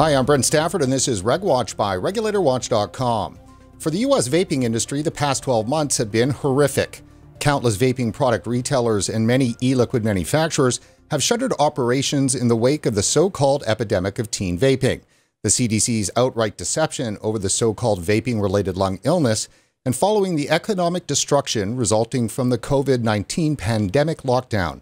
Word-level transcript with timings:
Hi, 0.00 0.14
I'm 0.14 0.24
Brent 0.24 0.46
Stafford, 0.46 0.80
and 0.80 0.90
this 0.90 1.08
is 1.08 1.20
RegWatch 1.20 1.76
by 1.76 1.94
RegulatorWatch.com. 1.94 3.38
For 3.78 3.90
the 3.90 3.98
U.S. 3.98 4.28
vaping 4.28 4.62
industry, 4.62 5.02
the 5.02 5.10
past 5.10 5.42
12 5.42 5.68
months 5.68 5.98
have 5.98 6.10
been 6.10 6.30
horrific. 6.30 7.02
Countless 7.38 7.76
vaping 7.76 8.10
product 8.10 8.46
retailers 8.46 9.10
and 9.10 9.26
many 9.26 9.56
e 9.60 9.74
liquid 9.74 10.02
manufacturers 10.02 10.80
have 11.10 11.22
shuttered 11.22 11.52
operations 11.58 12.34
in 12.34 12.48
the 12.48 12.56
wake 12.56 12.86
of 12.86 12.94
the 12.94 13.02
so 13.02 13.28
called 13.28 13.62
epidemic 13.66 14.18
of 14.18 14.30
teen 14.30 14.58
vaping, 14.58 15.02
the 15.42 15.50
CDC's 15.50 16.10
outright 16.16 16.56
deception 16.56 17.18
over 17.20 17.38
the 17.38 17.50
so 17.50 17.74
called 17.74 18.02
vaping 18.02 18.40
related 18.40 18.78
lung 18.78 19.00
illness, 19.04 19.50
and 19.84 19.94
following 19.94 20.34
the 20.34 20.48
economic 20.48 21.06
destruction 21.06 21.76
resulting 21.76 22.26
from 22.26 22.48
the 22.48 22.56
COVID 22.56 23.02
19 23.02 23.54
pandemic 23.54 24.22
lockdown. 24.22 24.80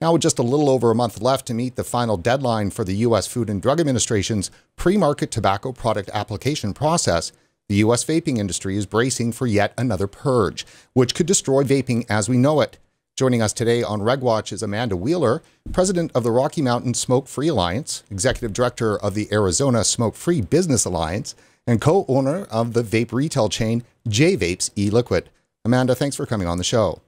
Now, 0.00 0.12
with 0.12 0.22
just 0.22 0.38
a 0.38 0.44
little 0.44 0.70
over 0.70 0.92
a 0.92 0.94
month 0.94 1.20
left 1.20 1.46
to 1.46 1.54
meet 1.54 1.74
the 1.74 1.82
final 1.82 2.16
deadline 2.16 2.70
for 2.70 2.84
the 2.84 2.94
U.S. 2.96 3.26
Food 3.26 3.50
and 3.50 3.60
Drug 3.60 3.80
Administration's 3.80 4.50
pre 4.76 4.96
market 4.96 5.32
tobacco 5.32 5.72
product 5.72 6.08
application 6.14 6.72
process, 6.72 7.32
the 7.68 7.76
U.S. 7.76 8.04
vaping 8.04 8.38
industry 8.38 8.76
is 8.76 8.86
bracing 8.86 9.32
for 9.32 9.48
yet 9.48 9.74
another 9.76 10.06
purge, 10.06 10.64
which 10.92 11.16
could 11.16 11.26
destroy 11.26 11.64
vaping 11.64 12.06
as 12.08 12.28
we 12.28 12.38
know 12.38 12.60
it. 12.60 12.78
Joining 13.16 13.42
us 13.42 13.52
today 13.52 13.82
on 13.82 14.00
RegWatch 14.00 14.52
is 14.52 14.62
Amanda 14.62 14.96
Wheeler, 14.96 15.42
president 15.72 16.12
of 16.14 16.22
the 16.22 16.30
Rocky 16.30 16.62
Mountain 16.62 16.94
Smoke 16.94 17.26
Free 17.26 17.48
Alliance, 17.48 18.04
executive 18.08 18.52
director 18.52 18.96
of 18.96 19.14
the 19.14 19.26
Arizona 19.32 19.82
Smoke 19.82 20.14
Free 20.14 20.40
Business 20.40 20.84
Alliance, 20.84 21.34
and 21.66 21.80
co 21.80 22.04
owner 22.06 22.44
of 22.44 22.72
the 22.72 22.84
vape 22.84 23.12
retail 23.12 23.48
chain 23.48 23.82
J 24.06 24.36
Vapes 24.36 24.70
e 24.78 24.90
Liquid. 24.90 25.28
Amanda, 25.64 25.96
thanks 25.96 26.14
for 26.14 26.24
coming 26.24 26.46
on 26.46 26.58
the 26.58 26.64
show. 26.64 27.00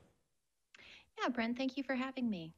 Yeah, 1.23 1.29
Brent, 1.29 1.57
thank 1.57 1.77
you 1.77 1.85
for 1.85 1.95
having 1.95 2.29
me. 2.29 2.53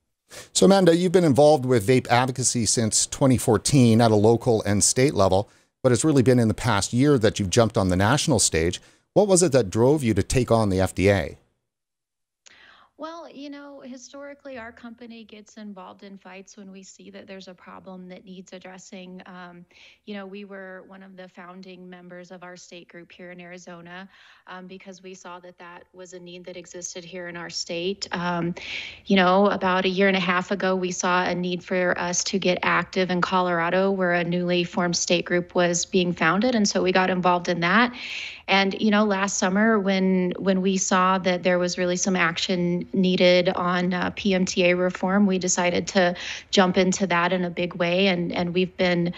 So, 0.52 0.66
Amanda, 0.66 0.96
you've 0.96 1.12
been 1.12 1.24
involved 1.24 1.64
with 1.64 1.86
vape 1.86 2.08
advocacy 2.08 2.66
since 2.66 3.06
2014 3.06 4.00
at 4.00 4.10
a 4.10 4.16
local 4.16 4.62
and 4.62 4.82
state 4.82 5.14
level, 5.14 5.48
but 5.82 5.92
it's 5.92 6.04
really 6.04 6.22
been 6.22 6.38
in 6.38 6.48
the 6.48 6.54
past 6.54 6.92
year 6.92 7.18
that 7.18 7.38
you've 7.38 7.50
jumped 7.50 7.76
on 7.76 7.88
the 7.88 7.96
national 7.96 8.38
stage. 8.38 8.80
What 9.14 9.28
was 9.28 9.42
it 9.42 9.52
that 9.52 9.70
drove 9.70 10.02
you 10.02 10.14
to 10.14 10.22
take 10.22 10.50
on 10.50 10.68
the 10.68 10.78
FDA? 10.78 11.36
Well, 12.96 13.28
you 13.28 13.50
know, 13.50 13.71
historically, 13.82 14.58
our 14.58 14.72
company 14.72 15.24
gets 15.24 15.56
involved 15.56 16.02
in 16.02 16.18
fights 16.18 16.56
when 16.56 16.70
we 16.70 16.82
see 16.82 17.10
that 17.10 17.26
there's 17.26 17.48
a 17.48 17.54
problem 17.54 18.08
that 18.08 18.24
needs 18.24 18.52
addressing. 18.52 19.22
Um, 19.26 19.64
you 20.04 20.14
know, 20.14 20.26
we 20.26 20.44
were 20.44 20.84
one 20.86 21.02
of 21.02 21.16
the 21.16 21.28
founding 21.28 21.88
members 21.88 22.30
of 22.30 22.42
our 22.42 22.56
state 22.56 22.88
group 22.88 23.12
here 23.12 23.30
in 23.30 23.40
Arizona 23.40 24.08
um, 24.46 24.66
because 24.66 25.02
we 25.02 25.14
saw 25.14 25.38
that 25.40 25.58
that 25.58 25.84
was 25.92 26.12
a 26.12 26.18
need 26.18 26.44
that 26.44 26.56
existed 26.56 27.04
here 27.04 27.28
in 27.28 27.36
our 27.36 27.50
state. 27.50 28.08
Um, 28.12 28.54
you 29.06 29.16
know, 29.16 29.48
about 29.48 29.84
a 29.84 29.88
year 29.88 30.08
and 30.08 30.16
a 30.16 30.20
half 30.20 30.50
ago, 30.50 30.74
we 30.74 30.90
saw 30.90 31.24
a 31.24 31.34
need 31.34 31.62
for 31.62 31.98
us 31.98 32.24
to 32.24 32.38
get 32.38 32.58
active 32.62 33.10
in 33.10 33.20
Colorado, 33.20 33.90
where 33.90 34.12
a 34.12 34.24
newly 34.24 34.64
formed 34.64 34.96
state 34.96 35.24
group 35.24 35.54
was 35.54 35.84
being 35.84 36.12
founded. 36.12 36.54
And 36.54 36.68
so 36.68 36.82
we 36.82 36.92
got 36.92 37.10
involved 37.10 37.48
in 37.48 37.60
that. 37.60 37.94
And 38.48 38.80
you 38.80 38.90
know, 38.90 39.04
last 39.04 39.38
summer 39.38 39.78
when 39.78 40.32
when 40.38 40.60
we 40.62 40.76
saw 40.76 41.18
that 41.18 41.42
there 41.42 41.58
was 41.58 41.78
really 41.78 41.96
some 41.96 42.16
action 42.16 42.88
needed 42.92 43.48
on 43.50 43.94
uh, 43.94 44.10
PMTA 44.12 44.78
reform, 44.78 45.26
we 45.26 45.38
decided 45.38 45.86
to 45.88 46.14
jump 46.50 46.76
into 46.76 47.06
that 47.06 47.32
in 47.32 47.44
a 47.44 47.50
big 47.50 47.74
way, 47.74 48.08
and 48.08 48.32
and 48.32 48.54
we've 48.54 48.76
been 48.76 49.12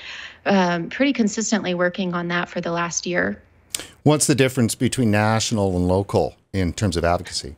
um, 0.47 0.91
pretty 0.91 1.13
consistently 1.13 1.75
working 1.75 2.15
on 2.15 2.29
that 2.29 2.49
for 2.49 2.61
the 2.61 2.71
last 2.71 3.07
year. 3.07 3.41
What's 4.03 4.27
the 4.27 4.35
difference 4.35 4.75
between 4.75 5.11
national 5.11 5.77
and 5.77 5.89
local 5.89 6.37
in 6.53 6.73
terms 6.73 6.97
of 6.97 7.05
advocacy? 7.05 7.57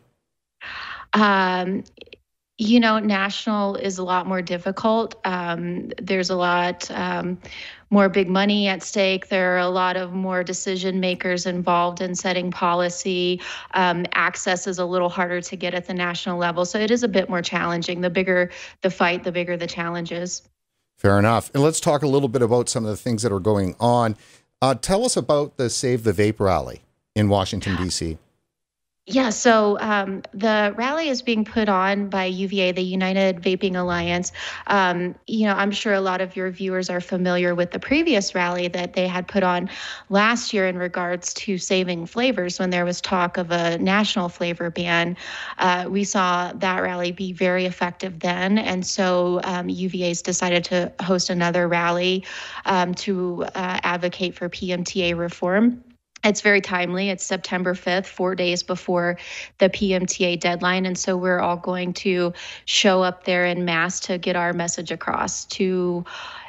Um, 1.12 1.84
you 2.58 2.80
know, 2.80 2.98
national 2.98 3.76
is 3.76 3.98
a 3.98 4.02
lot 4.02 4.26
more 4.26 4.40
difficult. 4.40 5.14
Um, 5.24 5.90
there's 6.00 6.30
a 6.30 6.36
lot 6.36 6.90
um, 6.90 7.38
more 7.90 8.08
big 8.08 8.30
money 8.30 8.66
at 8.66 8.82
stake. 8.82 9.28
There 9.28 9.54
are 9.54 9.58
a 9.58 9.68
lot 9.68 9.98
of 9.98 10.14
more 10.14 10.42
decision 10.42 10.98
makers 10.98 11.44
involved 11.44 12.00
in 12.00 12.14
setting 12.14 12.50
policy. 12.50 13.42
Um, 13.74 14.06
access 14.12 14.66
is 14.66 14.78
a 14.78 14.86
little 14.86 15.10
harder 15.10 15.42
to 15.42 15.56
get 15.56 15.74
at 15.74 15.86
the 15.86 15.92
national 15.92 16.38
level. 16.38 16.64
So 16.64 16.78
it 16.78 16.90
is 16.90 17.02
a 17.02 17.08
bit 17.08 17.28
more 17.28 17.42
challenging. 17.42 18.00
The 18.00 18.10
bigger 18.10 18.50
the 18.80 18.90
fight, 18.90 19.24
the 19.24 19.32
bigger 19.32 19.58
the 19.58 19.66
challenges. 19.66 20.42
Fair 20.96 21.18
enough. 21.18 21.50
And 21.52 21.62
let's 21.62 21.78
talk 21.78 22.02
a 22.02 22.08
little 22.08 22.28
bit 22.28 22.40
about 22.40 22.70
some 22.70 22.84
of 22.84 22.90
the 22.90 22.96
things 22.96 23.22
that 23.22 23.32
are 23.32 23.40
going 23.40 23.76
on. 23.78 24.16
Uh, 24.62 24.74
tell 24.74 25.04
us 25.04 25.14
about 25.14 25.58
the 25.58 25.68
Save 25.68 26.04
the 26.04 26.12
Vape 26.12 26.40
rally 26.40 26.80
in 27.14 27.28
Washington, 27.28 27.76
D.C. 27.76 28.16
Yeah, 29.08 29.30
so 29.30 29.78
um, 29.78 30.22
the 30.34 30.74
rally 30.76 31.08
is 31.08 31.22
being 31.22 31.44
put 31.44 31.68
on 31.68 32.08
by 32.08 32.24
UVA, 32.24 32.72
the 32.72 32.82
United 32.82 33.40
Vaping 33.40 33.76
Alliance. 33.76 34.32
Um, 34.66 35.14
you 35.28 35.46
know, 35.46 35.54
I'm 35.54 35.70
sure 35.70 35.92
a 35.92 36.00
lot 36.00 36.20
of 36.20 36.34
your 36.34 36.50
viewers 36.50 36.90
are 36.90 37.00
familiar 37.00 37.54
with 37.54 37.70
the 37.70 37.78
previous 37.78 38.34
rally 38.34 38.66
that 38.66 38.94
they 38.94 39.06
had 39.06 39.28
put 39.28 39.44
on 39.44 39.70
last 40.08 40.52
year 40.52 40.66
in 40.66 40.76
regards 40.76 41.32
to 41.34 41.56
saving 41.56 42.06
flavors 42.06 42.58
when 42.58 42.70
there 42.70 42.84
was 42.84 43.00
talk 43.00 43.36
of 43.36 43.52
a 43.52 43.78
national 43.78 44.28
flavor 44.28 44.70
ban. 44.70 45.16
Uh, 45.58 45.86
we 45.88 46.02
saw 46.02 46.52
that 46.54 46.80
rally 46.80 47.12
be 47.12 47.32
very 47.32 47.64
effective 47.64 48.18
then. 48.18 48.58
And 48.58 48.84
so 48.84 49.40
um, 49.44 49.68
UVA's 49.68 50.20
decided 50.20 50.64
to 50.64 50.92
host 51.00 51.30
another 51.30 51.68
rally 51.68 52.24
um, 52.64 52.92
to 52.94 53.44
uh, 53.54 53.78
advocate 53.84 54.34
for 54.34 54.48
PMTA 54.48 55.16
reform. 55.16 55.80
It's 56.24 56.40
very 56.40 56.60
timely. 56.60 57.10
It's 57.10 57.24
September 57.24 57.74
5th, 57.74 58.06
four 58.06 58.34
days 58.34 58.62
before 58.62 59.16
the 59.58 59.68
PMTA 59.68 60.40
deadline. 60.40 60.84
And 60.84 60.98
so 60.98 61.16
we're 61.16 61.38
all 61.38 61.56
going 61.56 61.92
to 61.94 62.32
show 62.64 63.02
up 63.02 63.24
there 63.24 63.44
in 63.44 63.64
mass 63.64 64.00
to 64.00 64.18
get 64.18 64.34
our 64.34 64.52
message 64.52 64.90
across 64.90 65.44
to 65.46 66.04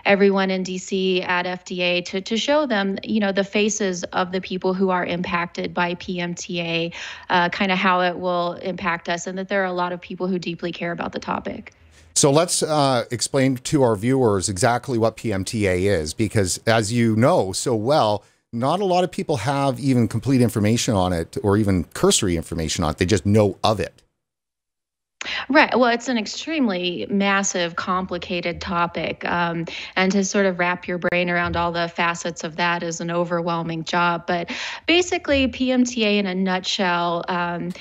everyone 0.05 0.49
in 0.49 0.63
DC 0.63 1.21
at 1.27 1.45
FDA 1.45 2.03
to, 2.05 2.21
to 2.21 2.37
show 2.37 2.65
them, 2.65 2.97
you 3.03 3.19
know, 3.19 3.31
the 3.31 3.43
faces 3.43 4.03
of 4.05 4.31
the 4.31 4.41
people 4.41 4.73
who 4.73 4.89
are 4.89 5.05
impacted 5.05 5.73
by 5.73 5.93
PMTA, 5.95 6.93
uh, 7.29 7.49
kind 7.49 7.71
of 7.71 7.77
how 7.77 8.01
it 8.01 8.17
will 8.17 8.53
impact 8.53 9.09
us, 9.09 9.27
and 9.27 9.37
that 9.37 9.49
there 9.49 9.61
are 9.61 9.65
a 9.65 9.73
lot 9.73 9.91
of 9.91 10.01
people 10.01 10.27
who 10.27 10.39
deeply 10.39 10.71
care 10.71 10.91
about 10.91 11.11
the 11.11 11.19
topic. 11.19 11.73
So 12.15 12.31
let's 12.31 12.63
uh, 12.63 13.05
explain 13.11 13.57
to 13.57 13.83
our 13.83 13.95
viewers 13.95 14.49
exactly 14.49 14.97
what 14.97 15.17
PMTA 15.17 15.81
is, 15.81 16.15
because 16.15 16.59
as 16.65 16.91
you 16.91 17.15
know 17.15 17.51
so 17.51 17.75
well, 17.75 18.23
not 18.53 18.79
a 18.79 18.85
lot 18.85 19.03
of 19.03 19.11
people 19.11 19.37
have 19.37 19.79
even 19.79 20.07
complete 20.07 20.41
information 20.41 20.95
on 20.95 21.13
it 21.13 21.37
or 21.43 21.57
even 21.57 21.83
cursory 21.85 22.37
information 22.37 22.83
on 22.83 22.91
it. 22.91 22.97
They 22.97 23.05
just 23.05 23.25
know 23.25 23.57
of 23.63 23.79
it. 23.79 24.01
Right. 25.49 25.77
Well, 25.77 25.89
it's 25.89 26.07
an 26.07 26.17
extremely 26.17 27.07
massive, 27.09 27.75
complicated 27.75 28.61
topic. 28.61 29.25
Um, 29.25 29.65
and 29.95 30.11
to 30.11 30.23
sort 30.23 30.45
of 30.45 30.59
wrap 30.59 30.87
your 30.87 30.99
brain 30.99 31.29
around 31.29 31.57
all 31.57 31.71
the 31.71 31.87
facets 31.87 32.43
of 32.43 32.55
that 32.57 32.83
is 32.83 33.01
an 33.01 33.11
overwhelming 33.11 33.83
job. 33.83 34.25
But 34.27 34.51
basically, 34.85 35.47
PMTA 35.47 36.19
in 36.19 36.27
a 36.27 36.35
nutshell. 36.35 37.25
Um, 37.27 37.71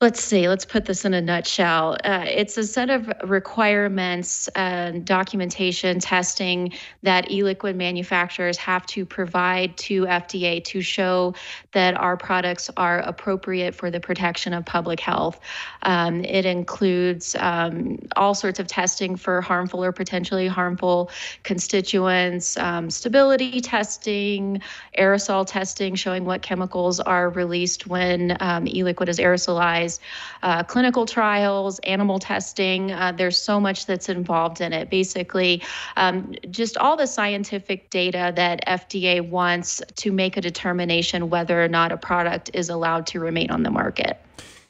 Let's 0.00 0.22
see, 0.22 0.48
let's 0.48 0.64
put 0.64 0.84
this 0.84 1.04
in 1.04 1.12
a 1.12 1.20
nutshell. 1.20 1.96
Uh, 2.04 2.24
it's 2.24 2.56
a 2.56 2.62
set 2.62 2.88
of 2.88 3.10
requirements, 3.24 4.46
and 4.54 5.04
documentation, 5.04 5.98
testing 5.98 6.72
that 7.02 7.32
e 7.32 7.42
liquid 7.42 7.74
manufacturers 7.74 8.56
have 8.58 8.86
to 8.86 9.04
provide 9.04 9.76
to 9.78 10.04
FDA 10.04 10.62
to 10.66 10.82
show 10.82 11.34
that 11.72 11.96
our 11.96 12.16
products 12.16 12.70
are 12.76 13.00
appropriate 13.00 13.74
for 13.74 13.90
the 13.90 13.98
protection 13.98 14.52
of 14.52 14.64
public 14.64 15.00
health. 15.00 15.40
Um, 15.82 16.24
it 16.24 16.46
includes 16.46 17.34
um, 17.40 17.98
all 18.14 18.36
sorts 18.36 18.60
of 18.60 18.68
testing 18.68 19.16
for 19.16 19.40
harmful 19.40 19.82
or 19.82 19.90
potentially 19.90 20.46
harmful 20.46 21.10
constituents, 21.42 22.56
um, 22.58 22.88
stability 22.88 23.60
testing, 23.60 24.62
aerosol 24.96 25.44
testing, 25.44 25.96
showing 25.96 26.24
what 26.24 26.42
chemicals 26.42 27.00
are 27.00 27.30
released 27.30 27.88
when 27.88 28.36
um, 28.38 28.68
e 28.68 28.84
liquid 28.84 29.08
is 29.08 29.18
aerosolized 29.18 29.87
uh, 30.42 30.62
clinical 30.62 31.06
trials, 31.06 31.78
animal 31.80 32.18
testing. 32.18 32.92
Uh, 32.92 33.12
there's 33.12 33.40
so 33.40 33.58
much 33.58 33.86
that's 33.86 34.08
involved 34.08 34.60
in 34.60 34.72
it. 34.72 34.90
Basically, 34.90 35.62
um, 35.96 36.34
just 36.50 36.76
all 36.76 36.96
the 36.96 37.06
scientific 37.06 37.90
data 37.90 38.32
that 38.36 38.64
FDA 38.66 39.26
wants 39.26 39.80
to 39.96 40.12
make 40.12 40.36
a 40.36 40.40
determination 40.40 41.30
whether 41.30 41.62
or 41.62 41.68
not 41.68 41.92
a 41.92 41.96
product 41.96 42.50
is 42.54 42.68
allowed 42.68 43.06
to 43.08 43.20
remain 43.20 43.50
on 43.50 43.62
the 43.62 43.70
market. 43.70 44.20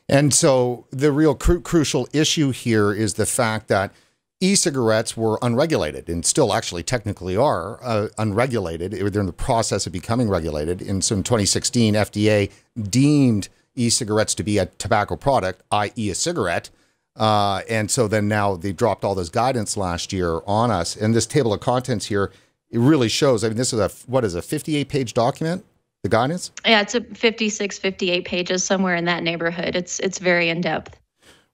And 0.08 0.32
so 0.32 0.86
the 0.90 1.12
real 1.12 1.34
cru 1.34 1.60
crucial 1.60 2.08
issue 2.12 2.50
here 2.50 2.92
is 2.92 3.14
the 3.14 3.26
fact 3.26 3.68
that 3.68 3.92
e-cigarettes 4.40 5.16
were 5.16 5.38
unregulated 5.42 6.08
and 6.08 6.24
still 6.24 6.54
actually 6.54 6.82
technically 6.82 7.36
are 7.36 7.82
uh, 7.82 8.08
unregulated. 8.18 8.92
They're 8.92 9.20
in 9.20 9.26
the 9.26 9.32
process 9.32 9.86
of 9.86 9.92
becoming 9.92 10.28
regulated. 10.28 10.80
And 10.80 11.02
so 11.02 11.16
in 11.16 11.24
2016, 11.24 11.94
FDA 11.94 12.50
deemed 12.88 13.48
e-cigarettes 13.78 14.34
to 14.34 14.42
be 14.42 14.58
a 14.58 14.66
tobacco 14.66 15.16
product, 15.16 15.62
i.e., 15.70 16.10
a 16.10 16.14
cigarette. 16.14 16.70
Uh, 17.16 17.62
and 17.68 17.90
so 17.90 18.06
then 18.06 18.28
now 18.28 18.56
they 18.56 18.72
dropped 18.72 19.04
all 19.04 19.14
this 19.14 19.28
guidance 19.28 19.76
last 19.76 20.12
year 20.12 20.40
on 20.46 20.70
us. 20.70 20.96
And 20.96 21.14
this 21.14 21.26
table 21.26 21.52
of 21.52 21.60
contents 21.60 22.06
here, 22.06 22.32
it 22.70 22.78
really 22.78 23.08
shows. 23.08 23.42
I 23.42 23.48
mean, 23.48 23.56
this 23.56 23.72
is 23.72 23.80
a 23.80 23.88
what 24.06 24.24
is 24.24 24.34
a 24.34 24.42
58 24.42 24.88
page 24.88 25.14
document? 25.14 25.64
The 26.02 26.08
guidance? 26.08 26.52
Yeah, 26.64 26.80
it's 26.80 26.94
a 26.94 27.00
56, 27.00 27.78
58 27.78 28.24
pages 28.24 28.62
somewhere 28.62 28.94
in 28.94 29.04
that 29.06 29.24
neighborhood. 29.24 29.74
It's 29.74 29.98
it's 29.98 30.18
very 30.18 30.48
in 30.48 30.60
depth. 30.60 30.98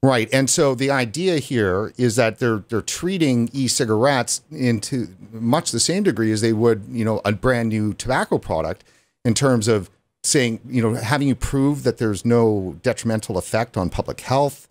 Right, 0.02 0.28
and 0.34 0.50
so 0.50 0.74
the 0.74 0.90
idea 0.90 1.38
here 1.38 1.94
is 1.96 2.16
that 2.16 2.38
they're 2.38 2.58
they're 2.68 2.82
treating 2.82 3.48
e-cigarettes 3.54 4.42
into 4.50 5.08
much 5.32 5.70
the 5.70 5.80
same 5.80 6.02
degree 6.02 6.30
as 6.30 6.42
they 6.42 6.52
would, 6.52 6.84
you 6.90 7.06
know, 7.06 7.22
a 7.24 7.32
brand 7.32 7.70
new 7.70 7.94
tobacco 7.94 8.36
product, 8.36 8.84
in 9.24 9.32
terms 9.32 9.66
of 9.66 9.88
saying, 10.24 10.60
you 10.66 10.82
know, 10.82 10.94
having 10.94 11.28
you 11.28 11.34
prove 11.34 11.82
that 11.82 11.98
there's 11.98 12.24
no 12.24 12.76
detrimental 12.82 13.36
effect 13.36 13.76
on 13.76 13.90
public 13.90 14.20
health, 14.20 14.68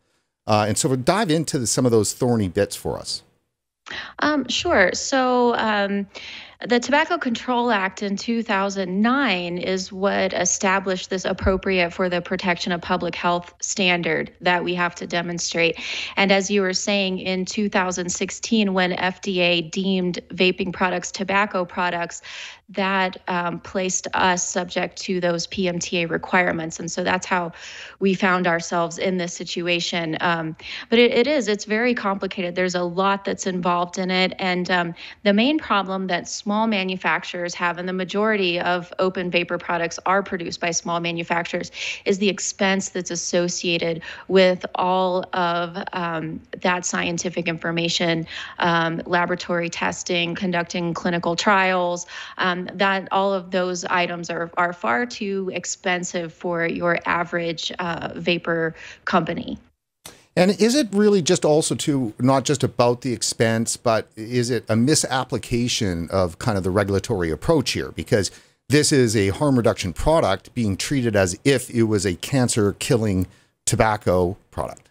uh, 0.48 0.66
and 0.68 0.78
so 0.78 0.94
dive 0.96 1.30
into 1.30 1.60
the, 1.60 1.68
some 1.68 1.86
of 1.86 1.92
those 1.92 2.14
thorny 2.14 2.50
bits 2.50 2.76
for 2.76 2.98
us. 2.98 3.24
Um, 4.20 4.48
sure. 4.50 4.92
So. 4.94 5.56
Um, 5.56 6.08
the 6.66 6.80
Tobacco 6.80 7.18
Control 7.18 7.72
Act 7.72 8.02
in 8.02 8.16
2009 8.16 9.58
is 9.58 9.92
what 9.92 10.32
established 10.32 11.10
this 11.10 11.26
appropriate 11.26 11.92
for 11.92 12.08
the 12.08 12.22
protection 12.22 12.72
of 12.72 12.82
public 12.82 13.16
health 13.16 13.54
standard 13.62 14.32
that 14.40 14.64
we 14.64 14.74
have 14.74 14.96
to 14.96 15.08
demonstrate. 15.08 15.78
And 16.16 16.32
as 16.32 16.50
you 16.50 16.62
were 16.62 16.74
saying, 16.74 17.20
in 17.20 17.44
2016, 17.44 18.74
when 18.74 18.92
FDA 18.94 19.70
deemed 19.70 20.20
vaping 20.30 20.72
products 20.72 21.12
tobacco 21.12 21.66
products, 21.66 22.22
that 22.74 23.18
um, 23.28 23.60
placed 23.60 24.08
us 24.14 24.48
subject 24.48 24.98
to 24.98 25.20
those 25.20 25.48
PMTA 25.48 26.10
requirements. 26.10 26.80
And 26.80 26.92
so 26.92 27.04
that's 27.04 27.26
how 27.26 27.52
we 28.00 28.14
found 28.14 28.48
ourselves 28.48 28.98
in 28.98 29.18
this 29.18 29.34
situation. 29.34 30.18
Um, 30.22 30.56
but 30.90 31.00
it, 31.00 31.12
it 31.12 31.28
is, 31.28 31.48
it's 31.48 31.66
very 31.66 31.94
complicated. 31.94 32.56
There's 32.56 32.76
a 32.76 32.84
lot 32.84 33.26
that's 33.26 33.48
involved 33.48 33.98
in 33.98 34.12
it. 34.12 34.34
And 34.40 34.70
um, 34.72 34.96
the 35.24 35.34
main 35.34 35.60
problem 35.60 36.08
that 36.08 36.28
small 36.28 36.68
manufacturers 36.68 37.54
have, 37.56 37.78
and 37.78 37.88
the 37.88 37.94
majority 37.94 38.60
of 38.60 38.94
open 39.00 39.30
vapor 39.30 39.58
products 39.58 40.00
are 40.06 40.24
produced 40.24 40.60
by 40.60 40.72
small 40.72 41.00
manufacturers, 41.00 41.72
is 42.06 42.18
the 42.18 42.30
expense 42.30 42.90
that's 42.90 43.12
associated 43.12 44.02
with 44.28 44.66
all 44.76 45.26
of 45.34 45.78
um, 45.94 46.42
that 46.62 46.86
scientific 46.86 47.48
information, 47.48 48.26
um, 48.60 49.02
laboratory 49.06 49.70
testing, 49.70 50.36
conducting 50.36 50.94
clinical 50.94 51.36
trials. 51.36 52.06
Um, 52.38 52.63
that 52.74 53.08
all 53.12 53.34
of 53.34 53.52
those 53.52 53.86
items 53.86 54.30
are, 54.30 54.52
are 54.58 54.74
far 54.74 55.06
too 55.06 55.52
expensive 55.54 56.34
for 56.34 56.66
your 56.66 57.00
average 57.06 57.72
uh, 57.80 58.10
vapor 58.16 58.76
company. 59.06 59.58
And 60.36 60.60
is 60.60 60.76
it 60.76 60.88
really 60.92 61.22
just 61.22 61.46
also 61.46 61.76
to 61.76 62.14
not 62.20 62.44
just 62.44 62.64
about 62.64 63.02
the 63.02 63.14
expense, 63.14 63.78
but 63.78 64.08
is 64.16 64.50
it 64.50 64.66
a 64.68 64.76
misapplication 64.76 66.10
of 66.12 66.40
kind 66.40 66.58
of 66.58 66.64
the 66.64 66.72
regulatory 66.72 67.30
approach 67.30 67.72
here? 67.72 67.92
Because 67.92 68.32
this 68.70 68.92
is 68.92 69.16
a 69.16 69.30
harm 69.30 69.58
reduction 69.58 69.94
product 69.94 70.54
being 70.56 70.76
treated 70.76 71.16
as 71.16 71.38
if 71.44 71.70
it 71.70 71.84
was 71.84 72.06
a 72.06 72.16
cancer 72.16 72.74
killing 72.74 73.28
tobacco 73.66 74.36
product. 74.50 74.90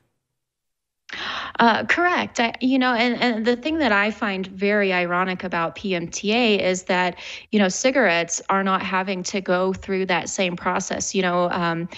Uh, 1.59 1.85
correct. 1.85 2.41
I, 2.41 2.55
you 2.61 2.79
know, 2.79 2.94
and, 2.94 3.20
and 3.20 3.44
the 3.44 3.56
thing 3.56 3.79
that 3.79 3.93
I 3.93 4.11
find 4.11 4.47
very 4.47 4.93
ironic 4.93 5.44
about 5.44 5.76
PMTA 5.76 6.59
is 6.59 6.85
that, 6.85 7.17
you 7.50 7.59
know, 7.59 7.69
cigarettes 7.69 8.41
are 8.49 8.64
not 8.64 8.82
having 8.82 9.23
to 9.25 9.41
go 9.41 9.73
through 9.73 10.06
that 10.06 10.29
same 10.29 10.56
process. 10.56 11.14
You 11.14 11.23
know, 11.23 11.50
um, 11.50 11.88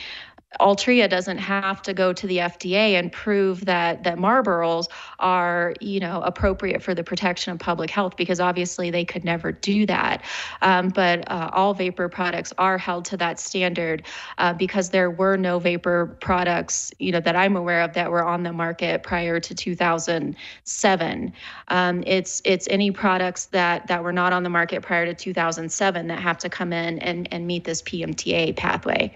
Altria 0.60 1.08
doesn't 1.08 1.38
have 1.38 1.82
to 1.82 1.92
go 1.92 2.12
to 2.12 2.26
the 2.26 2.38
FDA 2.38 2.98
and 2.98 3.10
prove 3.10 3.64
that 3.64 4.04
that 4.04 4.18
Marlboros 4.18 4.88
are, 5.18 5.74
you 5.80 6.00
know, 6.00 6.22
appropriate 6.22 6.82
for 6.82 6.94
the 6.94 7.04
protection 7.04 7.52
of 7.52 7.58
public 7.58 7.90
health 7.90 8.16
because 8.16 8.40
obviously 8.40 8.90
they 8.90 9.04
could 9.04 9.24
never 9.24 9.52
do 9.52 9.86
that. 9.86 10.22
Um, 10.62 10.88
but 10.88 11.30
uh, 11.30 11.50
all 11.52 11.74
vapor 11.74 12.08
products 12.08 12.52
are 12.58 12.78
held 12.78 13.04
to 13.06 13.16
that 13.16 13.40
standard 13.40 14.04
uh, 14.38 14.52
because 14.52 14.90
there 14.90 15.10
were 15.10 15.36
no 15.36 15.58
vapor 15.58 16.16
products, 16.20 16.92
you 16.98 17.12
know, 17.12 17.20
that 17.20 17.36
I'm 17.36 17.56
aware 17.56 17.82
of 17.82 17.94
that 17.94 18.10
were 18.10 18.24
on 18.24 18.42
the 18.42 18.52
market 18.52 19.02
prior 19.02 19.40
to 19.40 19.54
2007. 19.54 21.32
Um, 21.68 22.04
it's 22.06 22.42
it's 22.44 22.68
any 22.70 22.90
products 22.90 23.46
that 23.46 23.86
that 23.88 24.02
were 24.02 24.12
not 24.12 24.32
on 24.32 24.42
the 24.42 24.50
market 24.50 24.82
prior 24.82 25.06
to 25.06 25.14
2007 25.14 26.06
that 26.08 26.20
have 26.20 26.38
to 26.38 26.48
come 26.48 26.72
in 26.72 26.98
and 27.00 27.28
and 27.32 27.46
meet 27.46 27.64
this 27.64 27.82
PMTA 27.82 28.56
pathway. 28.56 29.12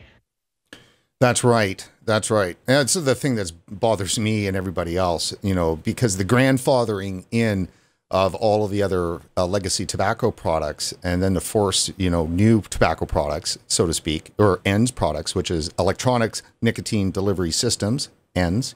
That's 1.21 1.43
right. 1.43 1.89
That's 2.05 2.31
right. 2.31 2.57
That's 2.67 2.95
the 2.95 3.15
thing 3.15 3.35
that 3.35 3.53
bothers 3.69 4.19
me 4.19 4.47
and 4.47 4.57
everybody 4.57 4.97
else, 4.97 5.35
you 5.43 5.55
know, 5.55 5.77
because 5.77 6.17
the 6.17 6.25
grandfathering 6.25 7.25
in 7.31 7.69
of 8.11 8.35
all 8.35 8.65
of 8.65 8.71
the 8.71 8.83
other 8.83 9.21
uh, 9.37 9.45
legacy 9.45 9.85
tobacco 9.85 10.31
products 10.31 10.95
and 11.03 11.23
then 11.23 11.35
the 11.35 11.41
force, 11.41 11.91
you 11.99 12.09
know, 12.09 12.27
new 12.27 12.63
tobacco 12.63 13.05
products, 13.05 13.59
so 13.67 13.87
to 13.87 13.93
speak, 13.93 14.33
or 14.39 14.61
ENDS 14.65 14.93
products, 14.93 15.35
which 15.35 15.51
is 15.51 15.71
electronics 15.79 16.43
nicotine 16.63 17.11
delivery 17.11 17.51
systems, 17.51 18.09
ENDS, 18.35 18.75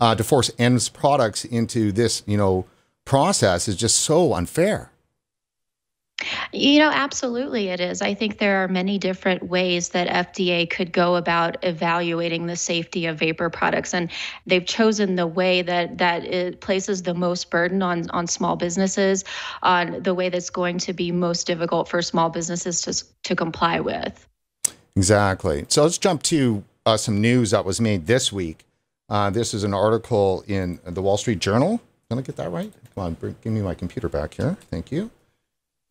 uh, 0.00 0.14
to 0.16 0.24
force 0.24 0.50
ENDS 0.58 0.88
products 0.88 1.44
into 1.44 1.92
this, 1.92 2.24
you 2.26 2.36
know, 2.36 2.64
process 3.04 3.68
is 3.68 3.76
just 3.76 3.96
so 4.00 4.34
unfair. 4.34 4.90
You 6.52 6.78
know, 6.78 6.90
absolutely 6.90 7.68
it 7.68 7.80
is. 7.80 8.02
I 8.02 8.14
think 8.14 8.38
there 8.38 8.62
are 8.62 8.68
many 8.68 8.98
different 8.98 9.44
ways 9.44 9.90
that 9.90 10.08
FDA 10.08 10.68
could 10.68 10.92
go 10.92 11.16
about 11.16 11.56
evaluating 11.62 12.46
the 12.46 12.56
safety 12.56 13.06
of 13.06 13.18
vapor 13.18 13.50
products 13.50 13.94
and 13.94 14.10
they've 14.46 14.64
chosen 14.64 15.16
the 15.16 15.26
way 15.26 15.62
that 15.62 15.98
that 15.98 16.24
it 16.24 16.60
places 16.60 17.02
the 17.02 17.14
most 17.14 17.50
burden 17.50 17.82
on 17.82 18.10
on 18.10 18.26
small 18.26 18.56
businesses 18.56 19.24
on 19.62 20.02
the 20.02 20.14
way 20.14 20.28
that's 20.28 20.50
going 20.50 20.78
to 20.78 20.92
be 20.92 21.12
most 21.12 21.46
difficult 21.46 21.88
for 21.88 22.02
small 22.02 22.30
businesses 22.30 22.80
to 22.82 23.04
to 23.22 23.36
comply 23.36 23.80
with. 23.80 24.26
Exactly. 24.96 25.64
So 25.68 25.84
let's 25.84 25.98
jump 25.98 26.22
to 26.24 26.64
uh, 26.84 26.96
some 26.96 27.20
news 27.20 27.50
that 27.52 27.64
was 27.64 27.80
made 27.80 28.06
this 28.06 28.32
week. 28.32 28.64
Uh, 29.08 29.30
this 29.30 29.54
is 29.54 29.64
an 29.64 29.74
article 29.74 30.44
in 30.46 30.80
the 30.84 31.02
Wall 31.02 31.16
Street 31.16 31.38
Journal. 31.38 31.80
Gonna 32.08 32.22
get 32.22 32.36
that 32.36 32.50
right? 32.50 32.72
Come 32.94 33.04
on, 33.04 33.14
bring, 33.14 33.36
give 33.42 33.52
me 33.52 33.62
my 33.62 33.74
computer 33.74 34.08
back 34.08 34.34
here. 34.34 34.56
Thank 34.70 34.92
you. 34.92 35.10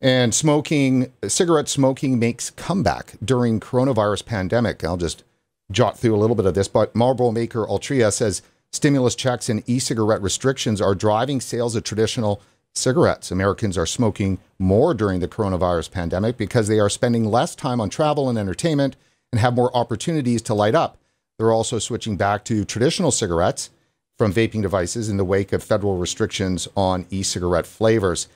And 0.02 0.34
smoking, 0.34 1.12
cigarette 1.28 1.68
smoking 1.68 2.18
makes 2.18 2.50
comeback 2.50 3.14
during 3.24 3.60
coronavirus 3.60 4.26
pandemic. 4.26 4.82
I'll 4.82 4.96
just 4.96 5.22
jot 5.70 5.96
through 5.96 6.16
a 6.16 6.18
little 6.18 6.34
bit 6.34 6.44
of 6.44 6.54
this, 6.54 6.66
but 6.66 6.96
Marlboro 6.96 7.30
maker 7.30 7.64
Altria 7.64 8.12
says 8.12 8.42
stimulus 8.72 9.14
checks 9.14 9.48
and 9.48 9.62
e-cigarette 9.68 10.20
restrictions 10.20 10.80
are 10.80 10.96
driving 10.96 11.40
sales 11.40 11.76
of 11.76 11.84
traditional 11.84 12.42
cigarettes. 12.74 13.30
Americans 13.30 13.78
are 13.78 13.86
smoking 13.86 14.38
more 14.58 14.92
during 14.92 15.20
the 15.20 15.28
coronavirus 15.28 15.92
pandemic 15.92 16.36
because 16.36 16.66
they 16.66 16.80
are 16.80 16.90
spending 16.90 17.24
less 17.24 17.54
time 17.54 17.80
on 17.80 17.88
travel 17.88 18.28
and 18.28 18.36
entertainment 18.36 18.96
and 19.30 19.38
have 19.40 19.54
more 19.54 19.74
opportunities 19.76 20.42
to 20.42 20.52
light 20.52 20.74
up. 20.74 20.98
They're 21.38 21.52
also 21.52 21.78
switching 21.78 22.16
back 22.16 22.44
to 22.46 22.64
traditional 22.64 23.12
cigarettes 23.12 23.70
from 24.18 24.32
vaping 24.32 24.62
devices 24.62 25.08
in 25.08 25.16
the 25.16 25.24
wake 25.24 25.52
of 25.52 25.62
federal 25.62 25.96
restrictions 25.96 26.66
on 26.76 27.06
e-cigarette 27.10 27.66
flavors. 27.66 28.26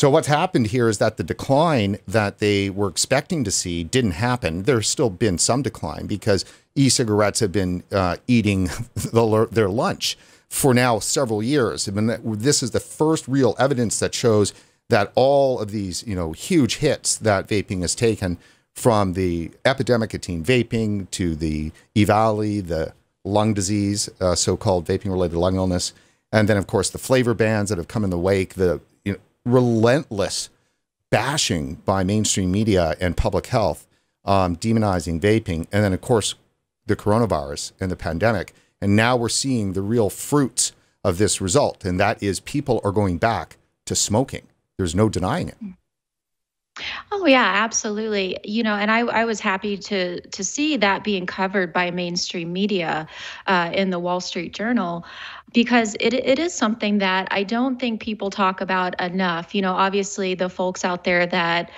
So 0.00 0.08
what's 0.08 0.28
happened 0.28 0.68
here 0.68 0.88
is 0.88 0.96
that 0.96 1.18
the 1.18 1.22
decline 1.22 1.98
that 2.08 2.38
they 2.38 2.70
were 2.70 2.88
expecting 2.88 3.44
to 3.44 3.50
see 3.50 3.84
didn't 3.84 4.12
happen. 4.12 4.62
There's 4.62 4.88
still 4.88 5.10
been 5.10 5.36
some 5.36 5.60
decline 5.60 6.06
because 6.06 6.46
e-cigarettes 6.74 7.40
have 7.40 7.52
been 7.52 7.82
uh, 7.92 8.16
eating 8.26 8.64
the, 8.94 9.46
their 9.52 9.68
lunch 9.68 10.16
for 10.48 10.72
now 10.72 11.00
several 11.00 11.42
years. 11.42 11.86
I 11.86 11.92
mean, 11.92 12.18
this 12.24 12.62
is 12.62 12.70
the 12.70 12.80
first 12.80 13.28
real 13.28 13.54
evidence 13.58 13.98
that 13.98 14.14
shows 14.14 14.54
that 14.88 15.12
all 15.16 15.58
of 15.58 15.70
these, 15.70 16.02
you 16.06 16.14
know, 16.14 16.32
huge 16.32 16.76
hits 16.76 17.18
that 17.18 17.46
vaping 17.46 17.82
has 17.82 17.94
taken 17.94 18.38
from 18.74 19.12
the 19.12 19.50
epidemic 19.66 20.14
of 20.14 20.22
teen 20.22 20.42
vaping 20.42 21.10
to 21.10 21.34
the 21.34 21.72
EVALI, 21.94 22.66
the 22.66 22.94
lung 23.22 23.52
disease, 23.52 24.08
uh, 24.18 24.34
so-called 24.34 24.86
vaping-related 24.86 25.36
lung 25.36 25.56
illness, 25.56 25.92
and 26.32 26.48
then 26.48 26.56
of 26.56 26.66
course 26.66 26.88
the 26.88 26.96
flavor 26.96 27.34
bans 27.34 27.68
that 27.68 27.76
have 27.76 27.88
come 27.88 28.02
in 28.02 28.08
the 28.08 28.18
wake, 28.18 28.54
the 28.54 28.80
relentless 29.44 30.50
bashing 31.10 31.74
by 31.84 32.04
mainstream 32.04 32.50
media 32.50 32.94
and 33.00 33.16
public 33.16 33.46
health, 33.46 33.86
um, 34.24 34.56
demonizing 34.56 35.20
vaping, 35.20 35.66
and 35.72 35.84
then 35.84 35.92
of 35.92 36.00
course 36.00 36.34
the 36.86 36.96
coronavirus 36.96 37.72
and 37.80 37.90
the 37.90 37.96
pandemic. 37.96 38.54
And 38.80 38.96
now 38.96 39.16
we're 39.16 39.28
seeing 39.28 39.72
the 39.72 39.82
real 39.82 40.08
fruits 40.08 40.72
of 41.04 41.18
this 41.18 41.40
result, 41.40 41.84
and 41.84 41.98
that 42.00 42.22
is 42.22 42.40
people 42.40 42.80
are 42.84 42.92
going 42.92 43.18
back 43.18 43.56
to 43.86 43.94
smoking. 43.94 44.46
There's 44.76 44.94
no 44.94 45.08
denying 45.08 45.48
it. 45.48 45.56
Oh 47.12 47.26
yeah, 47.26 47.44
absolutely. 47.44 48.38
You 48.44 48.62
know, 48.62 48.74
and 48.74 48.90
I, 48.90 49.00
I 49.00 49.24
was 49.24 49.40
happy 49.40 49.76
to 49.76 50.20
to 50.20 50.44
see 50.44 50.76
that 50.78 51.04
being 51.04 51.26
covered 51.26 51.72
by 51.72 51.90
mainstream 51.90 52.52
media 52.52 53.06
uh, 53.46 53.70
in 53.74 53.90
the 53.90 53.98
Wall 53.98 54.20
Street 54.20 54.54
Journal 54.54 55.04
because 55.52 55.96
it 56.00 56.14
it 56.14 56.38
is 56.38 56.54
something 56.54 56.98
that 56.98 57.28
I 57.30 57.42
don't 57.42 57.78
think 57.80 58.00
people 58.00 58.30
talk 58.30 58.60
about 58.60 59.00
enough. 59.00 59.54
You 59.54 59.62
know, 59.62 59.72
obviously 59.72 60.34
the 60.34 60.48
folks 60.48 60.84
out 60.84 61.04
there 61.04 61.26
that 61.26 61.70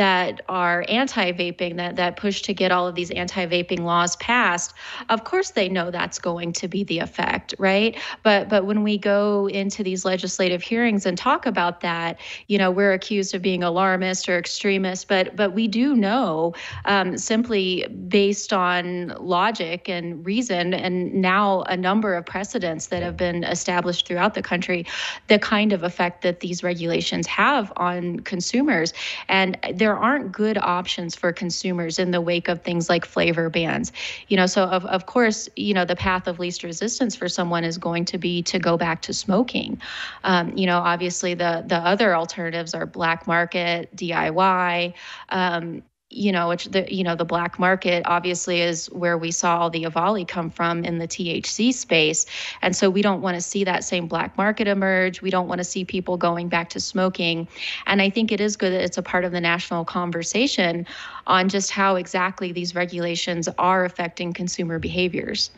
that 0.00 0.40
are 0.48 0.82
anti-vaping 0.88 1.76
that 1.76 1.96
that 1.96 2.16
push 2.16 2.40
to 2.40 2.54
get 2.54 2.72
all 2.72 2.88
of 2.88 2.94
these 2.94 3.10
anti-vaping 3.10 3.80
laws 3.80 4.16
passed 4.16 4.72
of 5.10 5.24
course 5.24 5.50
they 5.50 5.68
know 5.68 5.90
that's 5.90 6.18
going 6.18 6.54
to 6.54 6.66
be 6.66 6.84
the 6.84 6.98
effect 6.98 7.54
right? 7.58 7.98
But 8.22 8.48
but 8.48 8.64
when 8.64 8.82
we 8.82 8.96
go 8.96 9.46
into 9.48 9.82
these 9.84 10.06
legislative 10.06 10.62
hearings 10.62 11.04
and 11.04 11.18
talk 11.18 11.44
about 11.44 11.82
that 11.82 12.18
you 12.48 12.56
know 12.56 12.70
we're 12.70 12.94
accused 12.94 13.34
of 13.34 13.42
being 13.42 13.62
alarmist 13.62 14.26
or 14.26 14.38
extremist 14.38 15.06
but 15.06 15.36
but 15.36 15.52
we 15.52 15.68
do 15.68 15.94
know 15.94 16.54
um, 16.86 17.18
simply 17.18 17.86
based 18.08 18.54
on 18.54 19.14
logic 19.20 19.86
and 19.88 20.24
reason 20.24 20.72
and 20.72 21.12
now 21.12 21.60
a 21.62 21.76
number 21.76 22.14
of 22.14 22.24
precedents 22.24 22.86
that 22.86 23.02
have 23.02 23.18
been 23.18 23.44
established 23.44 24.06
throughout 24.08 24.32
the 24.32 24.42
country 24.42 24.86
the 25.26 25.38
kind 25.38 25.74
of 25.74 25.82
effect 25.82 26.22
that 26.22 26.40
these 26.40 26.62
regulations 26.62 27.26
have 27.26 27.70
on 27.76 28.20
consumers. 28.20 28.92
And 29.28 29.58
there 29.74 29.89
aren't 29.96 30.32
good 30.32 30.58
options 30.58 31.14
for 31.14 31.32
consumers 31.32 31.98
in 31.98 32.10
the 32.10 32.20
wake 32.20 32.48
of 32.48 32.62
things 32.62 32.88
like 32.88 33.04
flavor 33.04 33.50
bans. 33.50 33.92
You 34.28 34.36
know 34.36 34.46
so 34.46 34.64
of, 34.64 34.84
of 34.86 35.06
course 35.06 35.48
you 35.56 35.74
know 35.74 35.84
the 35.84 35.96
path 35.96 36.26
of 36.26 36.38
least 36.38 36.62
resistance 36.62 37.16
for 37.16 37.28
someone 37.28 37.64
is 37.64 37.78
going 37.78 38.04
to 38.06 38.18
be 38.18 38.42
to 38.44 38.58
go 38.58 38.76
back 38.76 39.02
to 39.02 39.14
smoking. 39.14 39.80
Um, 40.24 40.56
you 40.56 40.66
know 40.66 40.78
obviously 40.78 41.34
the 41.34 41.64
the 41.66 41.76
other 41.76 42.14
alternatives 42.14 42.74
are 42.74 42.86
black 42.86 43.26
market 43.26 43.94
diy 43.96 44.94
um, 45.28 45.82
you 46.10 46.32
know, 46.32 46.48
which 46.48 46.66
the 46.66 46.92
you 46.92 47.04
know 47.04 47.14
the 47.14 47.24
black 47.24 47.58
market 47.58 48.02
obviously 48.04 48.60
is 48.60 48.86
where 48.86 49.16
we 49.16 49.30
saw 49.30 49.60
all 49.60 49.70
the 49.70 49.84
EVALI 49.84 50.26
come 50.26 50.50
from 50.50 50.84
in 50.84 50.98
the 50.98 51.06
THC 51.06 51.72
space, 51.72 52.26
and 52.62 52.74
so 52.74 52.90
we 52.90 53.00
don't 53.00 53.22
want 53.22 53.36
to 53.36 53.40
see 53.40 53.62
that 53.62 53.84
same 53.84 54.08
black 54.08 54.36
market 54.36 54.66
emerge. 54.66 55.22
We 55.22 55.30
don't 55.30 55.46
want 55.46 55.58
to 55.58 55.64
see 55.64 55.84
people 55.84 56.16
going 56.16 56.48
back 56.48 56.68
to 56.70 56.80
smoking, 56.80 57.46
and 57.86 58.02
I 58.02 58.10
think 58.10 58.32
it 58.32 58.40
is 58.40 58.56
good 58.56 58.72
that 58.72 58.82
it's 58.82 58.98
a 58.98 59.02
part 59.02 59.24
of 59.24 59.30
the 59.30 59.40
national 59.40 59.84
conversation 59.84 60.84
on 61.28 61.48
just 61.48 61.70
how 61.70 61.94
exactly 61.94 62.50
these 62.50 62.74
regulations 62.74 63.48
are 63.58 63.84
affecting 63.84 64.32
consumer 64.32 64.80
behaviors. 64.80 65.50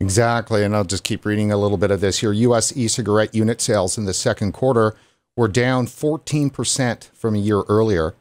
Exactly, 0.00 0.64
and 0.64 0.74
I'll 0.74 0.84
just 0.84 1.04
keep 1.04 1.24
reading 1.24 1.52
a 1.52 1.56
little 1.56 1.78
bit 1.78 1.92
of 1.92 2.00
this 2.00 2.18
here. 2.18 2.32
U.S. 2.32 2.76
e-cigarette 2.76 3.34
unit 3.34 3.60
sales 3.60 3.96
in 3.96 4.04
the 4.04 4.12
second 4.12 4.52
quarter 4.52 4.96
were 5.36 5.48
down 5.48 5.86
14% 5.86 7.10
from 7.12 7.34
a 7.34 7.38
year 7.38 7.62
earlier 7.68 8.14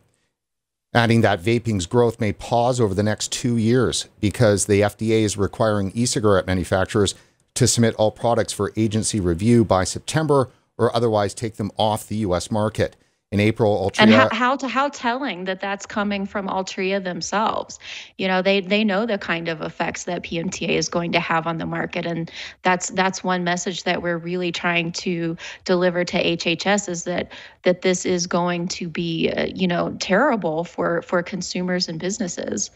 adding 0.95 1.21
that 1.21 1.41
vaping's 1.41 1.85
growth 1.85 2.21
may 2.21 2.31
pause 2.31 2.79
over 2.79 2.93
the 2.93 3.03
next 3.03 3.31
two 3.31 3.57
years 3.57 4.07
because 4.21 4.65
the 4.65 4.81
FDA 4.81 5.23
is 5.23 5.37
requiring 5.37 5.91
e 5.93 6.05
cigarette 6.05 6.47
manufacturers 6.47 7.13
to 7.53 7.67
submit 7.67 7.93
all 7.95 8.11
products 8.11 8.53
for 8.53 8.71
agency 8.77 9.19
review 9.19 9.65
by 9.65 9.83
September 9.83 10.49
or 10.77 10.95
otherwise 10.95 11.33
take 11.33 11.57
them 11.57 11.69
off 11.77 12.07
the 12.07 12.17
U.S. 12.17 12.49
market 12.49 12.95
in 13.31 13.39
April. 13.39 13.89
Altria, 13.89 14.01
and 14.03 14.11
how, 14.11 14.29
how 14.31 14.55
to 14.55 14.67
how 14.67 14.89
telling 14.89 15.45
that 15.45 15.59
that's 15.59 15.85
coming 15.85 16.25
from 16.25 16.47
Altria 16.47 17.03
themselves. 17.03 17.79
You 18.17 18.27
know, 18.27 18.41
they 18.41 18.61
they 18.61 18.83
know 18.83 19.05
the 19.05 19.17
kind 19.17 19.47
of 19.47 19.61
effects 19.61 20.03
that 20.05 20.23
PMTA 20.23 20.69
is 20.69 20.89
going 20.89 21.11
to 21.13 21.19
have 21.19 21.47
on 21.47 21.57
the 21.57 21.65
market, 21.65 22.05
and 22.05 22.31
that's 22.63 22.89
that's 22.91 23.23
one 23.23 23.43
message 23.43 23.83
that 23.83 24.01
we're 24.01 24.17
really 24.17 24.51
trying 24.51 24.91
to 24.93 25.35
deliver 25.65 26.03
to 26.05 26.23
HHS 26.23 26.87
is 26.89 27.03
that 27.03 27.31
that 27.63 27.81
this 27.81 28.05
is 28.05 28.27
going 28.27 28.67
to 28.69 28.87
be 28.87 29.31
uh, 29.31 29.47
you 29.53 29.67
know 29.67 29.95
terrible 29.99 30.63
for 30.63 31.01
for 31.01 31.23
consumers 31.23 31.89
and 31.89 31.99
businesses. 31.99 32.71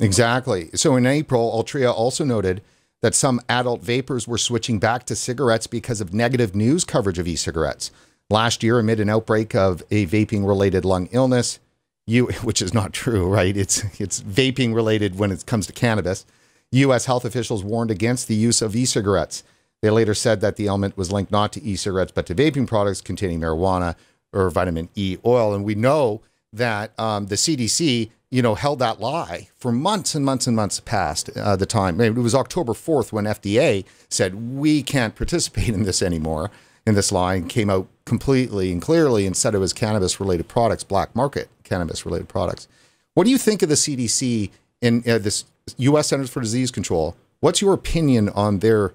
Exactly. 0.00 0.70
So 0.74 0.96
in 0.96 1.04
April, 1.04 1.52
Altria 1.52 1.92
also 1.92 2.24
noted 2.24 2.62
that 3.02 3.14
some 3.14 3.40
adult 3.48 3.82
vapers 3.82 4.26
were 4.26 4.38
switching 4.38 4.78
back 4.78 5.04
to 5.04 5.16
cigarettes 5.16 5.66
because 5.66 6.00
of 6.00 6.12
negative 6.12 6.54
news 6.54 6.84
coverage 6.84 7.18
of 7.18 7.28
e-cigarettes. 7.28 7.90
Last 8.30 8.62
year, 8.62 8.78
amid 8.78 9.00
an 9.00 9.10
outbreak 9.10 9.56
of 9.56 9.82
a 9.90 10.06
vaping 10.06 10.46
related 10.46 10.84
lung 10.84 11.08
illness, 11.10 11.58
you, 12.06 12.26
which 12.42 12.62
is 12.62 12.72
not 12.72 12.92
true, 12.92 13.26
right? 13.26 13.56
It's, 13.56 13.82
it's 14.00 14.20
vaping 14.22 14.74
related 14.74 15.18
when 15.18 15.32
it 15.32 15.44
comes 15.46 15.66
to 15.66 15.72
cannabis. 15.72 16.24
U.S. 16.72 17.06
health 17.06 17.24
officials 17.24 17.64
warned 17.64 17.90
against 17.90 18.28
the 18.28 18.36
use 18.36 18.62
of 18.62 18.76
e 18.76 18.84
cigarettes. 18.84 19.42
They 19.82 19.90
later 19.90 20.14
said 20.14 20.40
that 20.42 20.54
the 20.54 20.66
ailment 20.66 20.96
was 20.96 21.10
linked 21.10 21.32
not 21.32 21.52
to 21.54 21.62
e 21.62 21.74
cigarettes, 21.74 22.12
but 22.14 22.26
to 22.26 22.34
vaping 22.34 22.68
products 22.68 23.00
containing 23.00 23.40
marijuana 23.40 23.96
or 24.32 24.48
vitamin 24.50 24.88
E 24.94 25.16
oil. 25.26 25.52
And 25.52 25.64
we 25.64 25.74
know 25.74 26.22
that 26.52 26.96
um, 27.00 27.26
the 27.26 27.34
CDC, 27.34 28.10
you 28.30 28.42
know, 28.42 28.54
held 28.54 28.78
that 28.78 29.00
lie 29.00 29.48
for 29.56 29.72
months 29.72 30.14
and 30.14 30.24
months 30.24 30.46
and 30.46 30.54
months 30.54 30.78
past 30.78 31.30
uh, 31.36 31.56
the 31.56 31.66
time. 31.66 32.00
It 32.00 32.14
was 32.14 32.36
October 32.36 32.74
4th 32.74 33.10
when 33.10 33.24
FDA 33.24 33.84
said, 34.08 34.56
we 34.56 34.84
can't 34.84 35.16
participate 35.16 35.70
in 35.70 35.82
this 35.82 36.02
anymore 36.02 36.52
in 36.86 36.94
this 36.94 37.12
line 37.12 37.46
came 37.48 37.70
out 37.70 37.88
completely 38.10 38.72
and 38.72 38.82
clearly 38.82 39.24
and 39.24 39.36
said 39.36 39.54
it 39.54 39.58
was 39.58 39.72
cannabis 39.72 40.18
related 40.18 40.48
products, 40.48 40.82
black 40.82 41.14
market 41.14 41.48
cannabis 41.62 42.04
related 42.04 42.28
products. 42.28 42.66
What 43.14 43.22
do 43.22 43.30
you 43.30 43.38
think 43.38 43.62
of 43.62 43.68
the 43.68 43.76
CDC 43.76 44.50
and 44.82 45.08
uh, 45.08 45.18
this 45.18 45.44
U.S. 45.76 46.08
Centers 46.08 46.28
for 46.28 46.40
Disease 46.40 46.72
Control? 46.72 47.14
What's 47.38 47.62
your 47.62 47.72
opinion 47.72 48.28
on 48.30 48.58
their 48.58 48.94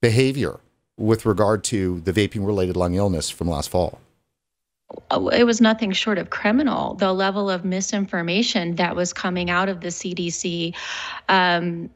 behavior 0.00 0.60
with 0.96 1.26
regard 1.26 1.64
to 1.64 2.00
the 2.02 2.12
vaping 2.12 2.46
related 2.46 2.76
lung 2.76 2.94
illness 2.94 3.28
from 3.28 3.48
last 3.48 3.70
fall? 3.70 3.98
Oh, 5.10 5.26
it 5.26 5.42
was 5.42 5.60
nothing 5.60 5.90
short 5.90 6.16
of 6.16 6.30
criminal. 6.30 6.94
The 6.94 7.12
level 7.12 7.50
of 7.50 7.64
misinformation 7.64 8.76
that 8.76 8.94
was 8.94 9.12
coming 9.12 9.50
out 9.50 9.68
of 9.68 9.80
the 9.80 9.88
CDC 9.88 10.76
um, 11.28 11.90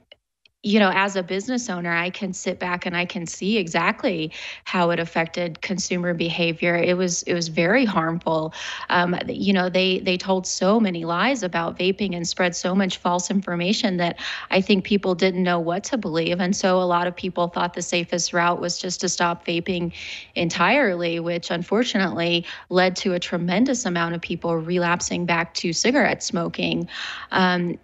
you 0.65 0.79
know, 0.79 0.93
as 0.95 1.17
a 1.17 1.25
business 1.25 1.69
owner, 1.69 1.93
I 1.93 2.11
can 2.11 2.33
sit 2.33 2.61
back 2.61 2.87
and 2.87 2.97
I 2.97 3.05
can 3.05 3.27
see 3.27 3.59
exactly 3.59 4.31
how 4.65 4.91
it 4.91 5.01
affected 5.01 5.61
consumer 5.61 6.15
behavior. 6.15 6.77
It 6.77 6.97
was 6.97 7.25
it 7.25 7.35
was 7.35 7.49
very 7.49 7.85
harmful. 7.85 8.55
Um, 8.89 9.19
you 9.29 9.53
know, 9.53 9.69
they 9.69 9.99
they 9.99 10.17
told 10.17 10.47
so 10.47 10.79
many 10.79 11.05
lies 11.05 11.43
about 11.43 11.77
vaping 11.77 12.15
and 12.15 12.29
spread 12.29 12.55
so 12.55 12.77
much 12.77 12.99
false 12.99 13.29
information 13.29 13.97
that 13.97 14.21
I 14.51 14.61
think 14.61 14.85
people 14.85 15.17
didn't 15.17 15.43
know 15.43 15.59
what 15.59 15.83
to 15.85 15.99
believe, 15.99 16.39
and 16.39 16.55
so 16.55 16.81
a 16.81 16.85
lot 16.85 17.09
of 17.09 17.17
people 17.17 17.49
thought 17.49 17.75
the 17.75 17.83
safest 17.83 18.33
route 18.33 18.61
was 18.61 18.79
just 18.79 19.01
to 19.01 19.09
stop 19.09 19.45
vaping 19.45 19.93
entirely, 20.37 21.19
which 21.19 21.51
unfortunately 21.51 22.47
led 22.69 22.95
to 22.97 23.15
a 23.15 23.19
tremendous 23.19 23.85
amount 23.85 24.15
of 24.15 24.21
people 24.21 24.57
relapsing 24.57 25.27
back 25.27 25.55
to 25.55 25.73
cigarette 25.73 26.23
smoking. 26.23 26.89
Um, 27.33 27.79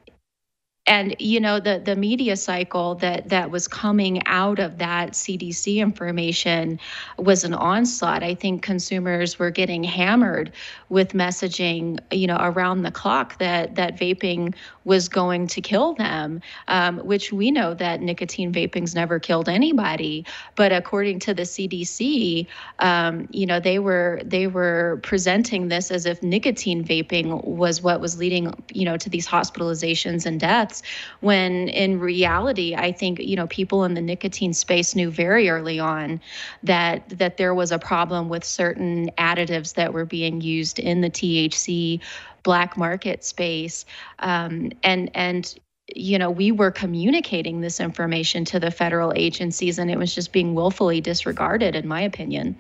and 0.88 1.14
you 1.18 1.38
know 1.38 1.61
the 1.61 1.78
the 1.78 1.95
media 1.95 2.35
cycle 2.37 2.95
that 2.97 3.28
that 3.28 3.50
was 3.50 3.68
coming 3.68 4.26
out 4.26 4.59
of 4.59 4.78
that 4.78 5.12
CDC 5.12 5.76
information 5.76 6.80
was 7.18 7.45
an 7.45 7.54
onslaught. 7.54 8.23
I 8.23 8.35
think 8.35 8.62
consumers 8.62 9.38
were 9.38 9.50
getting 9.50 9.85
hammered 9.85 10.50
with 10.88 11.12
messaging, 11.12 12.00
you 12.11 12.26
know, 12.26 12.38
around 12.40 12.83
the 12.83 12.90
clock 12.90 13.38
that 13.38 13.75
that 13.76 13.97
vaping 13.99 14.54
was 14.88 15.09
going 15.09 15.47
to 15.49 15.61
kill 15.61 15.95
them, 15.95 16.40
um, 16.66 16.99
which 16.99 17.33
we 17.33 17.50
know 17.50 17.75
that 17.75 18.00
nicotine 18.00 18.52
vaping's 18.52 18.95
never 18.95 19.21
killed 19.21 19.49
anybody. 19.49 20.25
But 20.57 20.73
according 20.73 21.21
to 21.21 21.35
the 21.35 21.42
CDC, 21.42 22.47
um, 22.80 23.28
you 23.30 23.47
know, 23.47 23.61
they 23.61 23.78
were 23.78 24.21
they 24.25 24.47
were 24.47 24.99
presenting 25.02 25.68
this 25.68 25.90
as 25.90 26.07
if 26.07 26.23
nicotine 26.23 26.83
vaping 26.83 27.45
was 27.45 27.83
what 27.83 28.00
was 28.00 28.18
leading, 28.18 28.52
you 28.73 28.85
know, 28.85 28.97
to 28.97 29.11
these 29.11 29.28
hospitalizations 29.28 30.26
and 30.26 30.40
deaths 30.40 30.83
when 31.21 31.68
in 31.68 31.99
reality 31.99 32.75
i 32.75 32.90
think 32.90 33.18
you 33.18 33.37
know 33.37 33.47
people 33.47 33.85
in 33.85 33.95
the 33.95 34.00
nicotine 34.00 34.52
space 34.52 34.95
knew 34.95 35.11
very 35.11 35.49
early 35.49 35.78
on 35.78 36.21
that 36.62 37.09
that 37.09 37.37
there 37.37 37.54
was 37.54 37.71
a 37.73 37.78
problem 37.78 38.28
with 38.28 38.45
certain 38.45 39.11
additives 39.18 39.75
that 39.75 39.92
were 39.92 40.04
being 40.04 40.40
used 40.40 40.78
in 40.78 41.00
the 41.00 41.11
thc 41.11 42.00
black 42.49 42.78
market 42.78 43.23
space 43.25 43.85
um, 44.21 44.73
and 44.83 45.11
and 45.12 45.55
you 45.95 46.19
know, 46.19 46.31
we 46.31 46.52
were 46.52 46.71
communicating 46.71 47.61
this 47.61 47.81
information 47.81 48.45
to 48.45 48.61
the 48.61 48.71
federal 48.71 49.12
agencies 49.17 49.78
and 49.78 49.90
it 49.90 49.99
was 49.99 50.14
just 50.14 50.33
being 50.33 50.55
willfully 50.55 51.00
disregarded, 51.00 51.75
in 51.75 51.88
my 51.88 52.00
opinion. 52.00 52.57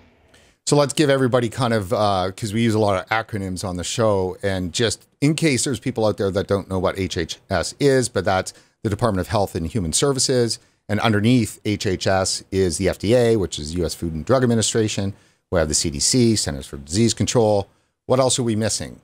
So 0.66 0.76
let's 0.76 0.92
give 0.92 1.08
everybody 1.08 1.48
kind 1.48 1.72
of, 1.72 1.88
because 1.88 2.52
uh, 2.52 2.54
we 2.54 2.62
use 2.62 2.74
a 2.74 2.78
lot 2.78 3.02
of 3.02 3.08
acronyms 3.08 3.66
on 3.66 3.76
the 3.76 3.84
show, 3.84 4.36
and 4.42 4.72
just 4.72 5.06
in 5.22 5.34
case 5.34 5.64
there's 5.64 5.80
people 5.80 6.04
out 6.04 6.18
there 6.18 6.30
that 6.30 6.46
don't 6.46 6.68
know 6.68 6.78
what 6.78 6.96
HHS 6.96 7.74
is, 7.80 8.10
but 8.10 8.24
that's 8.26 8.52
the 8.82 8.90
Department 8.90 9.20
of 9.20 9.28
Health 9.28 9.54
and 9.54 9.66
Human 9.66 9.94
Services. 9.94 10.58
And 10.90 11.00
underneath 11.00 11.60
HHS 11.64 12.44
is 12.50 12.76
the 12.76 12.86
FDA, 12.86 13.38
which 13.38 13.58
is 13.58 13.74
US 13.76 13.94
Food 13.94 14.12
and 14.12 14.24
Drug 14.24 14.42
Administration. 14.42 15.14
We 15.50 15.58
have 15.58 15.68
the 15.68 15.74
CDC, 15.74 16.36
Centers 16.38 16.66
for 16.66 16.76
Disease 16.76 17.14
Control. 17.14 17.68
What 18.04 18.20
else 18.20 18.38
are 18.38 18.42
we 18.42 18.56
missing? 18.56 19.00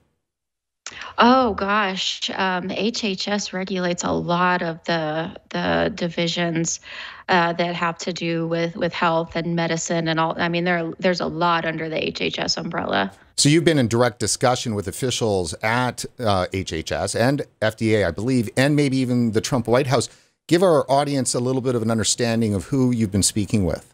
Oh 1.17 1.55
gosh, 1.55 2.29
um, 2.31 2.69
HHS 2.69 3.53
regulates 3.53 4.05
a 4.05 4.13
lot 4.13 4.63
of 4.63 4.83
the 4.85 5.35
the 5.51 5.93
divisions 5.95 6.81
uh, 7.29 7.53
that 7.55 7.75
have 7.75 7.97
to 7.99 8.13
do 8.13 8.47
with 8.47 8.77
with 8.77 8.93
health 8.93 9.35
and 9.37 9.57
medicine 9.57 10.09
and 10.09 10.21
all. 10.21 10.35
I 10.37 10.49
mean, 10.49 10.65
there 10.65 10.93
there's 10.99 11.21
a 11.21 11.27
lot 11.27 11.65
under 11.65 11.89
the 11.89 11.97
HHS 11.97 12.59
umbrella. 12.59 13.13
So 13.37 13.49
you've 13.49 13.65
been 13.65 13.79
in 13.79 13.89
direct 13.89 14.19
discussion 14.19 14.75
with 14.75 14.87
officials 14.87 15.55
at 15.63 16.05
uh, 16.19 16.47
HHS 16.53 17.19
and 17.19 17.43
FDA, 17.63 18.07
I 18.07 18.11
believe, 18.11 18.51
and 18.57 18.77
maybe 18.77 18.97
even 18.99 19.33
the 19.33 19.41
Trump 19.41 19.67
White 19.67 19.87
House. 19.87 20.09
Give 20.47 20.63
our 20.63 20.89
audience 20.91 21.33
a 21.35 21.41
little 21.41 21.63
bit 21.63 21.75
of 21.75 21.81
an 21.81 21.91
understanding 21.91 22.55
of 22.55 22.67
who 22.67 22.91
you've 22.91 23.11
been 23.11 23.23
speaking 23.23 23.65
with. 23.65 23.94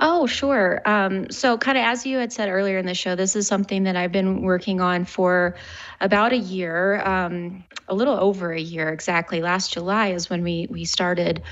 Oh, 0.00 0.26
sure. 0.26 0.80
Um, 0.86 1.30
so, 1.30 1.58
kind 1.58 1.76
of 1.76 1.84
as 1.84 2.06
you 2.06 2.18
had 2.18 2.32
said 2.32 2.48
earlier 2.48 2.78
in 2.78 2.86
the 2.86 2.94
show, 2.94 3.14
this 3.14 3.36
is 3.36 3.46
something 3.46 3.84
that 3.84 3.96
I've 3.96 4.12
been 4.12 4.42
working 4.42 4.80
on 4.80 5.04
for 5.04 5.56
about 6.00 6.32
a 6.32 6.38
year, 6.38 7.00
um, 7.04 7.64
a 7.88 7.94
little 7.94 8.14
over 8.18 8.52
a 8.52 8.60
year 8.60 8.88
exactly. 8.90 9.40
Last 9.42 9.72
July 9.72 10.08
is 10.08 10.30
when 10.30 10.42
we 10.42 10.66
we 10.70 10.84
started 10.84 11.42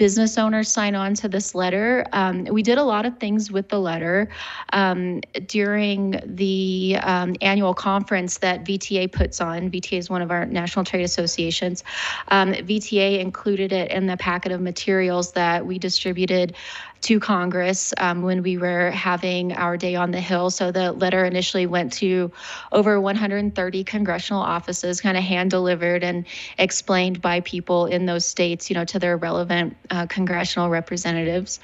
business 0.00 0.38
owners 0.38 0.72
sign 0.72 0.94
on 0.94 1.12
to 1.12 1.28
this 1.28 1.54
letter. 1.54 2.06
Um, 2.14 2.44
we 2.44 2.62
did 2.62 2.78
a 2.78 2.82
lot 2.82 3.04
of 3.04 3.18
things 3.18 3.52
with 3.52 3.68
the 3.68 3.78
letter 3.78 4.30
um, 4.72 5.20
during 5.46 6.18
the 6.24 6.96
um, 7.02 7.36
annual 7.42 7.74
conference 7.74 8.38
that 8.38 8.64
VTA 8.64 9.12
puts 9.12 9.42
on. 9.42 9.70
VTA 9.70 9.98
is 9.98 10.08
one 10.08 10.22
of 10.22 10.30
our 10.30 10.46
national 10.46 10.86
trade 10.86 11.04
associations. 11.04 11.84
Um, 12.28 12.54
VTA 12.54 13.20
included 13.20 13.72
it 13.72 13.90
in 13.90 14.06
the 14.06 14.16
packet 14.16 14.52
of 14.52 14.62
materials 14.62 15.32
that 15.32 15.66
we 15.66 15.78
distributed 15.78 16.56
to 17.02 17.18
Congress 17.18 17.94
um, 17.98 18.22
when 18.22 18.42
we 18.42 18.58
were 18.58 18.90
having 18.90 19.52
our 19.52 19.76
day 19.76 19.94
on 19.94 20.10
the 20.10 20.20
Hill. 20.20 20.50
So 20.50 20.70
the 20.70 20.92
letter 20.92 21.24
initially 21.24 21.66
went 21.66 21.92
to 21.94 22.30
over 22.72 23.00
130 23.00 23.84
congressional 23.84 24.42
offices, 24.42 25.00
kind 25.00 25.16
of 25.16 25.22
hand 25.22 25.50
delivered 25.50 26.04
and 26.04 26.26
explained 26.58 27.20
by 27.22 27.40
people 27.40 27.86
in 27.86 28.06
those 28.06 28.26
states, 28.26 28.68
you 28.68 28.74
know, 28.74 28.84
to 28.84 28.98
their 28.98 29.16
relevant 29.16 29.76
uh, 29.90 30.06
congressional 30.06 30.68
representatives. 30.68 31.60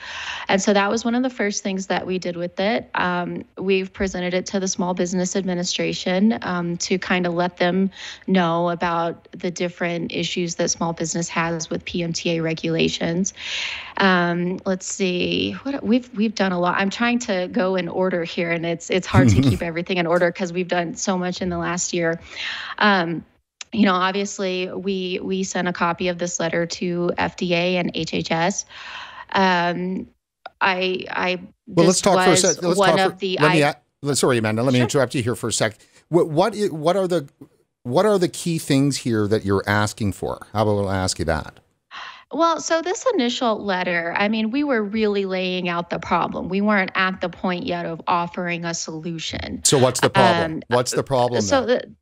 And 0.49 0.63
so 0.63 0.73
that 0.73 0.91
was 0.91 1.05
one 1.05 1.15
of 1.15 1.23
the 1.23 1.31
first 1.31 1.63
things 1.63 1.87
that 1.89 2.07
we 2.07 2.19
did 2.19 2.37
with 2.37 2.59
it. 2.59 2.89
Um, 2.95 3.45
we've 3.59 3.93
presented 3.93 4.33
it 4.35 4.47
to 4.47 4.61
the 4.61 4.69
Small 4.69 4.95
Business 4.95 5.37
Administration 5.37 6.39
um, 6.43 6.77
to 6.79 6.99
kind 6.99 7.27
of 7.27 7.35
let 7.35 7.59
them 7.59 7.91
know 8.27 8.71
about 8.71 9.29
the 9.33 9.51
different 9.51 10.13
issues 10.13 10.55
that 10.57 10.71
small 10.71 10.93
business 10.93 11.29
has 11.29 11.69
with 11.69 11.85
PMTA 11.85 12.43
regulations. 12.43 13.35
Um, 13.99 14.61
let's 14.67 14.87
see, 14.87 15.53
what 15.63 15.83
we've 15.83 16.11
we've 16.15 16.35
done 16.35 16.53
a 16.53 16.59
lot. 16.59 16.79
I'm 16.79 16.91
trying 16.91 17.19
to 17.21 17.49
go 17.51 17.77
in 17.77 17.89
order 17.89 18.25
here, 18.25 18.51
and 18.51 18.67
it's 18.67 18.91
it's 18.91 19.07
hard 19.07 19.29
to 19.31 19.41
keep 19.41 19.63
everything 19.71 19.97
in 19.97 20.07
order 20.07 20.31
because 20.31 20.53
we've 20.53 20.69
done 20.69 20.95
so 20.97 21.17
much 21.17 21.41
in 21.41 21.49
the 21.49 21.59
last 21.59 21.93
year. 21.93 22.21
Um, 22.79 23.25
you 23.73 23.85
know, 23.85 23.95
obviously, 23.95 24.71
we 24.71 25.21
we 25.23 25.45
sent 25.45 25.69
a 25.69 25.73
copy 25.73 26.09
of 26.09 26.19
this 26.19 26.39
letter 26.39 26.67
to 26.67 27.13
FDA 27.17 27.75
and 27.75 27.93
HHS. 27.95 28.65
Um, 29.33 30.09
I 30.61 31.05
I 31.11 31.41
well, 31.67 31.87
let's 31.87 32.01
talk 32.01 32.25
for 32.25 32.33
a 32.33 32.37
second. 32.37 32.69
Let's 32.69 32.79
one 32.79 32.97
talk 32.97 33.13
of 33.13 33.19
the 33.19 33.39
let 33.41 33.83
me, 34.03 34.15
sorry, 34.15 34.39
Amanda. 34.39 34.63
Let 34.63 34.73
me 34.73 34.81
interrupt 34.81 35.15
you 35.15 35.23
here 35.23 35.35
for 35.35 35.49
a 35.49 35.53
sec. 35.53 35.79
What 36.09 36.29
what 36.29 36.55
what 36.71 36.97
are 36.97 37.09
the 37.09 37.29
what 37.83 38.05
are 38.05 38.19
the 38.19 38.29
key 38.29 38.59
things 38.59 38.99
here 38.99 39.27
that 39.29 39.45
you're 39.45 39.65
asking 39.67 40.13
for? 40.13 40.47
How 40.53 40.63
about 40.63 40.83
I'll 40.83 40.91
ask 40.91 41.19
you 41.19 41.25
that? 41.27 41.61
Well, 42.37 42.61
so 42.61 42.83
this 42.83 43.07
initial 43.15 43.65
letter, 43.65 44.13
I 44.15 44.29
mean, 44.29 44.51
we 44.51 44.63
were 44.63 44.83
really 44.83 45.25
laying 45.25 45.71
out 45.71 45.89
the 45.89 45.99
problem. 45.99 46.51
We 46.51 46.61
weren't 46.61 46.91
at 46.95 47.23
the 47.23 47.31
point 47.31 47.65
yet 47.65 47.87
of 47.87 48.03
offering 48.07 48.67
a 48.67 48.75
solution. 48.75 49.65
So 49.65 49.79
what's 49.79 50.01
the 50.01 50.11
problem? 50.11 50.57
Um, 50.57 50.63
what's 50.69 50.91
the 50.91 51.03
problem? 51.03 51.41
So 51.41 51.65
the 51.65 51.95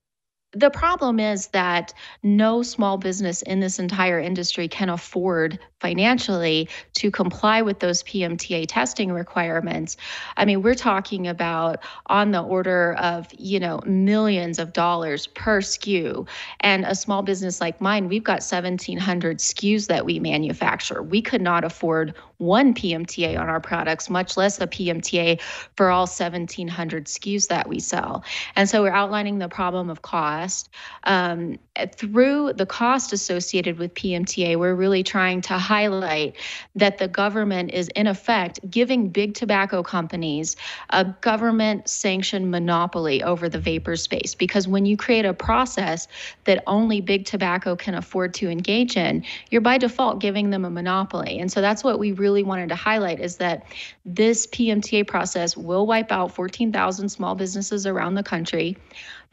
the 0.55 0.71
problem 0.71 1.19
is 1.19 1.49
that 1.49 1.93
no 2.23 2.63
small 2.63 2.97
business 2.97 3.43
in 3.43 3.61
this 3.61 3.79
entire 3.79 4.21
industry 4.21 4.69
can 4.69 4.89
afford 4.89 5.59
financially 5.81 6.69
to 6.95 7.11
comply 7.11 7.61
with 7.61 7.81
those 7.81 8.03
PMTA 8.05 8.67
testing 8.69 9.13
requirements. 9.13 9.97
I 10.37 10.45
mean, 10.45 10.63
we're 10.63 10.75
talking 10.75 11.27
about 11.27 11.83
on 12.07 12.31
the 12.31 12.41
order 12.41 12.95
of, 12.95 13.29
you 13.37 13.61
know, 13.61 13.81
millions 13.85 14.59
of 14.59 14.73
dollars 14.73 15.27
per 15.27 15.61
SKU. 15.61 16.27
And 16.61 16.85
a 16.85 16.95
small 16.95 17.23
business 17.23 17.61
like 17.61 17.81
mine, 17.81 18.09
we've 18.09 18.25
got 18.25 18.41
1,700 18.41 19.39
SKUs 19.39 19.89
that 19.89 20.07
we 20.07 20.19
manufacture. 20.19 21.03
We 21.03 21.21
could 21.21 21.43
not 21.43 21.65
afford 21.65 22.15
one 22.39 22.75
PMTA 22.75 23.39
on 23.39 23.49
our 23.49 23.61
products, 23.61 24.11
much 24.11 24.37
less 24.37 24.61
a 24.61 24.67
PMTA 24.67 25.41
for 25.77 25.91
all 25.91 26.03
1,700 26.03 27.07
SKUs 27.07 27.49
that 27.49 27.69
we 27.69 27.81
sell. 27.81 28.25
And 28.57 28.69
so 28.69 28.83
we're 28.83 28.91
outlining 28.91 29.39
the 29.39 29.49
problem 29.49 29.91
of 29.91 30.03
cost. 30.03 30.69
Um, 31.05 31.59
through 31.97 32.53
the 32.53 32.67
cost 32.67 33.13
associated 33.13 33.79
with 33.79 33.95
PMTA, 33.95 34.57
we're 34.57 34.75
really 34.75 35.03
trying 35.03 35.41
to 35.43 35.55
highlight 35.55 36.37
that 36.77 36.99
the 36.99 37.09
government 37.09 37.73
is, 37.73 37.89
in 37.89 38.07
effect, 38.07 38.61
giving 38.71 39.09
big 39.09 39.35
tobacco 39.35 39.83
companies 39.83 40.55
a 40.91 41.05
government 41.21 41.89
sanctioned 41.89 42.49
monopoly 42.49 43.25
over 43.25 43.49
the 43.49 43.59
vapor 43.59 43.97
space. 43.97 44.37
Because 44.37 44.69
when 44.69 44.87
you 44.87 44.97
create 44.97 45.25
a 45.25 45.35
process 45.35 46.07
that 46.45 46.63
only 46.69 47.01
big 47.01 47.25
tobacco 47.25 47.75
can 47.75 47.95
afford 47.95 48.35
to 48.35 48.49
engage 48.49 48.97
in, 48.97 49.25
you're 49.51 49.61
by 49.61 49.77
default 49.77 50.21
giving 50.21 50.51
them 50.51 50.65
a 50.65 50.71
monopoly. 50.71 51.41
And 51.41 51.51
so 51.51 51.61
that's 51.61 51.83
what 51.83 51.99
we 51.99 52.13
really 52.13 52.45
wanted 52.45 52.69
to 52.69 52.77
highlight 52.77 53.19
is 53.19 53.39
that 53.39 53.65
this 54.05 54.47
PMTA 54.47 55.09
process 55.09 55.57
will 55.57 55.87
wipe 55.89 56.13
out 56.13 56.33
14,000 56.33 57.09
small 57.09 57.35
businesses 57.35 57.85
around 57.85 58.15
the 58.15 58.23
country 58.23 58.77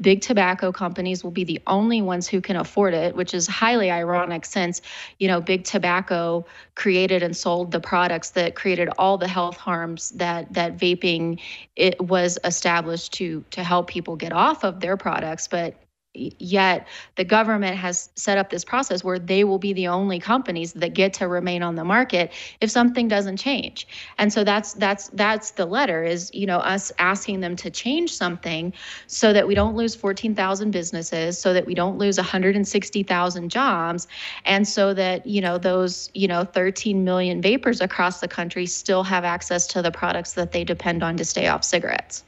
big 0.02 0.22
tobacco 0.22 0.72
companies 0.72 1.24
will 1.24 1.32
be 1.32 1.44
the 1.44 1.62
only 1.68 2.02
ones 2.02 2.28
who 2.28 2.42
can 2.42 2.56
afford 2.56 2.94
it, 2.94 3.16
which 3.16 3.34
is 3.34 3.48
highly 3.48 3.92
ironic 3.92 4.46
since, 4.46 4.82
you 5.20 5.28
know, 5.28 5.40
big 5.40 5.64
tobacco 5.64 6.46
created 6.76 7.24
and 7.24 7.36
sold 7.38 7.72
the 7.72 7.80
products 7.80 8.32
that 8.32 8.56
created 8.56 8.90
all 8.98 9.18
the 9.18 9.28
health 9.28 9.58
harms 9.58 10.10
that 10.12 10.52
that 10.54 10.78
vaping 10.78 11.40
it 11.76 12.00
was 12.02 12.40
established 12.44 13.14
to 13.14 13.44
to 13.52 13.64
help 13.64 13.88
people 13.88 14.16
get 14.16 14.34
off 14.34 14.64
of 14.64 14.80
their 14.80 14.98
products, 14.98 15.48
but 15.48 15.76
yet 16.14 16.88
the 17.16 17.24
government 17.24 17.78
has 17.78 18.10
set 18.16 18.38
up 18.38 18.50
this 18.50 18.66
process 18.66 19.04
where 19.04 19.18
they 19.18 19.44
will 19.44 19.58
be 19.58 19.72
the 19.72 19.88
only 19.88 20.20
companies 20.20 20.74
that 20.74 20.94
get 20.94 21.14
to 21.14 21.28
remain 21.28 21.64
on 21.64 21.76
the 21.76 21.84
market 21.86 22.32
if 22.60 22.70
something 22.70 23.08
doesn't 23.08 23.38
change. 23.38 23.88
And 24.18 24.32
so 24.32 24.44
that's 24.44 24.74
that's 24.74 25.08
that's 25.10 25.52
the 25.52 25.66
letter 25.66 26.04
is 26.04 26.30
you 26.34 26.46
know 26.46 26.58
us 26.58 26.92
asking 27.00 27.40
them 27.40 27.56
to 27.58 27.70
change 27.70 28.14
something 28.14 28.74
so 29.08 29.32
that 29.32 29.48
we 29.48 29.56
don't 29.56 29.76
lose 29.76 29.96
14,000 29.96 30.72
businesses 30.72 31.38
so 31.38 31.54
that 31.54 31.66
we 31.66 31.74
don't 31.74 31.98
lose 31.98 32.18
160,000 32.18 33.50
jobs 33.50 34.08
and 34.46 34.68
so 34.68 34.94
that 34.94 35.26
you 35.26 35.40
know 35.40 35.58
those 35.58 36.10
you 36.14 36.28
know 36.28 36.44
13 36.44 37.04
million 37.06 37.42
vapers 37.42 37.80
across 37.80 38.20
the 38.20 38.28
country 38.28 38.66
still 38.66 39.04
have 39.04 39.24
access 39.24 39.66
to 39.68 39.82
the 39.82 39.92
products 39.92 40.34
that 40.34 40.52
they 40.52 40.64
depend 40.64 41.04
on 41.04 41.16
to 41.16 41.24
stay 41.24 41.48
off 41.48 41.64
cigarettes 41.64 42.24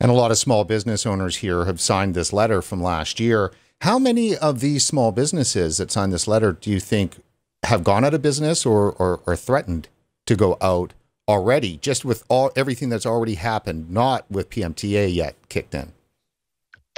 and 0.00 0.10
a 0.10 0.14
lot 0.14 0.30
of 0.30 0.38
small 0.38 0.64
business 0.64 1.06
owners 1.06 1.36
here 1.36 1.64
have 1.64 1.80
signed 1.80 2.14
this 2.14 2.32
letter 2.32 2.62
from 2.62 2.82
last 2.82 3.18
year. 3.18 3.52
How 3.82 3.98
many 3.98 4.36
of 4.36 4.60
these 4.60 4.84
small 4.84 5.12
businesses 5.12 5.76
that 5.78 5.90
signed 5.90 6.12
this 6.12 6.28
letter 6.28 6.52
do 6.52 6.70
you 6.70 6.80
think 6.80 7.22
have 7.64 7.84
gone 7.84 8.04
out 8.04 8.14
of 8.14 8.22
business 8.22 8.64
or, 8.64 8.92
or, 8.92 9.20
or 9.26 9.36
threatened 9.36 9.88
to 10.26 10.36
go 10.36 10.56
out 10.60 10.94
already, 11.28 11.76
just 11.76 12.04
with 12.04 12.24
all 12.28 12.50
everything 12.56 12.88
that's 12.88 13.06
already 13.06 13.34
happened, 13.34 13.90
not 13.90 14.28
with 14.30 14.50
PMTA 14.50 15.12
yet 15.12 15.36
kicked 15.48 15.74
in? 15.74 15.92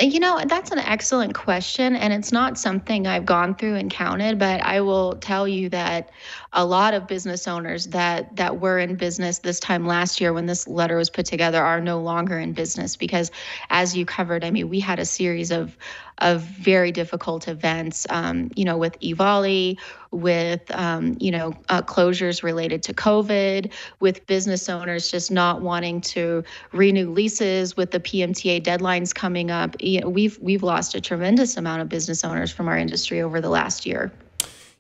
You 0.00 0.18
know, 0.18 0.42
that's 0.46 0.70
an 0.70 0.78
excellent 0.78 1.34
question. 1.34 1.94
And 1.94 2.12
it's 2.12 2.32
not 2.32 2.56
something 2.58 3.06
I've 3.06 3.26
gone 3.26 3.54
through 3.54 3.74
and 3.74 3.90
counted, 3.90 4.38
but 4.38 4.62
I 4.62 4.80
will 4.80 5.16
tell 5.16 5.46
you 5.46 5.68
that 5.68 6.10
a 6.54 6.64
lot 6.64 6.94
of 6.94 7.06
business 7.06 7.46
owners 7.46 7.88
that 7.88 8.34
that 8.36 8.60
were 8.60 8.78
in 8.78 8.96
business 8.96 9.40
this 9.40 9.60
time 9.60 9.86
last 9.86 10.20
year 10.20 10.32
when 10.32 10.46
this 10.46 10.66
letter 10.66 10.96
was 10.96 11.10
put 11.10 11.26
together 11.26 11.62
are 11.62 11.80
no 11.80 12.00
longer 12.00 12.38
in 12.38 12.54
business 12.54 12.96
because 12.96 13.30
as 13.68 13.94
you 13.94 14.06
covered, 14.06 14.42
I 14.42 14.50
mean, 14.50 14.70
we 14.70 14.80
had 14.80 14.98
a 14.98 15.04
series 15.04 15.50
of 15.50 15.76
of 16.20 16.42
very 16.42 16.92
difficult 16.92 17.48
events, 17.48 18.06
um, 18.10 18.50
you 18.54 18.64
know, 18.64 18.76
with 18.76 18.98
EVALI, 19.00 19.78
with, 20.10 20.62
um, 20.74 21.16
you 21.20 21.30
know, 21.30 21.54
uh, 21.68 21.82
closures 21.82 22.42
related 22.42 22.82
to 22.84 22.94
COVID, 22.94 23.72
with 24.00 24.26
business 24.26 24.68
owners 24.68 25.10
just 25.10 25.30
not 25.30 25.62
wanting 25.62 26.00
to 26.00 26.42
renew 26.72 27.10
leases, 27.10 27.76
with 27.76 27.90
the 27.90 28.00
PMTA 28.00 28.62
deadlines 28.62 29.14
coming 29.14 29.50
up. 29.50 29.76
You 29.80 30.00
know, 30.00 30.08
we've 30.08 30.38
we've 30.40 30.62
lost 30.62 30.94
a 30.94 31.00
tremendous 31.00 31.56
amount 31.56 31.82
of 31.82 31.88
business 31.88 32.24
owners 32.24 32.50
from 32.50 32.68
our 32.68 32.76
industry 32.76 33.20
over 33.20 33.40
the 33.40 33.50
last 33.50 33.86
year. 33.86 34.10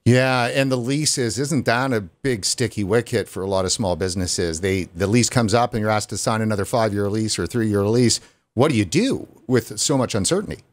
Yeah, 0.04 0.46
and 0.46 0.72
the 0.72 0.76
leases 0.76 1.38
isn't 1.38 1.66
that 1.66 1.92
a 1.92 2.00
big 2.00 2.44
sticky 2.44 2.84
wicket 2.84 3.28
for 3.28 3.42
a 3.42 3.46
lot 3.46 3.64
of 3.64 3.72
small 3.72 3.96
businesses? 3.96 4.60
They 4.60 4.84
the 4.84 5.06
lease 5.06 5.28
comes 5.28 5.52
up 5.52 5.74
and 5.74 5.80
you're 5.80 5.90
asked 5.90 6.10
to 6.10 6.18
sign 6.18 6.40
another 6.40 6.64
five 6.64 6.92
year 6.94 7.08
lease 7.10 7.38
or 7.38 7.46
three 7.46 7.68
year 7.68 7.84
lease. 7.84 8.20
What 8.54 8.70
do 8.70 8.76
you 8.76 8.84
do 8.84 9.28
with 9.46 9.78
so 9.78 9.96
much 9.96 10.14
uncertainty? 10.14 10.64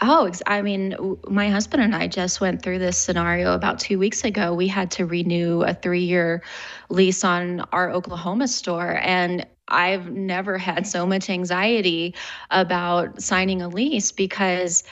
Oh, 0.00 0.30
I 0.46 0.60
mean, 0.60 0.94
my 1.26 1.48
husband 1.48 1.82
and 1.82 1.96
I 1.96 2.06
just 2.06 2.40
went 2.40 2.62
through 2.62 2.80
this 2.80 2.98
scenario 2.98 3.54
about 3.54 3.78
two 3.78 3.98
weeks 3.98 4.24
ago. 4.24 4.52
We 4.52 4.68
had 4.68 4.90
to 4.92 5.06
renew 5.06 5.62
a 5.62 5.72
three 5.72 6.04
year 6.04 6.42
lease 6.90 7.24
on 7.24 7.60
our 7.72 7.90
Oklahoma 7.90 8.48
store. 8.48 8.98
And 9.02 9.46
I've 9.68 10.10
never 10.10 10.58
had 10.58 10.86
so 10.86 11.06
much 11.06 11.30
anxiety 11.30 12.14
about 12.50 13.22
signing 13.22 13.62
a 13.62 13.68
lease 13.68 14.12
because 14.12 14.84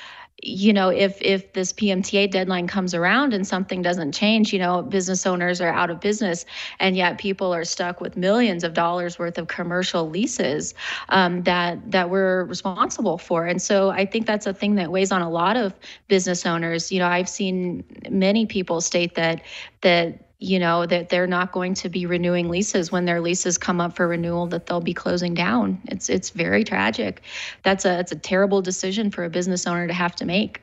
you 0.45 0.73
know 0.73 0.91
if 0.91 1.21
if 1.23 1.53
this 1.55 1.73
PMTA 1.73 2.31
deadline 2.31 2.67
comes 2.67 2.95
around 2.95 3.33
and 3.33 3.47
something 3.47 3.83
doesn't 3.83 4.13
change 4.13 4.53
you 4.53 4.59
know 4.59 4.83
business 4.83 5.27
owners 5.27 5.61
are 5.61 5.73
out 5.73 5.91
of 5.91 6.01
business 6.01 6.45
and 6.79 6.97
yet 6.97 7.19
people 7.19 7.55
are 7.55 7.65
stuck 7.65 8.01
with 8.01 8.17
millions 8.17 8.63
of 8.63 8.75
dollars 8.75 9.19
worth 9.19 9.39
of 9.39 9.49
commercial 9.49 10.09
leases 10.09 10.75
um, 11.09 11.43
that 11.45 11.91
that 11.91 12.11
we're 12.11 12.45
responsible 12.45 13.19
for. 13.19 13.47
And 13.47 13.61
so 13.61 13.91
I 13.91 14.05
think 14.05 14.27
that's 14.27 14.47
a 14.47 14.55
thing 14.55 14.75
that 14.75 14.91
weighs 14.93 15.11
on 15.11 15.23
a 15.23 15.31
lot 15.31 15.57
of 15.57 15.75
business 16.09 16.45
owners. 16.45 16.93
You 16.93 16.99
know 16.99 17.09
I've 17.09 17.29
seen 17.29 17.85
many 18.11 18.47
people 18.47 18.81
state 18.81 19.15
that 19.15 19.43
that 19.81 20.24
you 20.45 20.59
know 20.59 20.87
that 20.87 21.09
they're 21.09 21.27
not 21.27 21.53
going 21.53 21.75
to 21.75 21.89
be 21.89 22.07
renewing 22.07 22.49
leases. 22.49 22.93
When 22.93 23.05
their 23.05 23.21
leases 23.21 23.59
come 23.59 23.81
up 23.81 23.97
for 23.97 24.07
renewal 24.07 24.47
that 24.49 24.67
they'll 24.67 24.81
be 24.81 24.95
closing 24.95 25.35
down. 25.35 25.81
It's 25.87 26.09
it's 26.09 26.31
very 26.31 26.65
tragic. 26.65 27.23
That's 27.63 27.85
a 27.85 27.99
it's 28.01 28.13
a 28.13 28.17
terrible 28.17 28.63
decision 28.63 29.11
for 29.11 29.25
a 29.25 29.31
business 29.31 29.67
owner 29.67 29.87
to 29.87 29.95
have 29.95 30.15
to 30.17 30.25
make. 30.25 30.61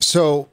So 0.00 0.48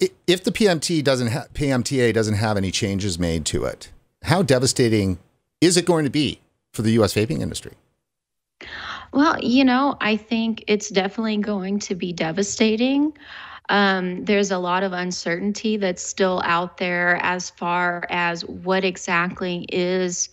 if 0.00 0.44
the 0.44 0.52
PMT 0.52 1.02
doesn't 1.02 1.28
ha- 1.28 1.46
PMTA 1.54 2.12
doesn't 2.12 2.34
have 2.34 2.56
any 2.56 2.70
changes 2.70 3.18
made 3.18 3.44
to 3.46 3.64
it 3.64 3.90
how 4.26 4.42
devastating 4.42 5.18
is 5.60 5.76
it 5.76 5.86
going 5.86 6.04
to 6.04 6.10
be 6.10 6.40
for 6.72 6.82
the 6.82 6.90
US 6.92 7.14
vaping 7.14 7.40
industry? 7.40 7.72
Well 9.12 9.38
you 9.42 9.64
know 9.64 9.96
I 10.00 10.16
think 10.16 10.64
it's 10.66 10.90
definitely 10.90 11.38
going 11.38 11.78
to 11.80 11.94
be 11.94 12.12
devastating 12.12 13.12
um, 13.68 14.24
there's 14.24 14.50
a 14.50 14.58
lot 14.58 14.82
of 14.82 14.92
uncertainty 14.92 15.76
that's 15.76 16.02
still 16.02 16.40
out 16.44 16.78
there 16.78 17.18
as 17.22 17.50
far 17.50 18.06
as 18.10 18.44
what 18.44 18.84
exactly 18.84 19.66
is 19.72 20.30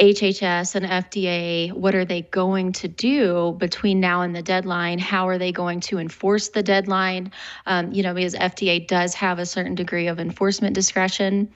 HHS 0.00 0.74
and 0.74 0.86
FDA, 0.86 1.72
what 1.72 1.94
are 1.94 2.04
they 2.04 2.22
going 2.22 2.72
to 2.72 2.88
do 2.88 3.54
between 3.58 4.00
now 4.00 4.22
and 4.22 4.34
the 4.34 4.42
deadline? 4.42 4.98
How 4.98 5.28
are 5.28 5.38
they 5.38 5.52
going 5.52 5.78
to 5.82 5.98
enforce 5.98 6.48
the 6.48 6.64
deadline? 6.64 7.30
Um, 7.66 7.92
you 7.92 8.02
know, 8.02 8.12
because 8.12 8.34
FDA 8.34 8.84
does 8.88 9.14
have 9.14 9.38
a 9.38 9.46
certain 9.46 9.76
degree 9.76 10.08
of 10.08 10.18
enforcement 10.18 10.74
discretion 10.74 11.48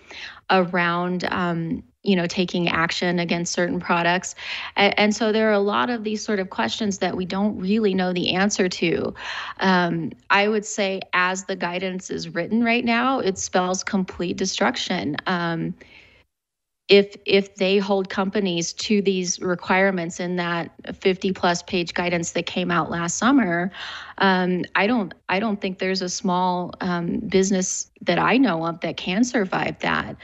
around 0.50 1.24
um, 1.24 1.82
you 2.02 2.14
know 2.14 2.26
taking 2.26 2.68
action 2.68 3.18
against 3.18 3.52
certain 3.52 3.80
products. 3.80 4.34
And, 4.76 4.98
and, 4.98 5.16
so 5.16 5.32
there 5.32 5.48
are 5.48 5.52
a 5.52 5.58
lot 5.58 5.90
of 5.90 6.04
these 6.04 6.24
sort 6.24 6.38
of 6.38 6.50
questions 6.50 6.98
that 6.98 7.16
we 7.16 7.24
don't 7.24 7.58
really 7.58 7.92
know 7.94 8.12
the 8.12 8.34
answer 8.34 8.68
to. 8.68 9.14
Um, 9.60 10.12
i 10.30 10.48
would 10.48 10.64
say 10.64 11.00
as 11.12 11.44
the 11.44 11.56
guidance 11.56 12.10
is 12.10 12.34
written 12.34 12.62
right 12.62 12.84
now 12.84 13.18
it 13.20 13.38
spells 13.38 13.82
complete 13.82 14.36
destruction. 14.36 15.16
Um, 15.26 15.74
if 16.88 17.16
if 17.26 17.54
they 17.56 17.78
hold 17.78 18.08
companies 18.08 18.72
to 18.72 19.02
these 19.02 19.40
requirements 19.40 20.20
in 20.20 20.36
that 20.36 20.70
50 20.94 21.32
plus 21.32 21.62
page 21.62 21.92
guidance 21.94 22.32
that 22.32 22.46
came 22.46 22.70
out 22.70 22.90
last 22.90 23.18
summer 23.18 23.70
um, 24.18 24.64
i 24.74 24.86
don't 24.86 25.14
i 25.28 25.38
don't 25.38 25.60
think 25.60 25.78
there's 25.78 26.02
a 26.02 26.08
small 26.08 26.72
um, 26.80 27.18
business 27.18 27.90
that 28.02 28.18
i 28.18 28.36
know 28.36 28.66
of 28.66 28.80
that 28.80 28.96
can 28.96 29.22
survive 29.22 29.78
that 29.80 30.16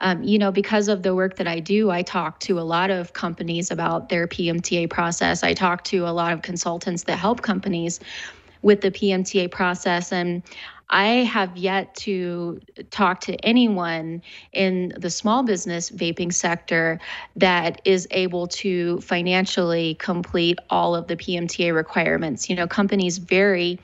um, 0.00 0.22
you 0.22 0.38
know, 0.38 0.50
because 0.50 0.88
of 0.88 1.02
the 1.02 1.14
work 1.14 1.36
that 1.36 1.46
I 1.46 1.60
do, 1.60 1.90
I 1.90 2.02
talk 2.02 2.40
to 2.40 2.58
a 2.58 2.62
lot 2.62 2.90
of 2.90 3.12
companies 3.12 3.70
about 3.70 4.08
their 4.08 4.26
PMTA 4.26 4.88
process. 4.88 5.42
I 5.42 5.52
talk 5.52 5.84
to 5.84 6.06
a 6.06 6.12
lot 6.12 6.32
of 6.32 6.42
consultants 6.42 7.04
that 7.04 7.18
help 7.18 7.42
companies 7.42 8.00
with 8.62 8.80
the 8.80 8.90
PMTA 8.90 9.50
process. 9.50 10.12
And 10.12 10.42
I 10.90 11.06
have 11.24 11.56
yet 11.56 11.94
to 11.96 12.60
talk 12.90 13.20
to 13.20 13.34
anyone 13.44 14.22
in 14.52 14.92
the 14.98 15.10
small 15.10 15.42
business 15.42 15.90
vaping 15.90 16.32
sector 16.32 16.98
that 17.36 17.80
is 17.84 18.08
able 18.10 18.48
to 18.48 19.00
financially 19.00 19.94
complete 19.94 20.58
all 20.68 20.96
of 20.96 21.06
the 21.06 21.16
PMTA 21.16 21.74
requirements. 21.74 22.50
You 22.50 22.56
know, 22.56 22.66
companies 22.66 23.18
vary 23.18 23.78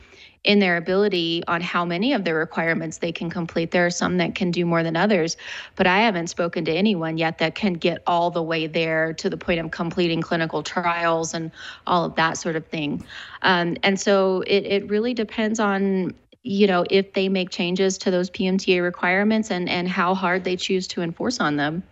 in 0.47 0.61
their 0.61 0.77
ability 0.77 1.43
on 1.49 1.61
how 1.61 1.85
many 1.85 2.13
of 2.13 2.25
the 2.25 2.33
requirements 2.33 2.99
they 2.99 3.11
can 3.11 3.29
complete. 3.29 3.73
There 3.73 3.85
are 3.85 3.91
some 3.91 4.17
that 4.19 4.37
can 4.37 4.53
do 4.53 4.65
more 4.65 4.85
than 4.85 4.97
others, 4.97 5.37
but 5.75 5.89
I 5.89 5.99
haven't 5.99 6.29
spoken 6.29 6.65
to 6.67 6.73
anyone 6.73 7.19
yet 7.19 7.39
that 7.39 7.57
can 7.57 7.75
get 7.75 8.03
all 8.07 8.31
the 8.31 8.43
way 8.43 8.69
there 8.69 9.13
to 9.15 9.29
the 9.29 9.37
point 9.37 9.59
of 9.59 9.73
completing 9.73 10.23
clinical 10.23 10.63
trials 10.63 11.35
and 11.35 11.51
all 11.89 12.05
of 12.05 12.15
that 12.15 12.39
sort 12.39 12.55
of 12.55 12.65
thing. 12.69 13.05
Um, 13.43 13.77
and 13.83 13.99
so 13.99 14.43
it, 14.47 14.65
it 14.65 14.89
really 14.89 15.15
depends 15.15 15.59
on 15.59 16.15
you 16.45 16.69
know 16.69 16.85
if 16.91 17.13
they 17.15 17.29
make 17.29 17.51
changes 17.51 17.99
to 17.99 18.13
those 18.13 18.31
PMTA 18.31 18.81
requirements 18.81 19.51
and 19.51 19.69
and 19.69 19.89
how 19.89 20.15
hard 20.15 20.45
they 20.45 20.55
choose 20.55 20.87
to 20.89 21.03
enforce 21.03 21.41
on 21.41 21.57
them 21.57 21.83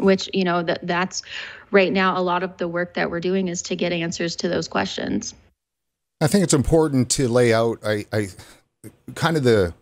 which 0.00 0.28
you 0.34 0.44
know 0.44 0.62
that 0.62 0.86
that's 0.86 1.22
right 1.70 1.92
now 1.92 2.18
a 2.18 2.20
lot 2.20 2.42
of 2.42 2.54
the 2.58 2.68
work 2.68 2.92
that 2.92 3.10
we're 3.10 3.20
doing 3.20 3.48
is 3.48 3.62
to 3.62 3.74
get 3.74 3.90
answers 3.90 4.36
to 4.36 4.48
those 4.48 4.68
questions 4.68 5.34
I 6.22 6.28
think 6.28 6.44
it's 6.44 6.54
important 6.54 7.10
to 7.12 7.26
lay 7.26 7.52
out 7.52 7.80
I, 7.84 8.06
I 8.12 8.28
kind 9.16 9.36
of 9.36 9.42
the 9.42 9.74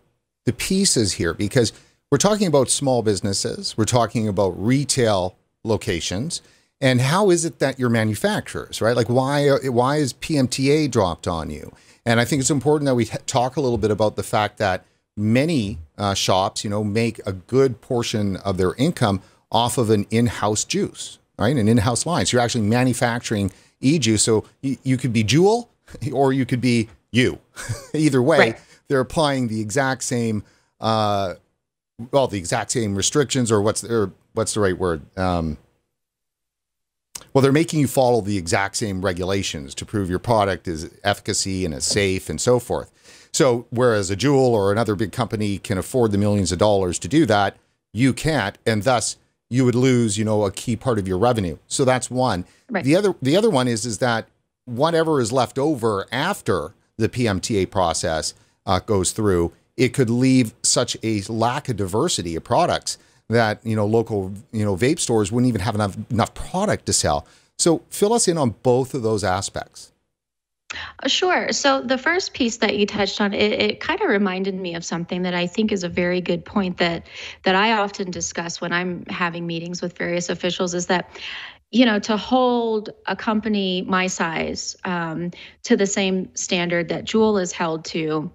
the 0.45 0.53
pieces 0.53 1.13
here 1.13 1.35
because 1.35 1.71
we're 2.11 2.17
talking 2.17 2.47
about 2.47 2.69
small 2.69 3.03
businesses, 3.03 3.77
we're 3.77 3.85
talking 3.85 4.27
about 4.27 4.49
retail 4.61 5.35
locations, 5.63 6.41
and 6.81 6.99
how 6.99 7.29
is 7.29 7.45
it 7.45 7.59
that 7.59 7.77
your 7.77 7.89
manufacturers, 7.89 8.81
right? 8.81 8.95
Like 8.95 9.07
why 9.07 9.49
why 9.65 9.97
is 9.97 10.13
PMTA 10.13 10.89
dropped 10.89 11.27
on 11.27 11.51
you? 11.51 11.73
And 12.07 12.19
I 12.19 12.25
think 12.25 12.39
it's 12.39 12.49
important 12.49 12.87
that 12.87 12.95
we 12.95 13.05
talk 13.05 13.55
a 13.55 13.61
little 13.61 13.77
bit 13.77 13.91
about 13.91 14.15
the 14.15 14.23
fact 14.23 14.57
that 14.57 14.83
many 15.15 15.77
uh, 15.99 16.15
shops, 16.15 16.63
you 16.63 16.71
know, 16.71 16.83
make 16.83 17.19
a 17.27 17.33
good 17.33 17.81
portion 17.81 18.37
of 18.37 18.57
their 18.57 18.73
income 18.75 19.21
off 19.51 19.77
of 19.77 19.91
an 19.91 20.07
in-house 20.09 20.63
juice, 20.63 21.19
right? 21.37 21.55
An 21.55 21.67
in-house 21.67 22.07
line. 22.07 22.25
So 22.25 22.37
you're 22.37 22.43
actually 22.43 22.65
manufacturing 22.65 23.51
e-juice. 23.81 24.23
So 24.23 24.45
you, 24.61 24.77
you 24.81 24.97
could 24.97 25.13
be 25.13 25.23
Juul 25.23 25.67
or 26.13 26.33
you 26.33 26.45
could 26.45 26.61
be 26.61 26.89
you. 27.11 27.39
Either 27.93 28.21
way, 28.21 28.37
right. 28.37 28.59
they're 28.87 28.99
applying 28.99 29.47
the 29.47 29.61
exact 29.61 30.03
same, 30.03 30.43
uh, 30.79 31.35
well, 32.11 32.27
the 32.27 32.37
exact 32.37 32.71
same 32.71 32.95
restrictions, 32.95 33.51
or 33.51 33.61
what's 33.61 33.83
or 33.83 34.11
what's 34.33 34.53
the 34.53 34.59
right 34.59 34.77
word? 34.77 35.01
Um, 35.17 35.57
well, 37.33 37.41
they're 37.41 37.51
making 37.51 37.79
you 37.79 37.87
follow 37.87 38.21
the 38.21 38.37
exact 38.37 38.75
same 38.75 39.03
regulations 39.03 39.73
to 39.75 39.85
prove 39.85 40.09
your 40.09 40.19
product 40.19 40.67
is 40.67 40.89
efficacy 41.03 41.63
and 41.63 41.73
is 41.73 41.85
safe 41.85 42.29
and 42.29 42.41
so 42.41 42.59
forth. 42.59 42.91
So, 43.31 43.65
whereas 43.69 44.11
a 44.11 44.17
Juul 44.17 44.49
or 44.49 44.71
another 44.71 44.95
big 44.95 45.11
company 45.11 45.57
can 45.57 45.77
afford 45.77 46.11
the 46.11 46.17
millions 46.17 46.51
of 46.51 46.57
dollars 46.57 46.99
to 46.99 47.07
do 47.07 47.25
that, 47.27 47.55
you 47.93 48.13
can't, 48.13 48.57
and 48.65 48.83
thus 48.83 49.17
you 49.49 49.63
would 49.63 49.75
lose, 49.75 50.17
you 50.17 50.25
know, 50.25 50.43
a 50.43 50.51
key 50.51 50.75
part 50.75 50.99
of 50.99 51.07
your 51.07 51.17
revenue. 51.17 51.57
So 51.67 51.85
that's 51.85 52.11
one. 52.11 52.45
Right. 52.69 52.83
The 52.83 52.95
other, 52.95 53.15
the 53.21 53.37
other 53.37 53.49
one 53.49 53.67
is 53.67 53.85
is 53.85 53.99
that 53.99 54.27
whatever 54.65 55.19
is 55.19 55.31
left 55.31 55.57
over 55.57 56.05
after 56.11 56.73
the 56.97 57.09
PMTA 57.09 57.69
process 57.69 58.33
uh, 58.65 58.79
goes 58.79 59.11
through, 59.11 59.51
it 59.77 59.89
could 59.93 60.09
leave 60.09 60.53
such 60.63 60.95
a 61.03 61.21
lack 61.23 61.69
of 61.69 61.77
diversity 61.77 62.35
of 62.35 62.43
products 62.43 62.97
that 63.29 63.65
you 63.65 63.75
know 63.75 63.85
local 63.85 64.33
you 64.51 64.63
know 64.63 64.75
vape 64.75 64.99
stores 64.99 65.31
wouldn't 65.31 65.47
even 65.47 65.61
have 65.61 65.75
enough 65.75 65.97
enough 66.09 66.33
product 66.33 66.85
to 66.85 66.93
sell. 66.93 67.25
So 67.57 67.81
fill 67.89 68.13
us 68.13 68.27
in 68.27 68.37
on 68.37 68.55
both 68.63 68.93
of 68.93 69.03
those 69.03 69.23
aspects. 69.23 69.91
Uh, 71.03 71.07
sure. 71.07 71.51
So 71.51 71.81
the 71.81 71.97
first 71.97 72.33
piece 72.33 72.57
that 72.57 72.77
you 72.77 72.85
touched 72.85 73.19
on, 73.19 73.33
it, 73.33 73.51
it 73.51 73.79
kind 73.79 74.01
of 74.01 74.09
reminded 74.09 74.55
me 74.55 74.75
of 74.75 74.85
something 74.85 75.23
that 75.23 75.33
I 75.33 75.47
think 75.47 75.71
is 75.71 75.83
a 75.83 75.89
very 75.89 76.21
good 76.21 76.45
point 76.45 76.77
that 76.77 77.07
that 77.43 77.55
I 77.55 77.73
often 77.73 78.11
discuss 78.11 78.61
when 78.61 78.71
I'm 78.71 79.05
having 79.07 79.45
meetings 79.47 79.81
with 79.81 79.97
various 79.97 80.29
officials. 80.29 80.73
Is 80.73 80.87
that 80.87 81.09
you 81.71 81.85
know, 81.85 81.99
to 81.99 82.17
hold 82.17 82.89
a 83.07 83.15
company 83.15 83.81
my 83.83 84.07
size 84.07 84.75
um, 84.83 85.31
to 85.63 85.77
the 85.77 85.87
same 85.87 86.33
standard 86.35 86.89
that 86.89 87.05
Juul 87.05 87.41
is 87.41 87.53
held 87.53 87.85
to 87.85 88.29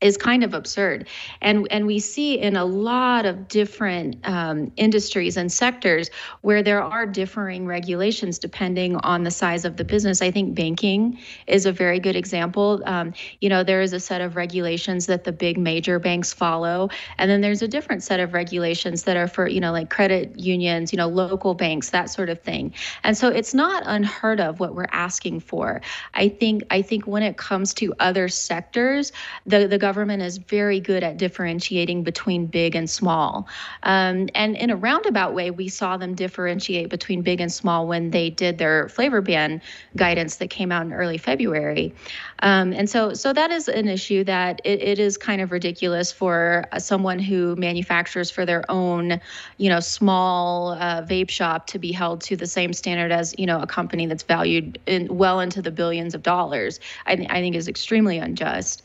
is 0.00 0.16
kind 0.16 0.44
of 0.44 0.54
absurd. 0.54 1.08
And 1.40 1.66
and 1.70 1.86
we 1.86 1.98
see 1.98 2.38
in 2.38 2.56
a 2.56 2.64
lot 2.64 3.26
of 3.26 3.48
different 3.48 4.16
um, 4.28 4.70
industries 4.76 5.36
and 5.36 5.50
sectors 5.50 6.10
where 6.42 6.62
there 6.62 6.82
are 6.82 7.04
differing 7.06 7.66
regulations 7.66 8.38
depending 8.38 8.96
on 8.96 9.24
the 9.24 9.30
size 9.30 9.64
of 9.64 9.76
the 9.76 9.84
business. 9.84 10.22
I 10.22 10.30
think 10.30 10.54
banking 10.54 11.18
is 11.46 11.66
a 11.66 11.72
very 11.72 11.98
good 11.98 12.14
example. 12.14 12.80
Um, 12.86 13.12
you 13.40 13.48
know 13.48 13.64
there 13.64 13.80
is 13.80 13.92
a 13.92 14.00
set 14.00 14.20
of 14.20 14.36
regulations 14.36 15.06
that 15.06 15.24
the 15.24 15.32
big 15.32 15.58
major 15.58 15.98
banks 15.98 16.32
follow. 16.32 16.90
And 17.18 17.28
then 17.30 17.40
there's 17.40 17.62
a 17.62 17.68
different 17.68 18.02
set 18.02 18.20
of 18.20 18.34
regulations 18.34 19.02
that 19.04 19.16
are 19.16 19.28
for 19.28 19.48
you 19.48 19.60
know 19.60 19.72
like 19.72 19.90
credit 19.90 20.38
unions 20.38 20.92
you 20.92 20.96
know 20.96 21.08
local 21.08 21.54
banks 21.54 21.90
that 21.90 22.08
sort 22.10 22.28
of 22.28 22.40
thing. 22.40 22.72
And 23.02 23.16
so 23.16 23.28
it's 23.28 23.52
not 23.54 23.82
unheard 23.86 24.38
of 24.40 24.60
what 24.60 24.74
we're 24.74 24.86
asking 24.92 25.40
for. 25.40 25.80
I 26.14 26.28
think 26.28 26.62
i 26.70 26.82
think 26.82 27.06
when 27.06 27.22
it 27.22 27.36
comes 27.36 27.74
to 27.74 27.94
other 27.98 28.28
sectors 28.28 29.12
the 29.46 29.66
the 29.66 29.78
government 29.88 30.22
is 30.22 30.36
very 30.36 30.80
good 30.80 31.02
at 31.02 31.16
differentiating 31.16 32.02
between 32.02 32.44
big 32.44 32.76
and 32.76 32.90
small. 32.90 33.48
Um, 33.84 34.28
and 34.34 34.54
in 34.54 34.68
a 34.68 34.76
roundabout 34.76 35.32
way, 35.32 35.50
we 35.50 35.68
saw 35.68 35.96
them 35.96 36.14
differentiate 36.14 36.90
between 36.90 37.22
big 37.22 37.40
and 37.40 37.50
small 37.50 37.86
when 37.86 38.10
they 38.10 38.28
did 38.28 38.58
their 38.58 38.90
flavor 38.90 39.22
ban 39.22 39.62
guidance 39.96 40.36
that 40.36 40.50
came 40.50 40.70
out 40.70 40.84
in 40.84 40.92
early 40.92 41.16
February. 41.16 41.94
Um, 42.40 42.74
and 42.74 42.88
so, 42.94 43.14
so 43.14 43.32
that 43.32 43.50
is 43.50 43.66
an 43.68 43.88
issue 43.88 44.24
that 44.24 44.60
it, 44.62 44.82
it 44.82 44.98
is 44.98 45.16
kind 45.16 45.40
of 45.40 45.52
ridiculous 45.52 46.12
for 46.12 46.66
someone 46.76 47.18
who 47.18 47.56
manufactures 47.56 48.30
for 48.30 48.44
their 48.44 48.70
own, 48.70 49.18
you 49.56 49.70
know, 49.70 49.80
small 49.80 50.72
uh, 50.72 51.02
vape 51.02 51.30
shop 51.30 51.66
to 51.68 51.78
be 51.78 51.92
held 51.92 52.20
to 52.28 52.36
the 52.36 52.46
same 52.46 52.74
standard 52.74 53.10
as, 53.10 53.34
you 53.38 53.46
know, 53.46 53.62
a 53.62 53.66
company 53.66 54.04
that's 54.04 54.22
valued 54.22 54.78
in 54.84 55.08
well 55.08 55.40
into 55.40 55.62
the 55.62 55.70
billions 55.70 56.14
of 56.14 56.22
dollars. 56.22 56.78
I, 57.06 57.16
th- 57.16 57.30
I 57.30 57.40
think 57.40 57.56
is 57.56 57.68
extremely 57.68 58.18
unjust. 58.18 58.82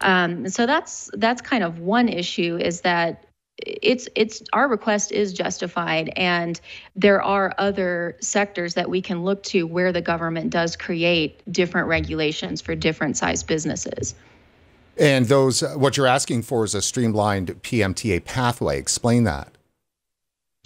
Um, 0.00 0.48
so 0.48 0.66
that's 0.66 1.10
that's 1.14 1.40
kind 1.40 1.64
of 1.64 1.80
one 1.80 2.08
issue 2.08 2.56
is 2.56 2.82
that 2.82 3.26
it's 3.58 4.08
it's 4.16 4.42
our 4.52 4.68
request 4.68 5.12
is 5.12 5.32
justified 5.32 6.12
and 6.16 6.60
there 6.96 7.22
are 7.22 7.54
other 7.58 8.16
sectors 8.20 8.74
that 8.74 8.90
we 8.90 9.00
can 9.00 9.22
look 9.22 9.42
to 9.44 9.64
where 9.64 9.92
the 9.92 10.02
government 10.02 10.50
does 10.50 10.76
create 10.76 11.40
different 11.52 11.86
regulations 11.86 12.60
for 12.60 12.74
different 12.74 13.16
size 13.16 13.42
businesses. 13.42 14.14
And 14.98 15.26
those 15.26 15.62
what 15.74 15.96
you're 15.96 16.06
asking 16.06 16.42
for 16.42 16.64
is 16.64 16.74
a 16.74 16.82
streamlined 16.82 17.62
PMTA 17.62 18.24
pathway. 18.24 18.78
Explain 18.78 19.24
that 19.24 19.54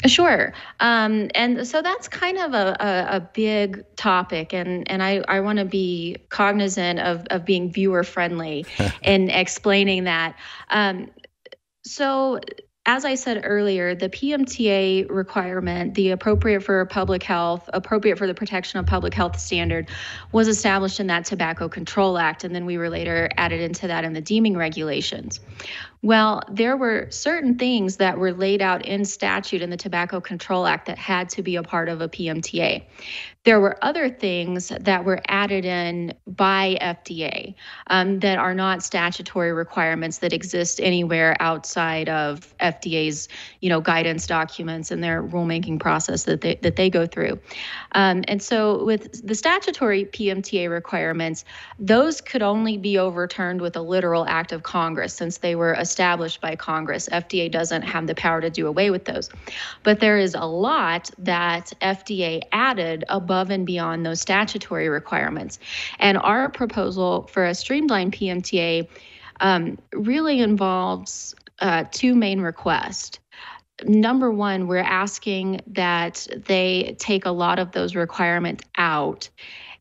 Sure. 0.06 0.52
Um, 0.78 1.28
and 1.34 1.66
so 1.66 1.82
that's 1.82 2.06
kind 2.06 2.38
of 2.38 2.54
a, 2.54 2.76
a, 2.78 3.16
a 3.16 3.20
big 3.20 3.84
topic. 3.96 4.54
And, 4.54 4.88
and 4.88 5.02
I, 5.02 5.22
I 5.26 5.40
want 5.40 5.58
to 5.58 5.64
be 5.64 6.16
cognizant 6.28 7.00
of, 7.00 7.26
of 7.30 7.44
being 7.44 7.72
viewer 7.72 8.04
friendly 8.04 8.64
in 9.02 9.28
explaining 9.28 10.04
that. 10.04 10.36
Um, 10.70 11.10
so 11.84 12.38
as 12.88 13.04
I 13.04 13.16
said 13.16 13.42
earlier, 13.44 13.94
the 13.94 14.08
PMTA 14.08 15.10
requirement, 15.10 15.92
the 15.92 16.10
appropriate 16.10 16.62
for 16.62 16.86
public 16.86 17.22
health, 17.22 17.68
appropriate 17.74 18.16
for 18.16 18.26
the 18.26 18.32
protection 18.32 18.80
of 18.80 18.86
public 18.86 19.12
health 19.12 19.38
standard, 19.38 19.90
was 20.32 20.48
established 20.48 20.98
in 20.98 21.06
that 21.08 21.26
Tobacco 21.26 21.68
Control 21.68 22.16
Act, 22.16 22.44
and 22.44 22.54
then 22.54 22.64
we 22.64 22.78
were 22.78 22.88
later 22.88 23.28
added 23.36 23.60
into 23.60 23.88
that 23.88 24.04
in 24.04 24.14
the 24.14 24.22
deeming 24.22 24.56
regulations. 24.56 25.38
Well, 26.02 26.42
there 26.50 26.76
were 26.76 27.08
certain 27.10 27.58
things 27.58 27.96
that 27.96 28.18
were 28.18 28.32
laid 28.32 28.62
out 28.62 28.86
in 28.86 29.04
statute 29.04 29.62
in 29.62 29.70
the 29.70 29.76
Tobacco 29.76 30.20
Control 30.20 30.66
Act 30.66 30.86
that 30.86 30.98
had 30.98 31.28
to 31.30 31.42
be 31.42 31.56
a 31.56 31.62
part 31.62 31.88
of 31.88 32.00
a 32.00 32.08
PMTA. 32.08 32.84
There 33.44 33.60
were 33.60 33.78
other 33.82 34.10
things 34.10 34.72
that 34.80 35.04
were 35.04 35.22
added 35.28 35.64
in 35.64 36.12
by 36.26 36.76
FDA 36.82 37.54
um, 37.86 38.18
that 38.18 38.36
are 38.36 38.52
not 38.52 38.82
statutory 38.82 39.52
requirements 39.52 40.18
that 40.18 40.32
exist 40.32 40.80
anywhere 40.82 41.36
outside 41.40 42.08
of 42.08 42.54
FDA's, 42.58 43.28
you 43.60 43.68
know, 43.68 43.80
guidance 43.80 44.26
documents 44.26 44.90
and 44.90 45.02
their 45.02 45.22
rulemaking 45.22 45.78
process 45.80 46.24
that 46.24 46.40
they 46.40 46.56
that 46.56 46.76
they 46.76 46.90
go 46.90 47.06
through. 47.06 47.38
Um, 47.92 48.24
and 48.28 48.42
so, 48.42 48.84
with 48.84 49.26
the 49.26 49.34
statutory 49.34 50.04
PMTA 50.04 50.68
requirements, 50.68 51.44
those 51.78 52.20
could 52.20 52.42
only 52.42 52.76
be 52.76 52.98
overturned 52.98 53.60
with 53.60 53.76
a 53.76 53.82
literal 53.82 54.26
act 54.26 54.50
of 54.52 54.64
Congress, 54.64 55.14
since 55.14 55.38
they 55.38 55.54
were 55.54 55.74
established 55.74 56.40
by 56.40 56.56
Congress. 56.56 57.08
FDA 57.12 57.50
doesn't 57.50 57.82
have 57.82 58.08
the 58.08 58.14
power 58.16 58.40
to 58.40 58.50
do 58.50 58.66
away 58.66 58.90
with 58.90 59.04
those. 59.04 59.30
But 59.84 60.00
there 60.00 60.18
is 60.18 60.34
a 60.34 60.44
lot 60.44 61.10
that 61.18 61.72
FDA 61.80 62.42
added 62.52 63.04
above 63.08 63.37
and 63.50 63.64
beyond 63.64 64.04
those 64.04 64.20
statutory 64.20 64.88
requirements. 64.88 65.58
And 65.98 66.18
our 66.18 66.48
proposal 66.48 67.28
for 67.32 67.44
a 67.44 67.54
streamlined 67.54 68.12
PMTA 68.12 68.88
um, 69.40 69.78
really 69.92 70.40
involves 70.40 71.34
uh, 71.60 71.84
two 71.90 72.14
main 72.14 72.40
requests 72.40 73.18
number 73.84 74.30
one, 74.30 74.66
we're 74.66 74.78
asking 74.78 75.60
that 75.68 76.26
they 76.46 76.96
take 76.98 77.26
a 77.26 77.30
lot 77.30 77.58
of 77.58 77.72
those 77.72 77.94
requirements 77.94 78.64
out 78.76 79.28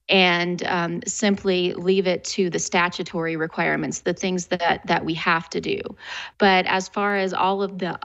and 0.10 0.63
um, 0.63 1.02
simply 1.06 1.74
leave 1.74 2.08
it 2.08 2.24
to 2.24 2.50
the 2.50 2.60
statutory 2.60 3.36
requirements, 3.36 4.02
the 4.02 4.13
things 4.13 4.48
that 4.48 4.82
that 4.86 5.04
we 5.04 5.13
have 5.15 5.50
to 5.50 5.60
do. 5.60 5.82
But 6.38 6.65
as 6.67 6.88
far 6.88 7.17
as 7.17 7.34
all 7.34 7.62
of 7.62 7.80
the 7.80 8.00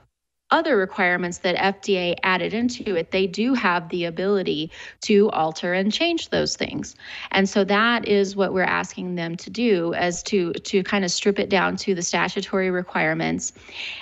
other 0.52 0.76
requirements 0.76 1.38
that 1.38 1.56
FDA 1.56 2.14
added 2.22 2.54
into 2.54 2.94
it, 2.94 3.10
they 3.10 3.26
do 3.26 3.54
have 3.54 3.88
the 3.88 4.04
ability 4.04 4.70
to 5.00 5.30
alter 5.30 5.72
and 5.72 5.92
change 5.92 6.28
those 6.28 6.54
things. 6.54 6.94
And 7.32 7.48
so 7.48 7.64
that 7.64 8.06
is 8.06 8.36
what 8.36 8.52
we're 8.52 8.62
asking 8.62 9.16
them 9.16 9.36
to 9.36 9.50
do 9.50 9.94
as 9.94 10.22
to 10.24 10.52
to 10.52 10.82
kind 10.84 11.04
of 11.04 11.10
strip 11.10 11.40
it 11.40 11.48
down 11.48 11.76
to 11.78 11.94
the 11.94 12.02
statutory 12.02 12.70
requirements 12.70 13.52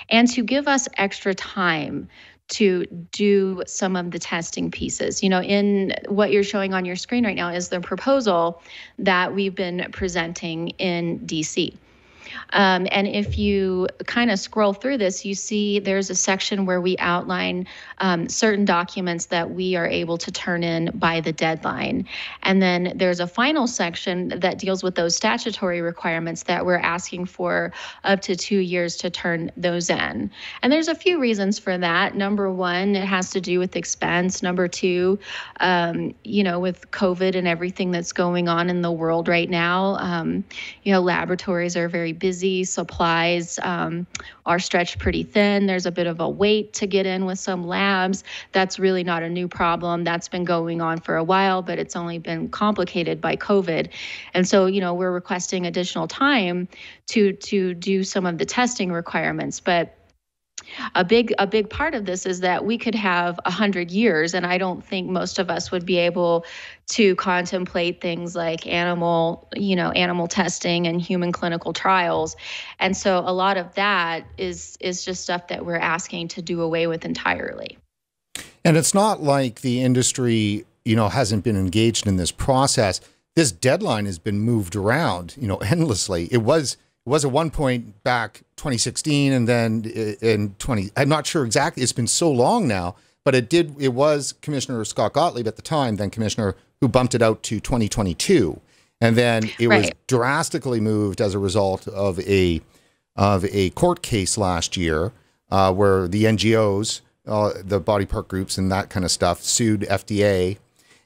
and 0.09 0.27
to 0.29 0.43
give 0.43 0.67
us 0.67 0.87
extra 0.97 1.33
time 1.33 2.07
to 2.49 2.85
do 3.13 3.63
some 3.65 3.95
of 3.95 4.11
the 4.11 4.19
testing 4.19 4.69
pieces. 4.69 5.23
You 5.23 5.29
know, 5.29 5.41
in 5.41 5.93
what 6.09 6.31
you're 6.31 6.43
showing 6.43 6.73
on 6.73 6.83
your 6.83 6.97
screen 6.97 7.25
right 7.25 7.35
now 7.35 7.49
is 7.49 7.69
the 7.69 7.79
proposal 7.79 8.61
that 8.99 9.33
we've 9.33 9.55
been 9.55 9.87
presenting 9.93 10.69
in 10.71 11.19
DC. 11.21 11.73
Um, 12.53 12.87
and 12.91 13.07
if 13.07 13.37
you 13.37 13.87
kind 14.05 14.31
of 14.31 14.39
scroll 14.39 14.73
through 14.73 14.97
this, 14.97 15.25
you 15.25 15.33
see 15.33 15.79
there's 15.79 16.09
a 16.09 16.15
section 16.15 16.65
where 16.65 16.81
we 16.81 16.97
outline 16.97 17.67
um, 17.99 18.27
certain 18.29 18.65
documents 18.65 19.27
that 19.27 19.51
we 19.51 19.75
are 19.75 19.87
able 19.87 20.17
to 20.17 20.31
turn 20.31 20.63
in 20.63 20.91
by 20.95 21.21
the 21.21 21.31
deadline. 21.31 22.07
And 22.43 22.61
then 22.61 22.93
there's 22.95 23.19
a 23.19 23.27
final 23.27 23.67
section 23.67 24.29
that 24.39 24.57
deals 24.57 24.83
with 24.83 24.95
those 24.95 25.15
statutory 25.15 25.81
requirements 25.81 26.43
that 26.43 26.65
we're 26.65 26.77
asking 26.77 27.25
for 27.25 27.71
up 28.03 28.21
to 28.21 28.35
two 28.35 28.59
years 28.59 28.97
to 28.97 29.09
turn 29.09 29.51
those 29.57 29.89
in. 29.89 30.31
And 30.61 30.71
there's 30.71 30.87
a 30.87 30.95
few 30.95 31.19
reasons 31.19 31.59
for 31.59 31.77
that. 31.77 32.15
Number 32.15 32.51
one, 32.51 32.95
it 32.95 33.05
has 33.05 33.31
to 33.31 33.41
do 33.41 33.59
with 33.59 33.75
expense. 33.75 34.43
Number 34.43 34.67
two, 34.67 35.19
um, 35.59 36.13
you 36.23 36.43
know, 36.43 36.59
with 36.59 36.89
COVID 36.91 37.35
and 37.35 37.47
everything 37.47 37.91
that's 37.91 38.11
going 38.13 38.47
on 38.47 38.69
in 38.69 38.81
the 38.81 38.91
world 38.91 39.27
right 39.27 39.49
now, 39.49 39.95
um, 39.97 40.43
you 40.83 40.91
know, 40.91 41.01
laboratories 41.01 41.75
are 41.77 41.87
very 41.87 42.13
busy. 42.21 42.63
Supplies 42.63 43.59
um, 43.63 44.07
are 44.45 44.59
stretched 44.59 44.99
pretty 44.99 45.23
thin. 45.23 45.65
There's 45.65 45.85
a 45.85 45.91
bit 45.91 46.07
of 46.07 46.21
a 46.21 46.29
wait 46.29 46.71
to 46.73 46.87
get 46.87 47.05
in 47.05 47.25
with 47.25 47.39
some 47.39 47.67
labs. 47.67 48.23
That's 48.53 48.79
really 48.79 49.03
not 49.03 49.23
a 49.23 49.29
new 49.29 49.49
problem. 49.49 50.05
That's 50.05 50.29
been 50.29 50.45
going 50.45 50.79
on 50.81 51.01
for 51.01 51.17
a 51.17 51.23
while, 51.23 51.61
but 51.61 51.79
it's 51.79 51.97
only 51.97 52.19
been 52.19 52.47
complicated 52.47 53.19
by 53.19 53.35
COVID. 53.35 53.89
And 54.33 54.47
so, 54.47 54.67
you 54.67 54.79
know, 54.79 54.93
we're 54.93 55.11
requesting 55.11 55.65
additional 55.65 56.07
time 56.07 56.69
to 57.07 57.33
to 57.33 57.73
do 57.73 58.05
some 58.05 58.25
of 58.25 58.37
the 58.37 58.45
testing 58.45 58.93
requirements. 58.93 59.59
But 59.59 59.97
a 60.95 61.03
big 61.03 61.33
a 61.39 61.47
big 61.47 61.69
part 61.69 61.95
of 61.95 62.05
this 62.05 62.25
is 62.25 62.39
that 62.41 62.65
we 62.65 62.77
could 62.77 62.95
have 62.95 63.39
a 63.45 63.51
hundred 63.51 63.91
years 63.91 64.33
and 64.33 64.45
i 64.45 64.57
don't 64.57 64.83
think 64.83 65.09
most 65.09 65.39
of 65.39 65.49
us 65.49 65.71
would 65.71 65.85
be 65.85 65.97
able 65.97 66.45
to 66.91 67.15
contemplate 67.15 68.01
things 68.01 68.35
like 68.35 68.67
animal 68.67 69.47
you 69.55 69.75
know 69.75 69.91
animal 69.91 70.27
testing 70.27 70.87
and 70.87 71.01
human 71.01 71.31
clinical 71.31 71.73
trials. 71.73 72.35
And 72.79 72.95
so 72.95 73.19
a 73.19 73.31
lot 73.33 73.57
of 73.57 73.73
that 73.75 74.25
is 74.37 74.77
is 74.81 75.05
just 75.05 75.23
stuff 75.23 75.47
that 75.47 75.65
we're 75.65 75.77
asking 75.77 76.27
to 76.29 76.41
do 76.41 76.61
away 76.61 76.87
with 76.87 77.05
entirely. 77.05 77.77
And 78.63 78.77
it's 78.77 78.93
not 78.93 79.23
like 79.23 79.61
the 79.61 79.81
industry 79.81 80.65
you 80.83 80.95
know 80.95 81.09
hasn't 81.09 81.43
been 81.43 81.55
engaged 81.57 82.05
in 82.07 82.17
this 82.17 82.31
process. 82.31 82.99
This 83.35 83.53
deadline 83.53 84.05
has 84.05 84.19
been 84.19 84.39
moved 84.39 84.75
around 84.75 85.35
you 85.39 85.47
know 85.47 85.57
endlessly. 85.57 86.27
It 86.31 86.43
was 86.43 86.73
it 87.05 87.09
was 87.09 87.23
at 87.23 87.31
one 87.31 87.51
point 87.51 88.03
back 88.03 88.41
2016 88.61 89.33
and 89.33 89.47
then 89.47 89.83
in 90.21 90.53
20 90.59 90.91
i'm 90.95 91.09
not 91.09 91.25
sure 91.25 91.43
exactly 91.43 91.81
it's 91.81 91.91
been 91.91 92.05
so 92.05 92.29
long 92.29 92.67
now 92.67 92.93
but 93.23 93.33
it 93.33 93.49
did 93.49 93.75
it 93.79 93.87
was 93.87 94.35
commissioner 94.43 94.85
scott 94.85 95.13
gottlieb 95.13 95.47
at 95.47 95.55
the 95.55 95.63
time 95.63 95.95
then 95.95 96.11
commissioner 96.11 96.55
who 96.79 96.87
bumped 96.87 97.15
it 97.15 97.23
out 97.23 97.41
to 97.41 97.59
2022 97.59 98.61
and 99.01 99.15
then 99.15 99.49
it 99.57 99.67
right. 99.67 99.81
was 99.81 99.91
drastically 100.05 100.79
moved 100.79 101.19
as 101.21 101.33
a 101.33 101.39
result 101.39 101.87
of 101.87 102.19
a 102.19 102.61
of 103.15 103.43
a 103.45 103.71
court 103.71 104.03
case 104.03 104.37
last 104.37 104.77
year 104.77 105.11
uh, 105.49 105.73
where 105.73 106.07
the 106.07 106.25
ngos 106.25 107.01
uh, 107.25 107.53
the 107.63 107.79
body 107.79 108.05
part 108.05 108.27
groups 108.27 108.59
and 108.59 108.71
that 108.71 108.91
kind 108.91 109.03
of 109.03 109.09
stuff 109.09 109.41
sued 109.41 109.81
fda 109.81 110.55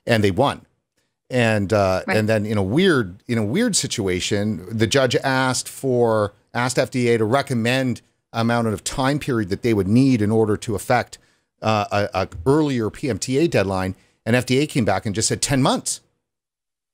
and 0.05 0.25
they 0.25 0.31
won 0.31 0.65
and 1.29 1.71
uh, 1.71 2.01
right. 2.05 2.17
and 2.17 2.27
then 2.27 2.45
in 2.45 2.57
a 2.57 2.63
weird 2.63 3.23
in 3.27 3.37
a 3.37 3.43
weird 3.43 3.75
situation, 3.75 4.65
the 4.69 4.85
judge 4.85 5.15
asked 5.17 5.67
for 5.67 6.33
asked 6.55 6.77
FDA 6.77 7.17
to 7.17 7.25
recommend 7.25 8.01
amount 8.33 8.67
of 8.67 8.83
time 8.83 9.19
period 9.19 9.49
that 9.49 9.61
they 9.61 9.73
would 9.73 9.87
need 9.87 10.21
in 10.21 10.31
order 10.31 10.57
to 10.57 10.75
affect 10.75 11.17
uh, 11.61 12.07
a, 12.13 12.21
a, 12.21 12.29
earlier 12.45 12.89
PMTA 12.89 13.49
deadline, 13.49 13.95
and 14.25 14.35
FDA 14.35 14.67
came 14.67 14.85
back 14.85 15.05
and 15.05 15.13
just 15.13 15.27
said 15.27 15.41
ten 15.41 15.61
months. 15.61 16.01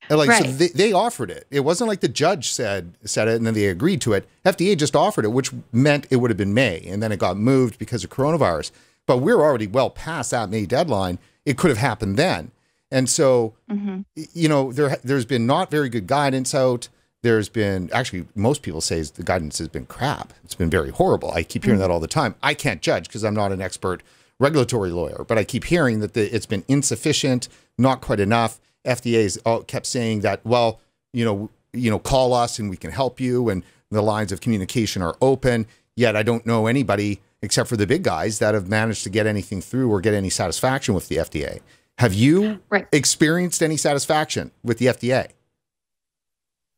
And 0.09 0.17
like 0.17 0.29
right. 0.29 0.45
so, 0.45 0.51
they, 0.51 0.67
they 0.69 0.91
offered 0.91 1.29
it. 1.29 1.47
It 1.49 1.61
wasn't 1.61 1.87
like 1.87 2.01
the 2.01 2.09
judge 2.09 2.49
said 2.49 2.95
said 3.05 3.27
it 3.27 3.35
and 3.35 3.45
then 3.45 3.53
they 3.53 3.67
agreed 3.67 4.01
to 4.01 4.13
it. 4.13 4.27
FDA 4.45 4.77
just 4.77 4.95
offered 4.95 5.25
it, 5.25 5.29
which 5.29 5.51
meant 5.71 6.07
it 6.09 6.17
would 6.17 6.31
have 6.31 6.37
been 6.37 6.53
May, 6.53 6.81
and 6.87 7.01
then 7.01 7.11
it 7.11 7.19
got 7.19 7.37
moved 7.37 7.77
because 7.77 8.03
of 8.03 8.09
coronavirus. 8.09 8.71
But 9.05 9.17
we're 9.17 9.41
already 9.41 9.67
well 9.67 9.89
past 9.89 10.31
that 10.31 10.49
May 10.49 10.65
deadline. 10.65 11.19
It 11.45 11.57
could 11.57 11.69
have 11.69 11.77
happened 11.77 12.17
then. 12.17 12.51
And 12.91 13.09
so, 13.09 13.53
mm-hmm. 13.69 14.01
you 14.15 14.49
know, 14.49 14.71
there 14.71 14.97
there's 15.03 15.25
been 15.25 15.47
not 15.47 15.71
very 15.71 15.89
good 15.89 16.07
guidance 16.07 16.53
out. 16.53 16.89
There's 17.23 17.49
been 17.49 17.89
actually 17.93 18.25
most 18.35 18.61
people 18.61 18.81
say 18.81 19.01
the 19.01 19.23
guidance 19.23 19.59
has 19.59 19.67
been 19.67 19.85
crap. 19.85 20.33
It's 20.43 20.55
been 20.55 20.69
very 20.69 20.89
horrible. 20.89 21.31
I 21.31 21.43
keep 21.43 21.63
hearing 21.63 21.79
mm-hmm. 21.79 21.87
that 21.87 21.93
all 21.93 21.99
the 21.99 22.07
time. 22.07 22.35
I 22.41 22.53
can't 22.53 22.81
judge 22.81 23.07
because 23.07 23.23
I'm 23.23 23.35
not 23.35 23.51
an 23.51 23.61
expert 23.61 24.01
regulatory 24.39 24.89
lawyer, 24.89 25.23
but 25.27 25.37
I 25.37 25.43
keep 25.43 25.65
hearing 25.65 25.99
that 25.99 26.13
the, 26.13 26.33
it's 26.33 26.47
been 26.47 26.65
insufficient, 26.67 27.47
not 27.77 28.01
quite 28.01 28.19
enough. 28.19 28.59
FDA's 28.85 29.37
all 29.45 29.61
kept 29.61 29.85
saying 29.85 30.21
that, 30.21 30.43
well, 30.43 30.81
you 31.13 31.23
know, 31.23 31.51
you 31.73 31.91
know, 31.91 31.99
call 31.99 32.33
us 32.33 32.57
and 32.57 32.69
we 32.69 32.75
can 32.75 32.91
help 32.91 33.19
you, 33.19 33.49
and 33.49 33.63
the 33.91 34.01
lines 34.01 34.31
of 34.31 34.41
communication 34.41 35.01
are 35.01 35.15
open. 35.21 35.67
Yet 35.95 36.15
I 36.15 36.23
don't 36.23 36.45
know 36.45 36.67
anybody 36.67 37.21
except 37.43 37.69
for 37.69 37.77
the 37.77 37.87
big 37.87 38.03
guys 38.03 38.39
that 38.39 38.53
have 38.53 38.67
managed 38.67 39.03
to 39.03 39.09
get 39.09 39.27
anything 39.27 39.61
through 39.61 39.91
or 39.91 40.01
get 40.01 40.13
any 40.13 40.29
satisfaction 40.29 40.93
with 40.93 41.07
the 41.07 41.17
FDA. 41.17 41.59
Have 41.97 42.13
you 42.13 42.61
right. 42.69 42.87
experienced 42.91 43.61
any 43.61 43.77
satisfaction 43.77 44.51
with 44.63 44.79
the 44.79 44.87
FDA? 44.87 45.29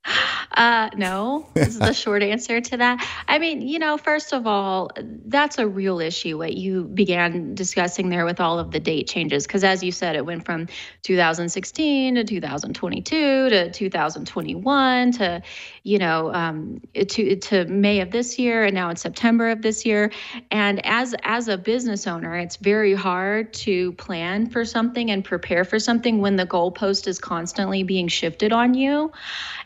Uh, 0.56 0.88
no, 0.96 1.48
is 1.56 1.80
the 1.80 1.94
short 1.94 2.22
answer 2.22 2.62
to 2.62 2.78
that. 2.78 3.04
I 3.28 3.40
mean, 3.40 3.62
you 3.64 3.80
know, 3.80 3.98
first 3.98 4.34
of 4.34 4.46
all, 4.46 4.92
that's 5.26 5.58
a 5.58 5.68
real 5.68 6.00
issue, 6.00 6.38
what 6.38 6.54
you 6.54 6.84
began 6.84 7.56
discussing 7.56 8.10
there 8.10 8.24
with 8.24 8.40
all 8.40 8.60
of 8.60 8.70
the 8.70 8.80
date 8.80 9.08
changes. 9.08 9.48
Because 9.48 9.64
as 9.64 9.84
you 9.84 9.92
said, 9.92 10.16
it 10.16 10.28
went 10.28 10.46
from 10.46 10.68
2016 11.02 12.16
to 12.16 12.24
2022 12.24 13.50
to 13.50 13.72
2021 13.72 15.12
to, 15.14 15.42
you 15.82 15.98
know, 15.98 16.32
um, 16.32 16.82
to, 16.94 17.36
to 17.36 17.66
May 17.66 18.02
of 18.02 18.12
this 18.12 18.38
year 18.38 18.66
and 18.66 18.76
now 18.76 18.92
in 18.92 18.96
September 18.96 19.50
of 19.50 19.64
this 19.64 19.88
year. 19.88 20.12
And 20.52 20.86
as, 20.86 21.16
as 21.24 21.48
a 21.48 21.58
business 21.58 22.06
owner, 22.06 22.38
it's 22.38 22.58
very 22.58 22.94
hard 22.94 23.54
to 23.54 23.94
plan 23.94 24.46
for 24.52 24.66
something 24.66 25.10
and 25.10 25.26
prepare 25.26 25.66
for 25.66 25.80
something 25.80 26.22
when 26.22 26.36
the 26.36 26.46
goalpost 26.46 27.08
is 27.08 27.18
constantly 27.18 27.82
being 27.82 28.08
shifted 28.08 28.54
on 28.54 28.76
you. 28.76 29.12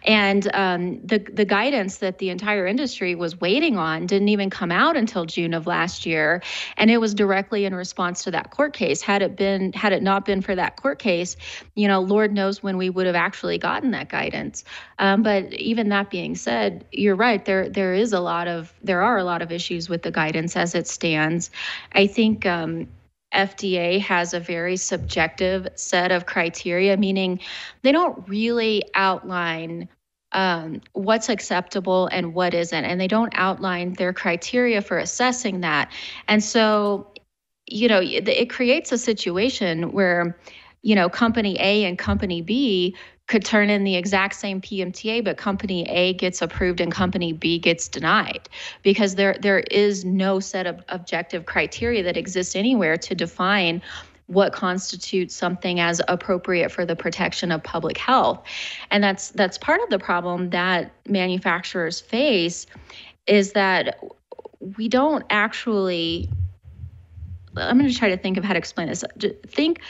And 0.04 0.27
um, 0.54 1.00
the 1.06 1.20
the 1.20 1.46
guidance 1.46 1.98
that 1.98 2.18
the 2.18 2.30
entire 2.30 2.66
industry 2.66 3.16
was 3.16 3.40
waiting 3.40 3.78
on 3.78 4.06
didn't 4.06 4.30
even 4.30 4.50
come 4.50 4.72
out 4.72 4.98
until 4.98 5.26
June 5.26 5.54
of 5.54 5.68
last 5.68 6.06
year, 6.06 6.42
and 6.78 6.90
it 6.90 6.98
was 6.98 7.14
directly 7.14 7.66
in 7.66 7.76
response 7.76 8.24
to 8.24 8.32
that 8.32 8.52
court 8.52 8.74
case. 8.74 9.02
Had 9.02 9.22
it 9.22 9.36
been 9.36 9.74
had 9.74 9.94
it 9.94 10.04
not 10.04 10.26
been 10.26 10.42
for 10.42 10.56
that 10.56 10.76
court 10.76 11.00
case, 11.00 11.38
you 11.76 11.88
know, 11.88 12.02
Lord 12.02 12.34
knows 12.34 12.62
when 12.62 12.78
we 12.78 12.90
would 12.90 13.06
have 13.06 13.16
actually 13.16 13.58
gotten 13.58 13.92
that 13.92 14.10
guidance. 14.10 14.64
Um, 15.00 15.24
but 15.24 15.54
even 15.54 15.90
that 15.90 16.10
being 16.10 16.36
said, 16.36 16.86
you're 16.92 17.16
right. 17.16 17.44
There 17.44 17.70
there 17.70 17.94
is 17.94 18.14
a 18.14 18.20
lot 18.20 18.48
of 18.48 18.74
there 18.84 19.02
are 19.02 19.18
a 19.18 19.24
lot 19.24 19.42
of 19.42 19.52
issues 19.52 19.90
with 19.90 20.02
the 20.02 20.12
guidance 20.12 20.56
as 20.56 20.76
it 20.76 20.88
stands. 20.88 21.50
I 21.94 22.08
think. 22.08 22.46
Um, 22.46 22.88
FDA 23.34 24.00
has 24.00 24.34
a 24.34 24.40
very 24.40 24.78
subjective 24.78 25.68
set 25.76 26.12
of 26.12 26.26
criteria, 26.26 26.96
meaning 26.98 27.40
they 27.82 27.92
don't 27.92 28.28
really 28.28 28.84
outline 28.96 29.90
um, 30.38 30.82
what's 30.94 31.30
acceptable 31.30 32.08
and 32.12 32.36
what 32.36 32.54
isn't. 32.54 32.86
And 32.86 33.02
they 33.02 33.08
don't 33.08 33.34
outline 33.36 33.94
their 33.94 34.14
criteria 34.14 34.82
for 34.82 35.00
assessing 35.00 35.62
that. 35.62 35.92
And 36.28 36.44
so, 36.44 37.12
you 37.66 37.88
know, 37.88 38.00
it, 38.00 38.50
creates 38.52 38.92
a 38.92 39.00
situation 39.00 39.92
where, 39.92 40.38
you 40.84 40.94
know, 40.94 41.10
company 41.10 41.58
A 41.60 41.86
and 41.86 41.98
company 41.98 42.44
B 42.44 42.96
could 43.26 43.44
turn 43.44 43.72
in 43.72 43.84
the 43.84 43.96
exact 43.96 44.36
same 44.36 44.62
PMTA, 44.62 45.24
but 45.26 45.38
company 45.38 45.90
A 45.90 46.14
gets 46.14 46.40
approved 46.44 46.82
and 46.82 46.92
company 46.92 47.34
B 47.34 47.58
gets 47.58 47.88
denied 47.88 48.48
because 48.84 49.16
there 49.16 49.36
there 49.42 49.62
is 49.72 50.06
no 50.06 50.40
set 50.40 50.68
of 50.68 50.82
objective 50.90 51.48
criteria 51.48 52.04
that 52.04 52.16
exists 52.16 52.56
anywhere 52.56 52.96
to 52.96 53.16
define 53.16 53.82
what 54.28 54.54
constitutes 54.54 55.34
something 55.34 55.80
as 55.80 56.02
appropriate 56.08 56.70
for 56.70 56.86
the 56.86 56.96
protection 56.96 57.52
of 57.52 57.64
public 57.64 57.98
health. 57.98 58.44
And 58.92 59.04
that's 59.04 59.30
that's 59.32 59.58
part 59.58 59.82
of 59.82 59.90
the 59.90 60.00
problem 60.00 60.50
that 60.52 60.92
manufacturers 61.08 62.00
face 62.00 62.68
is 63.26 63.54
that 63.54 64.00
we 64.78 64.88
don't 64.88 65.26
actually 65.30 66.30
I'm 67.56 67.78
going 67.78 67.90
to 67.90 67.98
try 67.98 68.10
to 68.10 68.18
think 68.18 68.38
of 68.38 68.44
how 68.44 68.54
to 68.54 68.60
explain 68.60 68.88
this. 68.88 69.04
Think, 69.48 69.82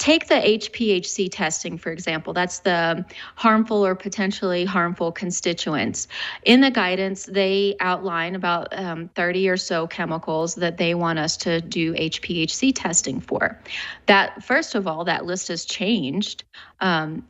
take 0.00 0.28
the 0.28 0.34
HPHC 0.34 1.28
testing, 1.30 1.76
for 1.76 1.92
example. 1.92 2.32
That's 2.32 2.60
the 2.60 3.04
harmful 3.36 3.84
or 3.84 3.94
potentially 3.94 4.64
harmful 4.64 5.12
constituents. 5.12 6.08
In 6.44 6.62
the 6.62 6.70
guidance, 6.70 7.26
they 7.26 7.76
outline 7.80 8.34
about 8.34 8.68
um, 8.72 9.10
30 9.14 9.50
or 9.50 9.58
so 9.58 9.86
chemicals 9.86 10.54
that 10.54 10.78
they 10.78 10.94
want 10.94 11.18
us 11.18 11.36
to 11.38 11.60
do 11.60 11.92
HPHC 11.92 12.72
testing 12.74 13.20
for. 13.20 13.60
That, 14.06 14.42
first 14.42 14.74
of 14.74 14.86
all, 14.86 15.04
that 15.04 15.26
list 15.26 15.48
has 15.48 15.64
changed. 15.66 16.44
Um, 16.80 17.24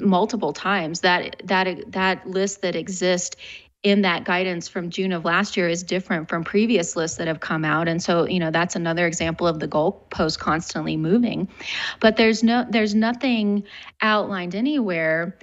multiple 0.00 0.52
times 0.52 1.00
that 1.00 1.40
that 1.44 1.90
that 1.90 2.28
list 2.28 2.60
that 2.60 2.76
exists 2.76 3.36
in 3.82 4.02
that 4.02 4.24
guidance 4.24 4.68
from 4.68 4.90
June 4.90 5.12
of 5.12 5.24
last 5.24 5.56
year 5.56 5.68
is 5.68 5.82
different 5.82 6.28
from 6.28 6.44
previous 6.44 6.94
lists 6.94 7.16
that 7.18 7.26
have 7.26 7.40
come 7.40 7.64
out. 7.64 7.88
And 7.88 8.02
so, 8.02 8.26
you 8.26 8.38
know, 8.38 8.50
that's 8.50 8.76
another 8.76 9.06
example 9.06 9.46
of 9.46 9.58
the 9.58 9.66
goalpost 9.66 10.38
constantly 10.38 10.96
moving. 10.96 11.48
But 12.00 12.16
there's 12.16 12.42
no 12.42 12.64
there's 12.68 12.94
nothing 12.94 13.64
outlined 14.00 14.54
anywhere 14.54 15.36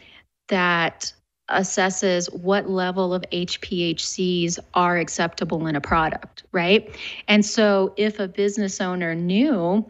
that 0.48 1.12
assesses 1.50 2.32
what 2.34 2.70
level 2.70 3.14
of 3.14 3.24
HPHCs 3.32 4.60
are 4.76 4.98
acceptable 4.98 5.66
in 5.68 5.76
a 5.76 5.82
product, 5.82 6.44
right? 6.52 6.96
And 7.28 7.46
so 7.46 7.94
if 7.98 8.20
a 8.20 8.28
business 8.28 8.80
owner 8.80 9.16
knew 9.16 9.90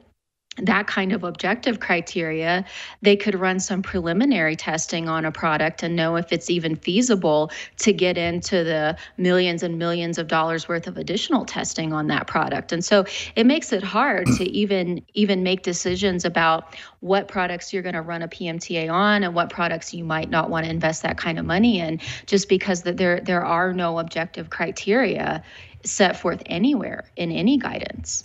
that 0.63 0.87
kind 0.87 1.11
of 1.11 1.23
objective 1.23 1.79
criteria, 1.79 2.65
they 3.01 3.15
could 3.15 3.35
run 3.35 3.59
some 3.59 3.81
preliminary 3.81 4.55
testing 4.55 5.07
on 5.07 5.25
a 5.25 5.31
product 5.31 5.83
and 5.83 5.95
know 5.95 6.15
if 6.15 6.31
it's 6.31 6.49
even 6.49 6.75
feasible 6.75 7.51
to 7.77 7.93
get 7.93 8.17
into 8.17 8.63
the 8.63 8.97
millions 9.17 9.63
and 9.63 9.77
millions 9.77 10.17
of 10.17 10.27
dollars 10.27 10.67
worth 10.67 10.87
of 10.87 10.97
additional 10.97 11.45
testing 11.45 11.93
on 11.93 12.07
that 12.07 12.27
product. 12.27 12.71
And 12.71 12.83
so 12.83 13.05
it 13.35 13.45
makes 13.45 13.71
it 13.71 13.83
hard 13.83 14.27
to 14.37 14.43
even 14.49 15.01
even 15.13 15.43
make 15.43 15.63
decisions 15.63 16.25
about 16.25 16.75
what 16.99 17.27
products 17.27 17.71
you're 17.73 17.83
going 17.83 17.95
to 17.95 18.01
run 18.01 18.21
a 18.21 18.27
PMTA 18.27 18.91
on 18.91 19.23
and 19.23 19.33
what 19.33 19.49
products 19.49 19.93
you 19.93 20.03
might 20.03 20.29
not 20.29 20.49
want 20.49 20.65
to 20.65 20.71
invest 20.71 21.03
that 21.03 21.17
kind 21.17 21.39
of 21.39 21.45
money 21.45 21.79
in 21.79 21.99
just 22.25 22.49
because 22.49 22.83
that 22.83 22.97
there 22.97 23.19
there 23.21 23.45
are 23.45 23.73
no 23.73 23.99
objective 23.99 24.49
criteria 24.49 25.43
set 25.83 26.17
forth 26.17 26.43
anywhere 26.45 27.05
in 27.15 27.31
any 27.31 27.57
guidance. 27.57 28.23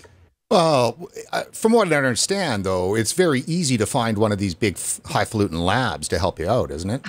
Well, 0.54 1.10
from 1.50 1.72
what 1.72 1.92
I 1.92 1.96
understand, 1.96 2.62
though, 2.62 2.94
it's 2.94 3.10
very 3.10 3.40
easy 3.40 3.76
to 3.76 3.86
find 3.86 4.16
one 4.16 4.30
of 4.30 4.38
these 4.38 4.54
big 4.54 4.78
highfalutin 5.04 5.58
labs 5.58 6.06
to 6.06 6.18
help 6.20 6.38
you 6.38 6.48
out, 6.48 6.70
isn't 6.70 6.90
it? 6.90 7.02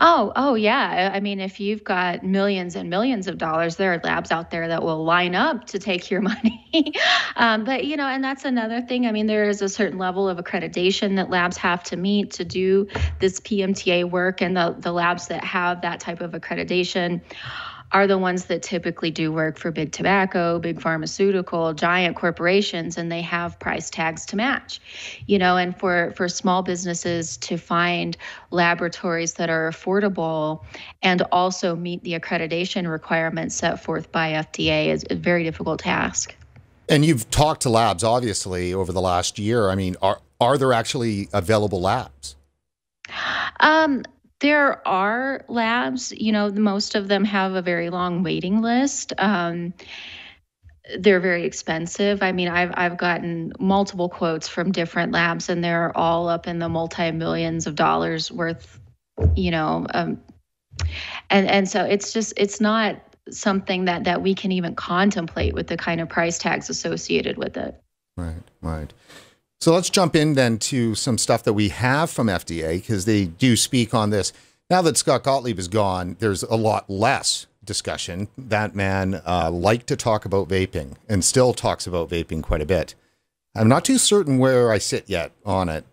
Oh, 0.00 0.32
oh 0.34 0.56
yeah. 0.56 1.12
I 1.14 1.20
mean, 1.20 1.38
if 1.38 1.60
you've 1.60 1.84
got 1.84 2.24
millions 2.24 2.74
and 2.74 2.90
millions 2.90 3.28
of 3.28 3.38
dollars, 3.38 3.76
there 3.76 3.92
are 3.92 4.00
labs 4.02 4.32
out 4.32 4.50
there 4.50 4.66
that 4.66 4.82
will 4.82 5.04
line 5.04 5.36
up 5.36 5.66
to 5.66 5.78
take 5.78 6.10
your 6.10 6.20
money. 6.32 6.92
um, 7.36 7.62
but 7.62 7.84
you 7.84 7.96
know, 7.96 8.08
and 8.08 8.24
that's 8.24 8.44
another 8.44 8.80
thing. 8.80 9.06
I 9.06 9.12
mean, 9.12 9.28
there 9.28 9.48
is 9.48 9.62
a 9.62 9.68
certain 9.68 9.98
level 9.98 10.28
of 10.28 10.38
accreditation 10.38 11.14
that 11.14 11.30
labs 11.30 11.56
have 11.58 11.84
to 11.84 11.96
meet 11.96 12.32
to 12.32 12.44
do 12.44 12.88
this 13.20 13.38
PMTA 13.38 14.10
work, 14.10 14.42
and 14.42 14.56
the 14.56 14.74
the 14.80 14.90
labs 14.90 15.28
that 15.28 15.44
have 15.44 15.80
that 15.82 16.00
type 16.00 16.20
of 16.20 16.32
accreditation 16.32 17.20
are 17.92 18.06
the 18.06 18.18
ones 18.18 18.46
that 18.46 18.62
typically 18.62 19.10
do 19.10 19.30
work 19.30 19.58
for 19.58 19.70
big 19.70 19.92
tobacco, 19.92 20.58
big 20.58 20.80
pharmaceutical, 20.80 21.74
giant 21.74 22.16
corporations, 22.16 22.96
and 22.96 23.12
they 23.12 23.20
have 23.20 23.58
price 23.58 23.90
tags 23.90 24.26
to 24.26 24.36
match. 24.36 24.80
You 25.26 25.38
know, 25.38 25.56
and 25.56 25.78
for 25.78 26.12
for 26.16 26.28
small 26.28 26.62
businesses 26.62 27.36
to 27.38 27.56
find 27.56 28.16
laboratories 28.50 29.34
that 29.34 29.50
are 29.50 29.70
affordable 29.70 30.64
and 31.02 31.22
also 31.32 31.76
meet 31.76 32.02
the 32.02 32.18
accreditation 32.18 32.90
requirements 32.90 33.54
set 33.54 33.82
forth 33.82 34.10
by 34.10 34.32
FDA 34.32 34.86
is 34.86 35.04
a 35.10 35.14
very 35.14 35.44
difficult 35.44 35.80
task. 35.80 36.34
And 36.88 37.04
you've 37.04 37.30
talked 37.30 37.62
to 37.62 37.70
labs 37.70 38.02
obviously 38.02 38.74
over 38.74 38.92
the 38.92 39.00
last 39.00 39.38
year. 39.38 39.70
I 39.70 39.74
mean, 39.74 39.96
are 40.02 40.20
are 40.40 40.58
there 40.58 40.72
actually 40.72 41.28
available 41.32 41.80
labs? 41.80 42.36
Um, 43.60 44.02
there 44.42 44.86
are 44.86 45.44
labs, 45.48 46.12
you 46.12 46.32
know, 46.32 46.50
most 46.50 46.96
of 46.96 47.06
them 47.06 47.24
have 47.24 47.54
a 47.54 47.62
very 47.62 47.90
long 47.90 48.24
waiting 48.24 48.60
list. 48.60 49.12
Um, 49.16 49.72
they're 50.98 51.20
very 51.20 51.44
expensive. 51.44 52.24
I 52.24 52.32
mean, 52.32 52.48
I've 52.48 52.72
I've 52.74 52.98
gotten 52.98 53.52
multiple 53.60 54.08
quotes 54.08 54.48
from 54.48 54.72
different 54.72 55.12
labs, 55.12 55.48
and 55.48 55.62
they're 55.62 55.96
all 55.96 56.28
up 56.28 56.48
in 56.48 56.58
the 56.58 56.68
multi 56.68 57.12
millions 57.12 57.68
of 57.68 57.76
dollars 57.76 58.30
worth. 58.32 58.80
You 59.36 59.52
know, 59.52 59.86
um, 59.94 60.20
and 61.30 61.48
and 61.48 61.68
so 61.68 61.84
it's 61.84 62.12
just 62.12 62.34
it's 62.36 62.60
not 62.60 63.00
something 63.30 63.84
that 63.84 64.04
that 64.04 64.22
we 64.22 64.34
can 64.34 64.50
even 64.50 64.74
contemplate 64.74 65.54
with 65.54 65.68
the 65.68 65.76
kind 65.76 66.00
of 66.00 66.08
price 66.08 66.38
tags 66.38 66.68
associated 66.68 67.38
with 67.38 67.56
it. 67.56 67.80
Right, 68.16 68.42
right. 68.60 68.92
So 69.62 69.72
let's 69.72 69.90
jump 69.90 70.16
in 70.16 70.34
then 70.34 70.58
to 70.58 70.96
some 70.96 71.16
stuff 71.16 71.44
that 71.44 71.52
we 71.52 71.68
have 71.68 72.10
from 72.10 72.26
FDA 72.26 72.80
because 72.80 73.04
they 73.04 73.26
do 73.26 73.54
speak 73.54 73.94
on 73.94 74.10
this. 74.10 74.32
Now 74.68 74.82
that 74.82 74.96
Scott 74.96 75.22
Gottlieb 75.22 75.56
is 75.56 75.68
gone, 75.68 76.16
there's 76.18 76.42
a 76.42 76.56
lot 76.56 76.90
less 76.90 77.46
discussion. 77.64 78.26
That 78.36 78.74
man 78.74 79.22
uh, 79.24 79.52
liked 79.52 79.86
to 79.86 79.94
talk 79.94 80.24
about 80.24 80.48
vaping 80.48 80.96
and 81.08 81.24
still 81.24 81.54
talks 81.54 81.86
about 81.86 82.10
vaping 82.10 82.42
quite 82.42 82.60
a 82.60 82.66
bit. 82.66 82.96
I'm 83.54 83.68
not 83.68 83.84
too 83.84 83.98
certain 83.98 84.38
where 84.38 84.72
I 84.72 84.78
sit 84.78 85.08
yet 85.08 85.30
on 85.46 85.68
it. 85.68 85.84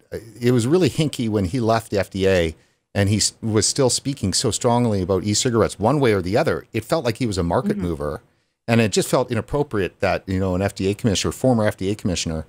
It 0.41 0.49
was 0.49 0.65
really 0.65 0.89
hinky 0.89 1.29
when 1.29 1.45
he 1.45 1.59
left 1.59 1.91
the 1.91 1.97
FDA 1.97 2.55
and 2.95 3.07
he 3.07 3.21
was 3.39 3.67
still 3.67 3.91
speaking 3.91 4.33
so 4.33 4.49
strongly 4.49 5.03
about 5.03 5.25
e-cigarettes 5.25 5.77
one 5.77 5.99
way 5.99 6.13
or 6.13 6.23
the 6.23 6.37
other. 6.37 6.65
It 6.73 6.85
felt 6.85 7.05
like 7.05 7.17
he 7.17 7.27
was 7.27 7.37
a 7.37 7.43
market 7.43 7.73
mm-hmm. 7.73 7.83
mover, 7.83 8.23
and 8.67 8.81
it 8.81 8.91
just 8.91 9.09
felt 9.09 9.29
inappropriate 9.29 9.99
that 9.99 10.27
you 10.27 10.39
know 10.39 10.55
an 10.55 10.61
FDA 10.61 10.97
commissioner, 10.97 11.31
former 11.31 11.69
FDA 11.69 11.95
commissioner, 11.95 12.47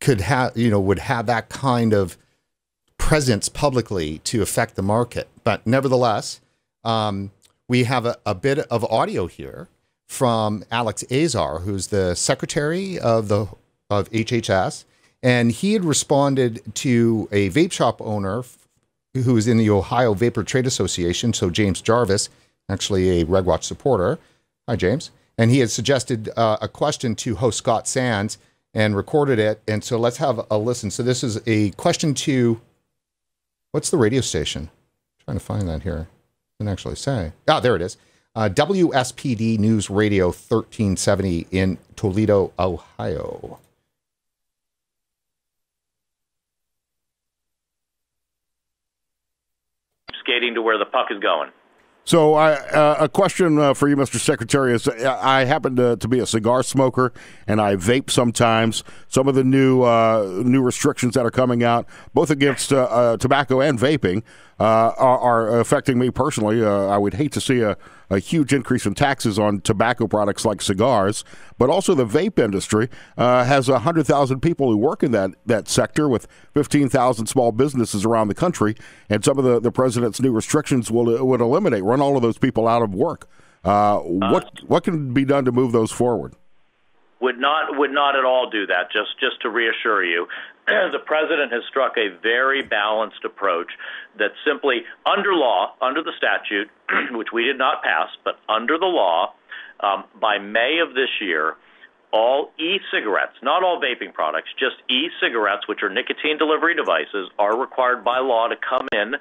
could 0.00 0.20
have 0.20 0.56
you 0.56 0.70
know 0.70 0.80
would 0.80 1.00
have 1.00 1.26
that 1.26 1.48
kind 1.48 1.92
of 1.92 2.16
presence 2.98 3.48
publicly 3.48 4.18
to 4.18 4.42
affect 4.42 4.74
the 4.74 4.82
market. 4.82 5.28
But 5.44 5.66
nevertheless, 5.66 6.40
um, 6.84 7.30
we 7.68 7.84
have 7.84 8.06
a, 8.06 8.16
a 8.24 8.34
bit 8.34 8.58
of 8.58 8.84
audio 8.84 9.26
here 9.26 9.68
from 10.06 10.64
Alex 10.70 11.04
Azar, 11.10 11.60
who's 11.60 11.88
the 11.88 12.14
secretary 12.14 12.98
of 12.98 13.28
the 13.28 13.48
of 13.88 14.10
HHS, 14.10 14.84
and 15.22 15.52
he 15.52 15.72
had 15.72 15.84
responded 15.84 16.62
to 16.74 17.28
a 17.30 17.50
vape 17.50 17.72
shop 17.72 18.00
owner 18.00 18.42
who 19.14 19.36
is 19.36 19.48
in 19.48 19.56
the 19.56 19.70
Ohio 19.70 20.14
Vapor 20.14 20.44
Trade 20.44 20.66
Association. 20.66 21.32
So 21.32 21.50
James 21.50 21.80
Jarvis, 21.80 22.28
actually 22.68 23.20
a 23.20 23.24
RegWatch 23.24 23.62
supporter. 23.62 24.18
Hi, 24.68 24.76
James. 24.76 25.10
And 25.38 25.50
he 25.50 25.60
had 25.60 25.70
suggested 25.70 26.30
uh, 26.36 26.56
a 26.60 26.68
question 26.68 27.14
to 27.16 27.36
host 27.36 27.58
Scott 27.58 27.86
Sands 27.86 28.38
and 28.76 28.94
recorded 28.94 29.38
it. 29.38 29.62
And 29.66 29.82
so 29.82 29.98
let's 29.98 30.18
have 30.18 30.46
a 30.50 30.58
listen. 30.58 30.90
So 30.90 31.02
this 31.02 31.24
is 31.24 31.40
a 31.46 31.70
question 31.72 32.12
to 32.14 32.60
what's 33.72 33.88
the 33.90 33.96
radio 33.96 34.20
station? 34.20 34.68
I'm 35.18 35.24
trying 35.24 35.38
to 35.38 35.44
find 35.44 35.68
that 35.68 35.82
here. 35.82 36.08
Can 36.58 36.68
actually 36.68 36.96
say. 36.96 37.32
Ah, 37.48 37.58
there 37.58 37.74
it 37.74 37.82
is. 37.82 37.96
Uh, 38.34 38.50
WSPD 38.50 39.58
News 39.58 39.88
Radio 39.88 40.26
1370 40.26 41.46
in 41.50 41.78
Toledo, 41.96 42.52
Ohio. 42.58 43.58
Skating 50.20 50.54
to 50.54 50.60
where 50.60 50.78
the 50.78 50.84
puck 50.84 51.06
is 51.10 51.18
going. 51.18 51.50
So, 52.06 52.36
uh, 52.36 52.96
a 53.00 53.08
question 53.08 53.58
uh, 53.58 53.74
for 53.74 53.88
you, 53.88 53.96
Mr. 53.96 54.20
Secretary, 54.20 54.72
is 54.72 54.86
uh, 54.86 55.18
I 55.20 55.42
happen 55.42 55.74
to, 55.74 55.96
to 55.96 56.06
be 56.06 56.20
a 56.20 56.26
cigar 56.26 56.62
smoker 56.62 57.12
and 57.48 57.60
I 57.60 57.74
vape 57.74 58.10
sometimes. 58.10 58.84
Some 59.08 59.26
of 59.26 59.34
the 59.34 59.42
new 59.42 59.82
uh, 59.82 60.40
new 60.44 60.62
restrictions 60.62 61.14
that 61.14 61.26
are 61.26 61.32
coming 61.32 61.64
out, 61.64 61.84
both 62.14 62.30
against 62.30 62.72
uh, 62.72 62.84
uh, 62.84 63.16
tobacco 63.16 63.60
and 63.60 63.76
vaping, 63.76 64.22
are, 64.64 65.18
are, 65.18 65.60
affecting 65.60 65.98
me 65.98 66.10
personally. 66.10 66.64
I 66.64 66.96
would 66.96 67.14
hate 67.14 67.32
to 67.32 67.40
see 67.40 67.60
a 67.60 67.76
a 68.10 68.18
huge 68.18 68.52
increase 68.52 68.86
in 68.86 68.94
taxes 68.94 69.38
on 69.38 69.60
tobacco 69.60 70.06
products 70.06 70.44
like 70.44 70.62
cigars, 70.62 71.24
but 71.58 71.70
also 71.70 71.94
the 71.94 72.06
vape 72.06 72.42
industry 72.42 72.88
uh, 73.18 73.44
has 73.44 73.68
100,000 73.68 74.40
people 74.40 74.70
who 74.70 74.76
work 74.76 75.02
in 75.02 75.12
that, 75.12 75.30
that 75.44 75.68
sector 75.68 76.08
with 76.08 76.26
15,000 76.54 77.26
small 77.26 77.52
businesses 77.52 78.04
around 78.04 78.28
the 78.28 78.34
country. 78.34 78.76
And 79.08 79.24
some 79.24 79.38
of 79.38 79.44
the, 79.44 79.60
the 79.60 79.72
president's 79.72 80.20
new 80.20 80.32
restrictions 80.32 80.90
will, 80.90 81.24
would 81.24 81.40
eliminate, 81.40 81.82
run 81.82 82.00
all 82.00 82.16
of 82.16 82.22
those 82.22 82.38
people 82.38 82.68
out 82.68 82.82
of 82.82 82.94
work. 82.94 83.28
Uh, 83.64 83.98
what, 83.98 84.50
what 84.66 84.84
can 84.84 85.12
be 85.12 85.24
done 85.24 85.44
to 85.44 85.52
move 85.52 85.72
those 85.72 85.90
forward? 85.90 86.34
would 87.18 87.38
not 87.38 87.78
would 87.78 87.90
not 87.90 88.14
at 88.14 88.24
all 88.24 88.50
do 88.50 88.66
that. 88.66 88.92
Just 88.92 89.18
just 89.18 89.40
to 89.40 89.48
reassure 89.48 90.04
you, 90.04 90.28
the 90.92 90.98
president 91.04 91.52
has 91.52 91.62
struck 91.68 91.96
a 91.96 92.08
very 92.22 92.62
balanced 92.62 93.24
approach 93.24 93.70
that 94.18 94.30
simply 94.44 94.82
under 95.06 95.34
law, 95.34 95.74
under 95.80 96.02
the 96.02 96.12
statute, 96.16 96.68
which 97.16 97.28
we 97.32 97.44
did 97.44 97.58
not 97.58 97.82
pass, 97.82 98.08
but 98.24 98.38
under 98.48 98.78
the 98.78 98.86
law, 98.86 99.34
um, 99.80 100.04
by 100.20 100.38
May 100.38 100.78
of 100.86 100.94
this 100.94 101.10
year, 101.20 101.54
all 102.12 102.50
e-cigarettes, 102.58 103.34
not 103.42 103.62
all 103.62 103.80
vaping 103.80 104.12
products, 104.12 104.48
just 104.58 104.76
e-cigarettes, 104.88 105.68
which 105.68 105.82
are 105.82 105.90
nicotine 105.90 106.38
delivery 106.38 106.74
devices, 106.74 107.28
are 107.38 107.58
required 107.58 108.04
by 108.04 108.18
law 108.18 108.48
to 108.48 108.56
come 108.56 108.88
in 108.92 109.14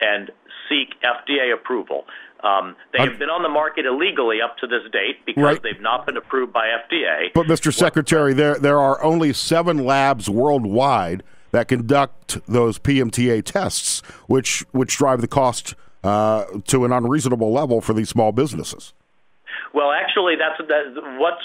and 0.00 0.30
seek 0.68 0.94
FDA 1.02 1.52
approval. 1.52 2.04
Um, 2.42 2.76
they 2.92 3.00
have 3.00 3.18
been 3.18 3.30
on 3.30 3.42
the 3.42 3.48
market 3.48 3.84
illegally 3.84 4.40
up 4.40 4.56
to 4.58 4.66
this 4.66 4.82
date 4.92 5.26
because 5.26 5.42
right. 5.42 5.62
they've 5.62 5.80
not 5.80 6.06
been 6.06 6.16
approved 6.16 6.52
by 6.52 6.68
FDA. 6.68 7.32
But, 7.34 7.46
Mr. 7.46 7.74
Secretary, 7.74 8.32
there 8.32 8.58
there 8.58 8.78
are 8.78 9.02
only 9.02 9.32
seven 9.32 9.84
labs 9.84 10.30
worldwide 10.30 11.24
that 11.50 11.66
conduct 11.66 12.38
those 12.46 12.78
PMTA 12.78 13.44
tests, 13.44 14.00
which 14.26 14.64
which 14.70 14.96
drive 14.96 15.20
the 15.20 15.28
cost 15.28 15.74
uh, 16.04 16.44
to 16.66 16.84
an 16.84 16.92
unreasonable 16.92 17.52
level 17.52 17.80
for 17.80 17.92
these 17.92 18.08
small 18.08 18.30
businesses. 18.32 18.92
Well, 19.78 19.92
actually, 19.92 20.34
that's 20.34 20.58
that, 20.66 20.90
what's 21.22 21.38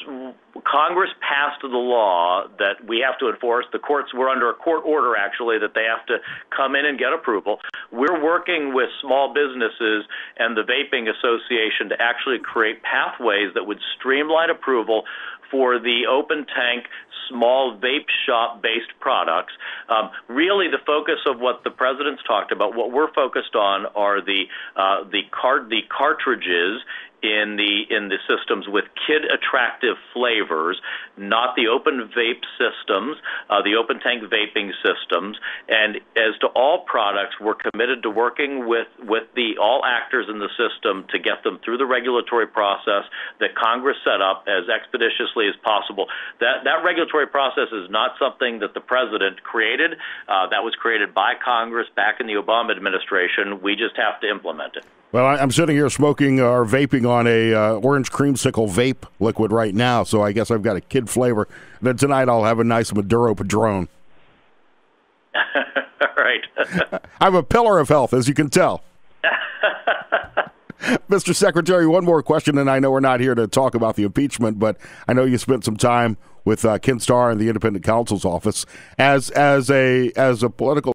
Congress 0.66 1.12
passed 1.22 1.62
the 1.62 1.68
law 1.68 2.50
that 2.58 2.82
we 2.82 2.98
have 3.06 3.20
to 3.20 3.30
enforce. 3.30 3.66
The 3.72 3.78
courts 3.78 4.12
were 4.12 4.28
under 4.28 4.50
a 4.50 4.56
court 4.56 4.82
order 4.88 5.14
actually 5.16 5.60
that 5.60 5.76
they 5.76 5.86
have 5.86 6.04
to 6.08 6.18
come 6.50 6.74
in 6.76 6.84
and 6.84 6.98
get 6.98 7.14
approval. 7.14 7.60
We're 7.92 8.18
working 8.18 8.74
with 8.74 8.90
small 9.02 9.36
businesses 9.36 10.10
and 10.40 10.58
the 10.58 10.66
Vaping 10.66 11.06
Association 11.14 11.94
to 11.94 11.96
actually 12.02 12.40
create 12.40 12.82
pathways 12.82 13.54
that 13.54 13.68
would 13.68 13.78
streamline 14.00 14.50
approval 14.50 15.04
for 15.52 15.78
the 15.78 16.10
open 16.10 16.48
tank 16.58 16.90
small 17.30 17.78
vape 17.78 18.10
shop 18.26 18.64
based 18.64 18.92
products. 19.00 19.54
Um, 19.90 20.10
really, 20.28 20.68
the 20.68 20.82
focus 20.86 21.20
of 21.28 21.40
what 21.40 21.64
the 21.64 21.70
president's 21.70 22.24
talked 22.24 22.52
about, 22.52 22.76
what 22.76 22.92
we're 22.92 23.14
focused 23.14 23.54
on, 23.54 23.86
are 23.96 24.26
the 24.26 24.46
uh, 24.76 25.04
the 25.12 25.22
card 25.30 25.70
the 25.70 25.82
cartridges 25.96 26.82
in 27.24 27.56
the 27.56 27.88
in 27.90 28.10
the 28.10 28.20
systems 28.28 28.68
with 28.68 28.84
kid 29.08 29.24
attractive 29.32 29.96
flavors, 30.12 30.80
not 31.16 31.56
the 31.56 31.68
open 31.68 32.12
vape 32.12 32.44
systems, 32.60 33.16
uh, 33.50 33.64
the 33.64 33.76
open 33.80 34.00
tank 34.02 34.24
vaping 34.28 34.72
systems. 34.84 35.40
And 35.70 35.98
as 36.20 36.38
to 36.42 36.48
all 36.48 36.84
products, 36.84 37.40
we're 37.40 37.56
committed 37.56 38.04
to 38.04 38.10
working 38.10 38.68
with 38.68 38.88
with 39.00 39.24
the 39.36 39.56
all 39.58 39.86
actors 39.86 40.28
in 40.30 40.40
the 40.40 40.52
system 40.60 41.08
to 41.10 41.18
get 41.18 41.44
them 41.44 41.60
through 41.64 41.78
the 41.78 41.86
regulatory 41.86 42.48
process 42.48 43.08
that 43.40 43.56
Congress 43.56 43.98
set 44.04 44.20
up 44.22 44.44
as 44.48 44.68
expeditiously 44.68 45.48
as 45.48 45.56
possible. 45.64 46.08
That 46.42 46.68
that 46.68 46.84
regulatory 46.84 47.28
process 47.28 47.72
is 47.72 47.90
not 47.90 48.20
something 48.20 48.60
that 48.60 48.74
the 48.74 48.82
president 48.82 49.42
created. 49.44 49.96
Uh, 50.28 50.52
that 50.52 50.64
was 50.64 50.76
created 50.76 51.14
by 51.14 51.34
Congress 51.40 51.88
back 51.96 52.20
in 52.20 52.28
the 52.28 52.36
Obama 52.36 52.76
administration. 52.76 53.62
We 53.62 53.76
just 53.76 53.96
have 53.96 54.20
to 54.20 54.30
implement 54.30 54.76
it. 54.76 54.84
Well, 55.14 55.28
I'm 55.28 55.52
sitting 55.52 55.76
here 55.76 55.92
smoking 55.92 56.40
or 56.40 56.66
vaping 56.66 57.08
on 57.08 57.28
a 57.28 57.54
uh, 57.54 57.74
orange 57.74 58.12
creamsicle 58.12 58.68
vape 58.68 59.08
liquid 59.20 59.52
right 59.52 59.76
now, 59.76 60.04
so 60.04 60.24
I 60.24 60.32
guess 60.32 60.50
I've 60.50 60.64
got 60.64 60.76
a 60.76 60.82
kid 60.82 61.08
flavor. 61.08 61.48
then 61.84 61.98
tonight 61.98 62.28
I'll 62.30 62.46
have 62.46 62.58
a 62.58 62.64
nice 62.64 62.92
Maduro 62.92 63.36
Padron. 63.36 63.90
right. 66.18 66.42
I'm 67.22 67.36
a 67.36 67.44
pillar 67.44 67.78
of 67.78 67.90
health, 67.90 68.12
as 68.12 68.28
you 68.28 68.34
can 68.34 68.50
tell. 68.50 68.84
Mr. 70.82 71.36
Secretary, 71.36 71.86
one 71.86 72.06
more 72.06 72.24
question, 72.24 72.58
and 72.58 72.68
I 72.68 72.80
know 72.80 72.90
we're 72.90 73.00
not 73.00 73.20
here 73.20 73.36
to 73.36 73.46
talk 73.46 73.76
about 73.76 73.96
the 73.96 74.06
impeachment, 74.06 74.58
but 74.58 74.78
I 75.08 75.14
know 75.14 75.26
you 75.26 75.38
spent 75.38 75.64
some 75.64 75.78
time 75.78 76.18
with 76.44 76.66
uh, 76.66 76.80
Ken 76.80 77.00
Starr 77.00 77.30
in 77.30 77.38
the 77.38 77.50
Independent 77.50 77.86
Counsel's 77.86 78.26
office 78.26 78.66
as 78.98 79.30
as 79.30 79.70
a 79.70 80.12
as 80.16 80.42
a 80.42 80.50
political 80.50 80.94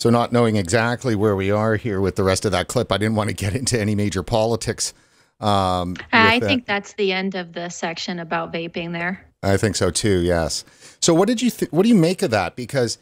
So, 0.00 0.10
not 0.10 0.32
knowing 0.32 0.56
exactly 0.56 1.14
where 1.14 1.36
we 1.36 1.50
are 1.50 1.76
here 1.76 2.00
with 2.00 2.16
the 2.16 2.24
rest 2.24 2.44
of 2.44 2.52
that 2.52 2.68
clip, 2.68 2.92
I 2.92 2.98
didn't 2.98 3.14
want 3.14 3.30
to 3.30 3.34
get 3.34 3.54
into 3.54 3.80
any 3.80 3.94
major 3.94 4.22
politics. 4.22 4.92
Um, 5.40 5.96
I 6.12 6.40
think 6.40 6.66
that. 6.66 6.74
that's 6.74 6.92
the 6.94 7.12
end 7.12 7.34
of 7.34 7.52
the 7.52 7.68
section 7.68 8.18
about 8.18 8.52
vaping 8.52 8.92
there. 8.92 9.26
I 9.42 9.56
think 9.56 9.76
so 9.76 9.90
too. 9.90 10.20
Yes. 10.20 10.64
So, 11.00 11.14
what 11.14 11.28
did 11.28 11.42
you 11.42 11.50
th- 11.50 11.72
what 11.72 11.82
do 11.82 11.88
you 11.88 11.94
make 11.94 12.22
of 12.22 12.30
that? 12.30 12.56
Because 12.56 12.98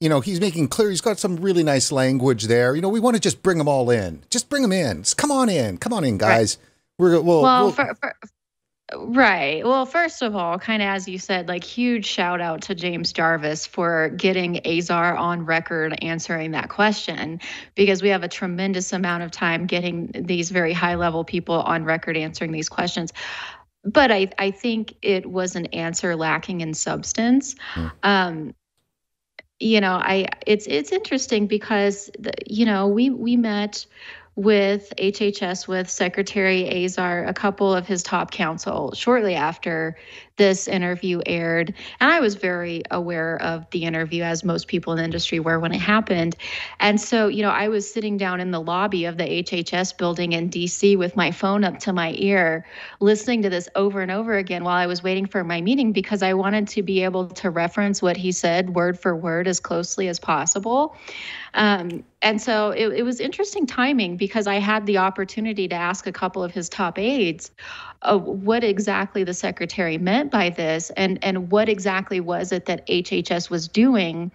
you 0.00 0.08
know 0.08 0.20
he's 0.20 0.40
making 0.40 0.68
clear 0.68 0.90
he's 0.90 1.00
got 1.00 1.18
some 1.18 1.36
really 1.36 1.62
nice 1.62 1.92
language 1.92 2.44
there. 2.44 2.74
You 2.74 2.82
know, 2.82 2.88
we 2.88 3.00
want 3.00 3.16
to 3.16 3.20
just 3.20 3.42
bring 3.42 3.58
them 3.58 3.68
all 3.68 3.90
in. 3.90 4.22
Just 4.30 4.48
bring 4.48 4.62
them 4.62 4.72
in. 4.72 5.02
Just 5.02 5.16
come 5.16 5.30
on 5.30 5.48
in. 5.48 5.78
Come 5.78 5.92
on 5.92 6.04
in, 6.04 6.18
guys. 6.18 6.58
Right. 6.58 6.66
We're 6.98 7.20
we'll, 7.20 7.42
well, 7.42 7.64
we'll 7.64 7.72
for, 7.72 7.94
for, 7.94 8.14
Right. 8.96 9.64
Well, 9.64 9.86
first 9.86 10.22
of 10.22 10.34
all, 10.34 10.58
kind 10.58 10.82
of 10.82 10.88
as 10.88 11.06
you 11.06 11.18
said, 11.18 11.48
like 11.48 11.62
huge 11.62 12.06
shout 12.06 12.40
out 12.40 12.62
to 12.62 12.74
James 12.74 13.12
Jarvis 13.12 13.66
for 13.66 14.08
getting 14.10 14.66
Azar 14.66 15.16
on 15.16 15.46
record 15.46 15.96
answering 16.02 16.52
that 16.52 16.68
question 16.70 17.40
because 17.74 18.02
we 18.02 18.08
have 18.08 18.24
a 18.24 18.28
tremendous 18.28 18.92
amount 18.92 19.22
of 19.22 19.30
time 19.30 19.66
getting 19.66 20.10
these 20.12 20.50
very 20.50 20.72
high 20.72 20.96
level 20.96 21.24
people 21.24 21.60
on 21.60 21.84
record 21.84 22.16
answering 22.16 22.50
these 22.50 22.68
questions. 22.68 23.12
But 23.84 24.10
I, 24.10 24.30
I 24.38 24.50
think 24.50 24.94
it 25.02 25.24
was 25.24 25.56
an 25.56 25.66
answer 25.66 26.16
lacking 26.16 26.60
in 26.60 26.74
substance. 26.74 27.54
Mm. 27.74 27.92
Um, 28.02 28.54
you 29.60 29.80
know, 29.80 29.92
I 29.92 30.26
it's 30.46 30.66
it's 30.66 30.90
interesting 30.90 31.46
because 31.46 32.10
the, 32.18 32.32
you 32.46 32.64
know 32.64 32.88
we 32.88 33.10
we 33.10 33.36
met 33.36 33.86
with 34.40 34.92
HHS 34.96 35.68
with 35.68 35.90
Secretary 35.90 36.84
Azar, 36.84 37.24
a 37.26 37.34
couple 37.34 37.74
of 37.74 37.86
his 37.86 38.02
top 38.02 38.30
counsel, 38.30 38.94
shortly 38.94 39.34
after 39.34 39.96
this 40.40 40.66
interview 40.66 41.20
aired. 41.26 41.74
And 42.00 42.10
I 42.10 42.18
was 42.20 42.34
very 42.34 42.82
aware 42.90 43.36
of 43.42 43.68
the 43.72 43.84
interview, 43.84 44.22
as 44.22 44.42
most 44.42 44.68
people 44.68 44.94
in 44.94 44.96
the 44.96 45.04
industry 45.04 45.38
were 45.38 45.60
when 45.60 45.74
it 45.74 45.82
happened. 45.82 46.34
And 46.80 46.98
so, 46.98 47.28
you 47.28 47.42
know, 47.42 47.50
I 47.50 47.68
was 47.68 47.92
sitting 47.92 48.16
down 48.16 48.40
in 48.40 48.50
the 48.50 48.58
lobby 48.58 49.04
of 49.04 49.18
the 49.18 49.24
HHS 49.24 49.98
building 49.98 50.32
in 50.32 50.48
DC 50.48 50.96
with 50.96 51.14
my 51.14 51.30
phone 51.30 51.62
up 51.62 51.78
to 51.80 51.92
my 51.92 52.14
ear, 52.16 52.64
listening 53.00 53.42
to 53.42 53.50
this 53.50 53.68
over 53.74 54.00
and 54.00 54.10
over 54.10 54.38
again 54.38 54.64
while 54.64 54.76
I 54.76 54.86
was 54.86 55.02
waiting 55.02 55.26
for 55.26 55.44
my 55.44 55.60
meeting 55.60 55.92
because 55.92 56.22
I 56.22 56.32
wanted 56.32 56.68
to 56.68 56.82
be 56.82 57.04
able 57.04 57.26
to 57.26 57.50
reference 57.50 58.00
what 58.00 58.16
he 58.16 58.32
said 58.32 58.74
word 58.74 58.98
for 58.98 59.14
word 59.14 59.46
as 59.46 59.60
closely 59.60 60.08
as 60.08 60.18
possible. 60.18 60.96
Um, 61.52 62.02
and 62.22 62.40
so 62.40 62.70
it, 62.70 62.88
it, 62.92 63.02
was 63.02 63.18
interesting 63.18 63.66
timing 63.66 64.16
because 64.16 64.46
I 64.46 64.56
had 64.56 64.86
the 64.86 64.98
opportunity 64.98 65.66
to 65.68 65.74
ask 65.74 66.06
a 66.06 66.12
couple 66.12 66.44
of 66.44 66.52
his 66.52 66.68
top 66.68 66.98
aides 66.98 67.50
uh, 68.02 68.18
what 68.18 68.64
exactly 68.64 69.24
the 69.24 69.34
secretary 69.34 69.98
meant 69.98 70.30
by 70.30 70.50
this 70.50 70.90
and, 70.90 71.18
and 71.22 71.50
what 71.50 71.68
exactly 71.68 72.20
was 72.20 72.52
it 72.52 72.66
that 72.66 72.86
HHS 72.86 73.50
was 73.50 73.68
doing 73.68 74.30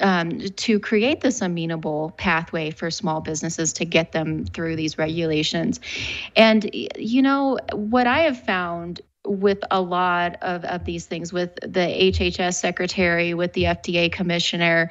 um, 0.00 0.38
to 0.38 0.78
create 0.78 1.20
this 1.20 1.40
amenable 1.40 2.12
pathway 2.16 2.70
for 2.70 2.90
small 2.90 3.20
businesses 3.20 3.72
to 3.74 3.84
get 3.84 4.12
them 4.12 4.44
through 4.44 4.76
these 4.76 4.98
regulations. 4.98 5.80
And, 6.36 6.70
you 6.72 7.22
know, 7.22 7.58
what 7.72 8.06
I 8.06 8.20
have 8.20 8.40
found 8.40 9.00
with 9.28 9.58
a 9.70 9.80
lot 9.80 10.36
of, 10.42 10.64
of 10.64 10.84
these 10.84 11.06
things 11.06 11.32
with 11.32 11.54
the 11.56 12.12
HHS 12.12 12.54
secretary, 12.54 13.34
with 13.34 13.52
the 13.52 13.64
FDA 13.64 14.10
commissioner, 14.10 14.90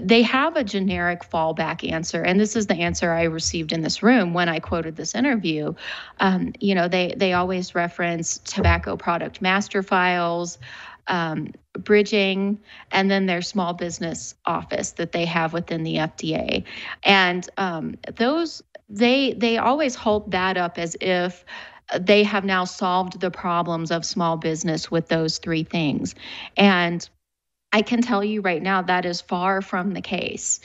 they 0.00 0.22
have 0.22 0.56
a 0.56 0.64
generic 0.64 1.22
fallback 1.22 1.90
answer. 1.90 2.22
And 2.22 2.40
this 2.40 2.56
is 2.56 2.66
the 2.66 2.74
answer 2.74 3.12
I 3.12 3.24
received 3.24 3.72
in 3.72 3.82
this 3.82 4.02
room 4.02 4.34
when 4.34 4.48
I 4.48 4.58
quoted 4.58 4.96
this 4.96 5.14
interview. 5.14 5.74
Um, 6.20 6.52
you 6.60 6.74
know, 6.74 6.88
they, 6.88 7.14
they 7.16 7.32
always 7.32 7.74
reference 7.74 8.38
tobacco 8.38 8.96
product 8.96 9.42
master 9.42 9.82
files. 9.82 10.58
Um, 11.06 11.52
bridging, 11.74 12.58
and 12.92 13.10
then 13.10 13.26
their 13.26 13.42
small 13.42 13.74
business 13.74 14.34
office 14.46 14.92
that 14.92 15.12
they 15.12 15.26
have 15.26 15.52
within 15.52 15.82
the 15.82 15.96
FDA. 15.96 16.64
And 17.02 17.46
um, 17.58 17.96
those 18.16 18.62
they 18.88 19.34
they 19.34 19.58
always 19.58 19.94
hold 19.94 20.30
that 20.30 20.56
up 20.56 20.78
as 20.78 20.96
if 21.00 21.44
they 22.00 22.22
have 22.22 22.44
now 22.44 22.64
solved 22.64 23.20
the 23.20 23.30
problems 23.30 23.90
of 23.90 24.04
small 24.04 24.36
business 24.36 24.90
with 24.90 25.08
those 25.08 25.38
three 25.38 25.64
things. 25.64 26.14
And 26.56 27.06
I 27.74 27.82
can 27.82 28.00
tell 28.00 28.22
you 28.22 28.40
right 28.40 28.62
now 28.62 28.82
that 28.82 29.04
is 29.04 29.20
far 29.20 29.60
from 29.60 29.94
the 29.94 30.00
case, 30.00 30.60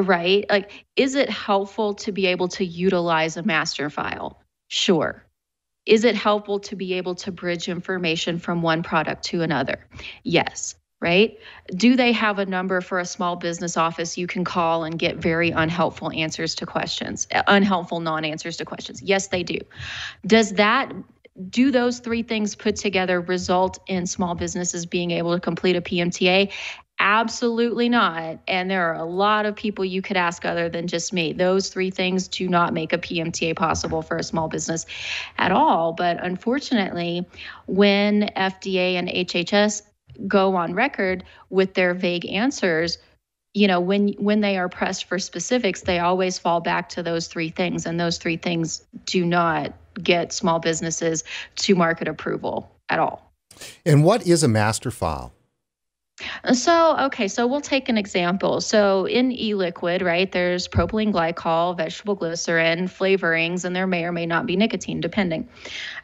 right? 0.00 0.46
Like, 0.48 0.86
is 0.96 1.14
it 1.14 1.28
helpful 1.28 1.92
to 1.96 2.10
be 2.10 2.24
able 2.24 2.48
to 2.48 2.64
utilize 2.64 3.36
a 3.36 3.42
master 3.42 3.90
file? 3.90 4.40
Sure. 4.68 5.22
Is 5.84 6.04
it 6.04 6.14
helpful 6.14 6.58
to 6.60 6.74
be 6.74 6.94
able 6.94 7.16
to 7.16 7.30
bridge 7.30 7.68
information 7.68 8.38
from 8.38 8.62
one 8.62 8.82
product 8.82 9.24
to 9.24 9.42
another? 9.42 9.86
Yes 10.22 10.74
right? 11.00 11.38
Do 11.76 11.96
they 11.96 12.12
have 12.12 12.38
a 12.38 12.46
number 12.46 12.80
for 12.80 12.98
a 12.98 13.04
small 13.04 13.36
business 13.36 13.76
office 13.76 14.16
you 14.16 14.26
can 14.26 14.42
call 14.42 14.84
and 14.84 14.98
get 14.98 15.16
very 15.16 15.50
unhelpful 15.50 16.10
answers 16.12 16.54
to 16.54 16.64
questions, 16.64 17.28
unhelpful 17.46 18.00
non 18.00 18.24
answers 18.24 18.56
to 18.56 18.64
questions? 18.64 19.02
Yes, 19.02 19.26
they 19.26 19.42
do. 19.42 19.58
Does 20.26 20.52
that 20.52 20.90
do 21.50 21.70
those 21.70 21.98
three 21.98 22.22
things 22.22 22.54
put 22.54 22.76
together 22.76 23.20
result 23.20 23.78
in 23.88 24.06
small 24.06 24.34
businesses 24.34 24.86
being 24.86 25.10
able 25.10 25.34
to 25.34 25.40
complete 25.40 25.76
a 25.76 25.80
PMTA? 25.80 26.52
Absolutely 27.00 27.88
not. 27.88 28.38
And 28.46 28.70
there 28.70 28.88
are 28.88 28.94
a 28.94 29.04
lot 29.04 29.46
of 29.46 29.56
people 29.56 29.84
you 29.84 30.00
could 30.00 30.16
ask 30.16 30.44
other 30.44 30.68
than 30.68 30.86
just 30.86 31.12
me. 31.12 31.32
Those 31.32 31.68
three 31.68 31.90
things 31.90 32.28
do 32.28 32.48
not 32.48 32.72
make 32.72 32.92
a 32.92 32.98
PMTA 32.98 33.56
possible 33.56 34.00
for 34.00 34.16
a 34.16 34.22
small 34.22 34.48
business 34.48 34.86
at 35.38 35.50
all. 35.50 35.92
But 35.92 36.24
unfortunately, 36.24 37.26
when 37.66 38.30
FDA 38.36 38.94
and 38.94 39.08
HHS 39.08 39.82
go 40.28 40.54
on 40.54 40.74
record 40.74 41.24
with 41.50 41.74
their 41.74 41.94
vague 41.94 42.26
answers 42.26 42.98
you 43.52 43.68
know 43.68 43.80
when 43.80 44.08
when 44.18 44.40
they 44.40 44.56
are 44.58 44.68
pressed 44.68 45.04
for 45.04 45.18
specifics 45.18 45.82
they 45.82 45.98
always 45.98 46.38
fall 46.38 46.60
back 46.60 46.88
to 46.88 47.02
those 47.02 47.26
three 47.26 47.48
things 47.48 47.86
and 47.86 47.98
those 47.98 48.18
three 48.18 48.36
things 48.36 48.84
do 49.06 49.24
not 49.24 49.72
get 50.02 50.32
small 50.32 50.58
businesses 50.58 51.24
to 51.56 51.74
market 51.74 52.08
approval 52.08 52.70
at 52.88 52.98
all 52.98 53.32
and 53.84 54.04
what 54.04 54.26
is 54.26 54.42
a 54.42 54.48
master 54.48 54.90
file 54.90 55.32
so, 56.52 56.96
okay, 56.98 57.26
so 57.26 57.44
we'll 57.46 57.60
take 57.60 57.88
an 57.88 57.98
example. 57.98 58.60
So, 58.60 59.04
in 59.06 59.32
e 59.32 59.54
liquid, 59.54 60.00
right, 60.00 60.30
there's 60.30 60.68
propylene 60.68 61.12
glycol, 61.12 61.76
vegetable 61.76 62.14
glycerin, 62.14 62.86
flavorings, 62.86 63.64
and 63.64 63.74
there 63.74 63.88
may 63.88 64.04
or 64.04 64.12
may 64.12 64.24
not 64.24 64.46
be 64.46 64.54
nicotine, 64.54 65.00
depending. 65.00 65.48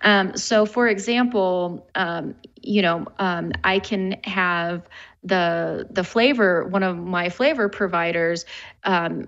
Um, 0.03 0.37
so, 0.37 0.67
for 0.67 0.89
example, 0.89 1.89
um, 1.95 2.35
you 2.61 2.83
know, 2.83 3.07
um, 3.21 3.53
I 3.63 3.79
can 3.79 4.21
have 4.25 4.89
the 5.23 5.87
the 5.91 6.03
flavor 6.03 6.65
one 6.65 6.83
of 6.83 6.97
my 6.97 7.29
flavor 7.29 7.69
providers 7.69 8.47
um, 8.85 9.27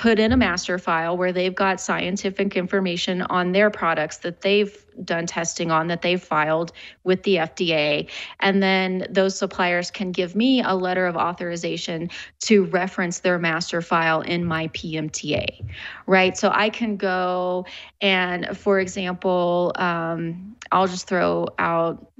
put 0.00 0.18
in 0.18 0.32
a 0.32 0.36
master 0.36 0.78
file 0.78 1.14
where 1.14 1.30
they've 1.30 1.54
got 1.54 1.78
scientific 1.78 2.56
information 2.56 3.20
on 3.20 3.52
their 3.52 3.68
products 3.68 4.16
that 4.16 4.40
they've 4.40 4.86
done 5.04 5.26
testing 5.26 5.70
on 5.70 5.88
that 5.88 6.00
they've 6.00 6.22
filed 6.22 6.72
with 7.04 7.22
the 7.24 7.36
FDA. 7.36 8.08
And 8.40 8.62
then 8.62 9.06
those 9.10 9.36
suppliers 9.36 9.90
can 9.90 10.10
give 10.10 10.34
me 10.34 10.62
a 10.62 10.74
letter 10.74 11.04
of 11.04 11.16
authorization 11.16 12.08
to 12.40 12.64
reference 12.64 13.18
their 13.18 13.38
master 13.38 13.82
file 13.82 14.22
in 14.22 14.42
my 14.42 14.68
PMTA, 14.68 15.66
right? 16.06 16.34
So 16.34 16.50
I 16.50 16.70
can 16.70 16.96
go 16.96 17.66
and, 18.00 18.56
for 18.56 18.80
example, 18.80 19.72
um, 19.74 20.56
I'll 20.72 20.88
just 20.88 21.08
throw 21.08 21.46
out 21.58 22.10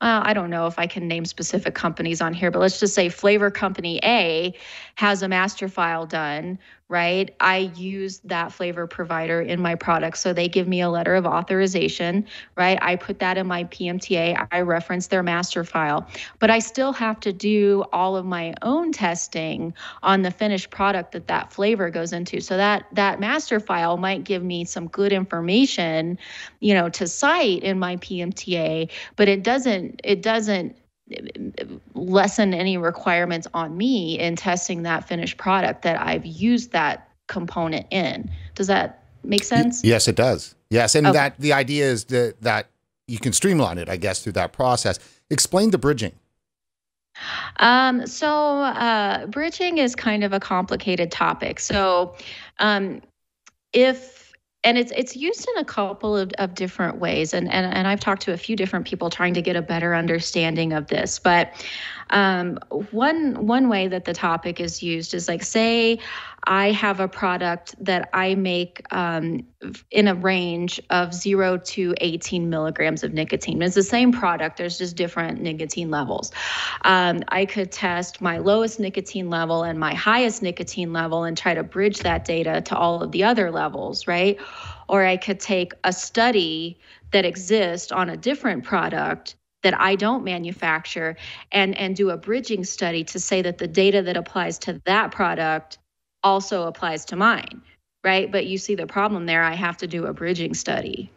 uh, 0.00 0.20
I 0.22 0.34
don't 0.34 0.50
know 0.50 0.66
if 0.66 0.78
I 0.78 0.86
can 0.86 1.08
name 1.08 1.24
specific 1.24 1.74
companies 1.74 2.20
on 2.20 2.34
here, 2.34 2.50
but 2.50 2.58
let's 2.58 2.78
just 2.78 2.94
say 2.94 3.08
Flavor 3.08 3.50
Company 3.50 4.00
A 4.04 4.54
has 4.96 5.22
a 5.22 5.28
master 5.28 5.66
file 5.66 6.04
done 6.04 6.58
right? 6.88 7.34
I 7.40 7.72
use 7.74 8.20
that 8.24 8.52
flavor 8.52 8.86
provider 8.86 9.40
in 9.40 9.60
my 9.60 9.74
product. 9.74 10.18
So 10.18 10.34
they 10.34 10.48
give 10.48 10.68
me 10.68 10.82
a 10.82 10.90
letter 10.90 11.14
of 11.14 11.24
authorization, 11.24 12.26
right? 12.56 12.78
I 12.82 12.96
put 12.96 13.18
that 13.20 13.38
in 13.38 13.46
my 13.46 13.64
PMTA. 13.64 14.46
I 14.52 14.60
reference 14.60 15.06
their 15.06 15.22
master 15.22 15.64
file, 15.64 16.06
but 16.40 16.50
I 16.50 16.58
still 16.58 16.92
have 16.92 17.20
to 17.20 17.32
do 17.32 17.84
all 17.92 18.16
of 18.16 18.26
my 18.26 18.52
own 18.60 18.92
testing 18.92 19.72
on 20.02 20.22
the 20.22 20.30
finished 20.30 20.70
product 20.70 21.12
that 21.12 21.26
that 21.28 21.52
flavor 21.52 21.88
goes 21.88 22.12
into. 22.12 22.40
So 22.40 22.58
that 22.58 22.86
that 22.92 23.18
master 23.18 23.60
file 23.60 23.96
might 23.96 24.24
give 24.24 24.42
me 24.42 24.66
some 24.66 24.88
good 24.88 25.12
information, 25.12 26.18
you 26.60 26.74
know, 26.74 26.90
to 26.90 27.06
cite 27.06 27.62
in 27.62 27.78
my 27.78 27.96
PMTA, 27.96 28.90
but 29.16 29.28
it 29.28 29.42
doesn't 29.42 30.02
it 30.04 30.20
doesn't 30.20 30.76
lessen 31.94 32.54
any 32.54 32.76
requirements 32.76 33.46
on 33.54 33.76
me 33.76 34.18
in 34.18 34.36
testing 34.36 34.82
that 34.82 35.06
finished 35.06 35.36
product 35.36 35.82
that 35.82 36.00
I've 36.00 36.26
used 36.26 36.72
that 36.72 37.08
component 37.26 37.86
in. 37.90 38.30
Does 38.54 38.66
that 38.66 39.04
make 39.22 39.44
sense? 39.44 39.82
Yes, 39.84 40.08
it 40.08 40.16
does. 40.16 40.54
Yes, 40.70 40.94
and 40.94 41.06
okay. 41.06 41.14
that 41.14 41.38
the 41.38 41.52
idea 41.52 41.84
is 41.84 42.04
that 42.06 42.36
that 42.40 42.66
you 43.06 43.18
can 43.18 43.32
streamline 43.32 43.78
it, 43.78 43.88
I 43.88 43.96
guess, 43.96 44.22
through 44.22 44.32
that 44.32 44.52
process. 44.52 44.98
Explain 45.30 45.70
the 45.70 45.78
bridging. 45.78 46.12
Um, 47.58 48.06
so 48.06 48.28
uh, 48.28 49.26
bridging 49.26 49.78
is 49.78 49.94
kind 49.94 50.24
of 50.24 50.32
a 50.32 50.40
complicated 50.40 51.10
topic. 51.10 51.60
So 51.60 52.16
um, 52.58 53.02
if 53.72 54.23
and 54.64 54.78
it's 54.78 54.92
it's 54.96 55.14
used 55.14 55.46
in 55.54 55.60
a 55.60 55.64
couple 55.64 56.16
of, 56.16 56.32
of 56.38 56.54
different 56.54 56.98
ways. 56.98 57.34
And, 57.34 57.50
and 57.52 57.72
and 57.72 57.86
I've 57.86 58.00
talked 58.00 58.22
to 58.22 58.32
a 58.32 58.36
few 58.36 58.56
different 58.56 58.86
people 58.86 59.10
trying 59.10 59.34
to 59.34 59.42
get 59.42 59.56
a 59.56 59.62
better 59.62 59.94
understanding 59.94 60.72
of 60.72 60.88
this 60.88 61.18
but 61.18 61.52
um, 62.10 62.58
one 62.90 63.46
one 63.46 63.68
way 63.68 63.88
that 63.88 64.04
the 64.04 64.14
topic 64.14 64.60
is 64.60 64.82
used 64.82 65.14
is 65.14 65.28
like 65.28 65.42
say 65.42 65.98
I 66.46 66.72
have 66.72 67.00
a 67.00 67.08
product 67.08 67.74
that 67.84 68.10
I 68.12 68.34
make 68.34 68.82
um, 68.92 69.46
in 69.90 70.08
a 70.08 70.14
range 70.14 70.80
of 70.90 71.14
zero 71.14 71.56
to 71.56 71.94
18 72.00 72.50
milligrams 72.50 73.02
of 73.02 73.14
nicotine. 73.14 73.62
It's 73.62 73.74
the 73.74 73.82
same 73.82 74.12
product, 74.12 74.58
there's 74.58 74.78
just 74.78 74.96
different 74.96 75.40
nicotine 75.40 75.90
levels. 75.90 76.32
Um, 76.82 77.22
I 77.28 77.46
could 77.46 77.72
test 77.72 78.20
my 78.20 78.38
lowest 78.38 78.78
nicotine 78.78 79.30
level 79.30 79.62
and 79.62 79.78
my 79.80 79.94
highest 79.94 80.42
nicotine 80.42 80.92
level 80.92 81.24
and 81.24 81.36
try 81.36 81.54
to 81.54 81.62
bridge 81.62 82.00
that 82.00 82.24
data 82.24 82.60
to 82.62 82.76
all 82.76 83.02
of 83.02 83.12
the 83.12 83.24
other 83.24 83.50
levels, 83.50 84.06
right? 84.06 84.38
Or 84.88 85.04
I 85.04 85.16
could 85.16 85.40
take 85.40 85.72
a 85.82 85.92
study 85.92 86.78
that 87.12 87.24
exists 87.24 87.90
on 87.90 88.10
a 88.10 88.16
different 88.16 88.64
product 88.64 89.36
that 89.64 89.80
I 89.80 89.96
don't 89.96 90.22
manufacture 90.22 91.16
and 91.50 91.76
and 91.76 91.96
do 91.96 92.10
a 92.10 92.16
bridging 92.16 92.64
study 92.64 93.02
to 93.04 93.18
say 93.18 93.42
that 93.42 93.58
the 93.58 93.66
data 93.66 94.02
that 94.02 94.16
applies 94.16 94.58
to 94.60 94.80
that 94.86 95.10
product 95.10 95.78
also 96.22 96.68
applies 96.68 97.04
to 97.06 97.16
mine, 97.16 97.60
right? 98.04 98.30
But 98.30 98.46
you 98.46 98.58
see 98.58 98.76
the 98.76 98.86
problem 98.86 99.26
there. 99.26 99.42
I 99.42 99.54
have 99.54 99.76
to 99.78 99.86
do 99.88 100.06
a 100.06 100.12
bridging 100.12 100.54
study 100.54 101.10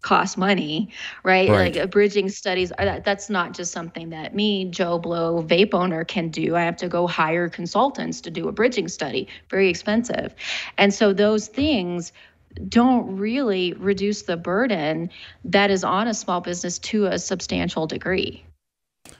cost 0.00 0.38
money, 0.38 0.90
right? 1.22 1.48
right? 1.48 1.74
Like 1.74 1.76
a 1.76 1.86
bridging 1.86 2.28
studies, 2.28 2.72
uh, 2.78 3.00
that's 3.04 3.28
not 3.28 3.54
just 3.54 3.72
something 3.72 4.10
that 4.10 4.34
me, 4.34 4.64
Joe 4.66 4.98
Blow, 4.98 5.42
vape 5.42 5.74
owner 5.74 6.04
can 6.04 6.28
do. 6.28 6.56
I 6.56 6.62
have 6.62 6.76
to 6.78 6.88
go 6.88 7.06
hire 7.06 7.48
consultants 7.48 8.20
to 8.22 8.30
do 8.30 8.48
a 8.48 8.52
bridging 8.52 8.88
study, 8.88 9.28
very 9.50 9.68
expensive. 9.68 10.34
And 10.78 10.92
so 10.92 11.12
those 11.12 11.48
things 11.48 12.12
don't 12.68 13.16
really 13.16 13.72
reduce 13.74 14.22
the 14.22 14.36
burden 14.36 15.10
that 15.44 15.70
is 15.70 15.84
on 15.84 16.08
a 16.08 16.14
small 16.14 16.40
business 16.40 16.78
to 16.78 17.06
a 17.06 17.18
substantial 17.18 17.86
degree. 17.86 18.44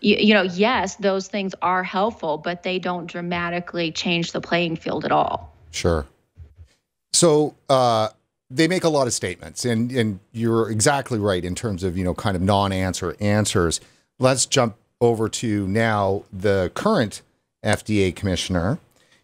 You, 0.01 0.17
you 0.17 0.35
know, 0.35 0.43
yes, 0.43 0.97
those 0.97 1.29
things 1.29 1.55
are 1.63 1.83
helpful, 1.83 2.39
but 2.39 2.63
they 2.63 2.79
don't 2.79 3.07
dramatically 3.07 3.93
change 3.93 4.33
the 4.33 4.41
playing 4.41 4.77
field 4.77 5.05
at 5.05 5.13
all. 5.13 5.53
Sure. 5.71 6.07
So 7.13 7.55
uh, 7.69 8.09
they 8.51 8.69
make 8.69 8.85
a 8.85 8.89
lot 8.89 9.07
of 9.07 9.13
statements, 9.13 9.65
and 9.65 9.91
and 9.93 10.21
you're 10.33 10.71
exactly 10.71 11.19
right 11.19 11.45
in 11.45 11.55
terms 11.55 11.83
of 11.83 11.97
you 11.97 12.05
know 12.05 12.15
kind 12.15 12.37
of 12.37 12.43
non-answer 12.43 13.17
answers. 13.21 13.81
Let's 14.19 14.47
jump 14.47 14.77
over 15.01 15.29
to 15.29 15.67
now 15.67 16.25
the 16.33 16.71
current 16.75 17.23
FDA 17.65 18.15
commissioner, 18.15 18.79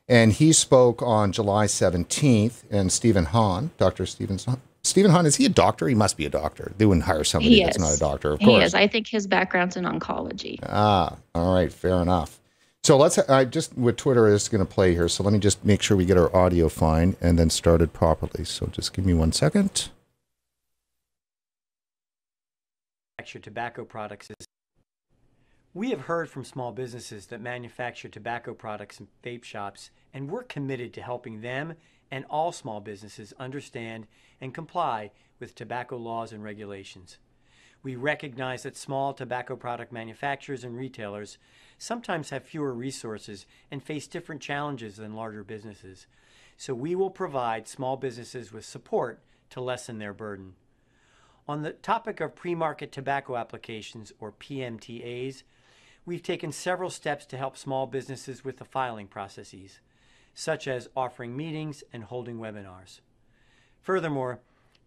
and 0.09 0.33
he 0.33 0.53
spoke 0.53 1.03
on 1.03 1.33
July 1.33 1.67
17th. 1.67 2.65
And 2.71 2.93
Stephen 2.93 3.27
Hahn, 3.27 3.71
Dr. 3.79 4.07
Stephen 4.07 4.39
Hahn, 4.39 4.61
Stephen 4.85 5.11
Hahn, 5.11 5.27
is 5.27 5.37
he 5.37 5.47
a 5.47 5.49
doctor? 5.49 5.89
He 5.89 5.95
must 5.95 6.17
be 6.17 6.27
a 6.27 6.31
doctor. 6.31 6.73
They 6.79 6.87
wouldn't 6.87 7.05
hire 7.05 7.25
somebody 7.25 7.63
that's 7.63 7.79
not 7.79 7.95
a 7.95 7.99
doctor, 7.99 8.33
of 8.33 8.41
course. 8.41 8.49
He 8.49 8.55
course. 8.57 8.65
is. 8.67 8.75
I 8.75 8.89
think 8.89 9.07
his 9.07 9.27
background's 9.27 9.77
in 9.77 9.85
oncology. 9.85 10.59
Ah, 10.65 11.17
all 11.35 11.55
right, 11.55 11.73
fair 11.73 12.03
enough. 12.03 12.41
So 12.83 12.97
let's. 12.97 13.17
I 13.17 13.45
just 13.45 13.79
with 13.79 13.97
Twitter 13.97 14.27
is 14.27 14.49
going 14.49 14.65
to 14.65 14.71
play 14.71 14.93
here. 14.93 15.09
So 15.09 15.23
let 15.23 15.33
me 15.33 15.39
just 15.39 15.65
make 15.65 15.83
sure 15.83 15.97
we 15.97 16.05
get 16.05 16.19
our 16.19 16.35
audio 16.35 16.69
fine 16.69 17.17
and 17.21 17.39
then 17.39 17.49
started 17.49 17.93
properly. 17.93 18.45
So 18.45 18.67
just 18.67 18.93
give 18.93 19.07
me 19.07 19.15
one 19.15 19.31
second. 19.31 19.89
manufacture 23.23 23.39
tobacco 23.39 23.85
products 23.85 24.29
is 24.31 24.47
we 25.75 25.91
have 25.91 26.03
heard 26.03 26.29
from 26.29 26.45
small 26.45 26.71
businesses 26.71 27.27
that 27.27 27.41
manufacture 27.41 28.09
tobacco 28.09 28.53
products 28.53 29.01
and 29.01 29.09
vape 29.25 29.43
shops 29.43 29.91
and 30.13 30.31
we're 30.31 30.43
committed 30.43 30.93
to 30.93 31.01
helping 31.01 31.41
them 31.41 31.75
and 32.11 32.27
all 32.29 32.53
small 32.53 32.79
businesses 32.79 33.33
understand 33.39 34.07
and 34.39 34.53
comply 34.53 35.11
with 35.41 35.55
tobacco 35.55 35.97
laws 35.97 36.31
and 36.31 36.45
regulations. 36.45 37.17
We 37.83 37.97
recognize 37.97 38.65
that 38.65 38.77
small 38.77 39.15
tobacco 39.15 39.57
product 39.57 39.93
manufacturers 39.93 40.63
and 40.63 40.77
retailers 40.77 41.39
sometimes 41.79 42.31
have 42.31 42.45
fewer 42.45 42.75
resources 42.75 43.47
and 43.71 43.83
face 43.83 44.07
different 44.07 44.43
challenges 44.43 44.97
than 44.97 45.15
larger 45.15 45.43
businesses. 45.43 46.07
So 46.59 46.75
we 46.75 46.95
will 46.95 47.11
provide 47.11 47.67
small 47.67 47.97
businesses 47.97 48.53
with 48.53 48.67
support 48.67 49.21
to 49.51 49.63
lessen 49.63 49.99
their 49.99 50.13
burden. 50.13 50.53
On 51.49 51.63
the 51.63 51.73
topic 51.73 52.21
of 52.21 52.37
pre 52.37 52.55
market 52.55 52.93
tobacco 52.93 53.37
applications, 53.37 54.13
or 54.21 54.31
PMTAs, 54.31 55.43
we've 56.05 56.23
taken 56.23 56.53
several 56.53 56.91
steps 56.91 57.25
to 57.27 57.37
help 57.37 57.57
small 57.57 57.87
businesses 57.87 58.45
with 58.45 58.59
the 58.59 58.65
filing 58.65 59.07
processes, 59.07 59.81
such 60.35 60.67
as 60.67 60.89
offering 60.97 61.37
meetings 61.37 61.85
and 61.93 62.05
holding 62.05 62.39
webinars. 62.39 63.01
Furthermore, 63.81 64.41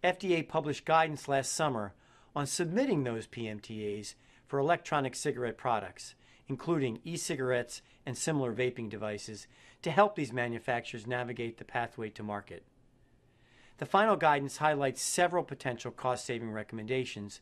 FDA 0.04 0.46
published 0.46 0.84
guidance 0.84 1.28
last 1.28 1.52
summer 1.52 1.94
on 2.34 2.46
submitting 2.46 3.04
those 3.04 3.26
PMTAs 3.26 4.14
for 4.46 4.58
electronic 4.58 5.14
cigarette 5.14 5.56
products, 5.56 6.14
including 6.48 7.00
e 7.04 7.16
cigarettes 7.16 7.82
and 8.04 8.16
similar 8.16 8.52
vaping 8.52 8.88
devices, 8.88 9.46
to 9.82 9.90
help 9.90 10.14
these 10.14 10.32
manufacturers 10.32 11.06
navigate 11.06 11.58
the 11.58 11.64
pathway 11.64 12.10
to 12.10 12.22
market. 12.22 12.64
The 13.78 13.86
final 13.86 14.16
guidance 14.16 14.58
highlights 14.58 15.02
several 15.02 15.44
potential 15.44 15.90
cost 15.90 16.24
saving 16.24 16.50
recommendations 16.50 17.40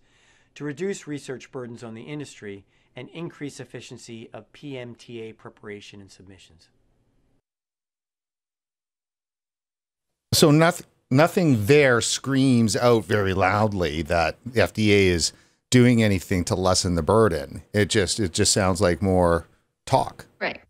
to 0.55 0.65
reduce 0.65 1.07
research 1.07 1.53
burdens 1.53 1.85
on 1.85 1.95
the 1.95 2.03
industry 2.03 2.65
and 2.97 3.09
increase 3.11 3.61
efficiency 3.61 4.29
of 4.33 4.53
PMTA 4.53 5.37
preparation 5.37 6.01
and 6.01 6.11
submissions. 6.11 6.69
So 10.33 10.51
nothing, 10.51 10.87
nothing 11.11 11.67
there 11.67 12.01
screams 12.01 12.77
out 12.77 13.05
very 13.05 13.35
loudly 13.35 14.03
that 14.03 14.37
the 14.45 14.61
FDA 14.61 15.07
is 15.07 15.33
doing 15.71 16.03
anything 16.03 16.45
to 16.45 16.55
lessen 16.55 16.95
the 16.95 17.03
burden. 17.03 17.63
It 17.73 17.87
just, 17.87 18.21
it 18.21 18.33
just 18.33 18.53
sounds 18.53 18.81
like 18.81 19.03
more 19.03 19.47
talk. 19.87 20.27
Right. 20.41 20.61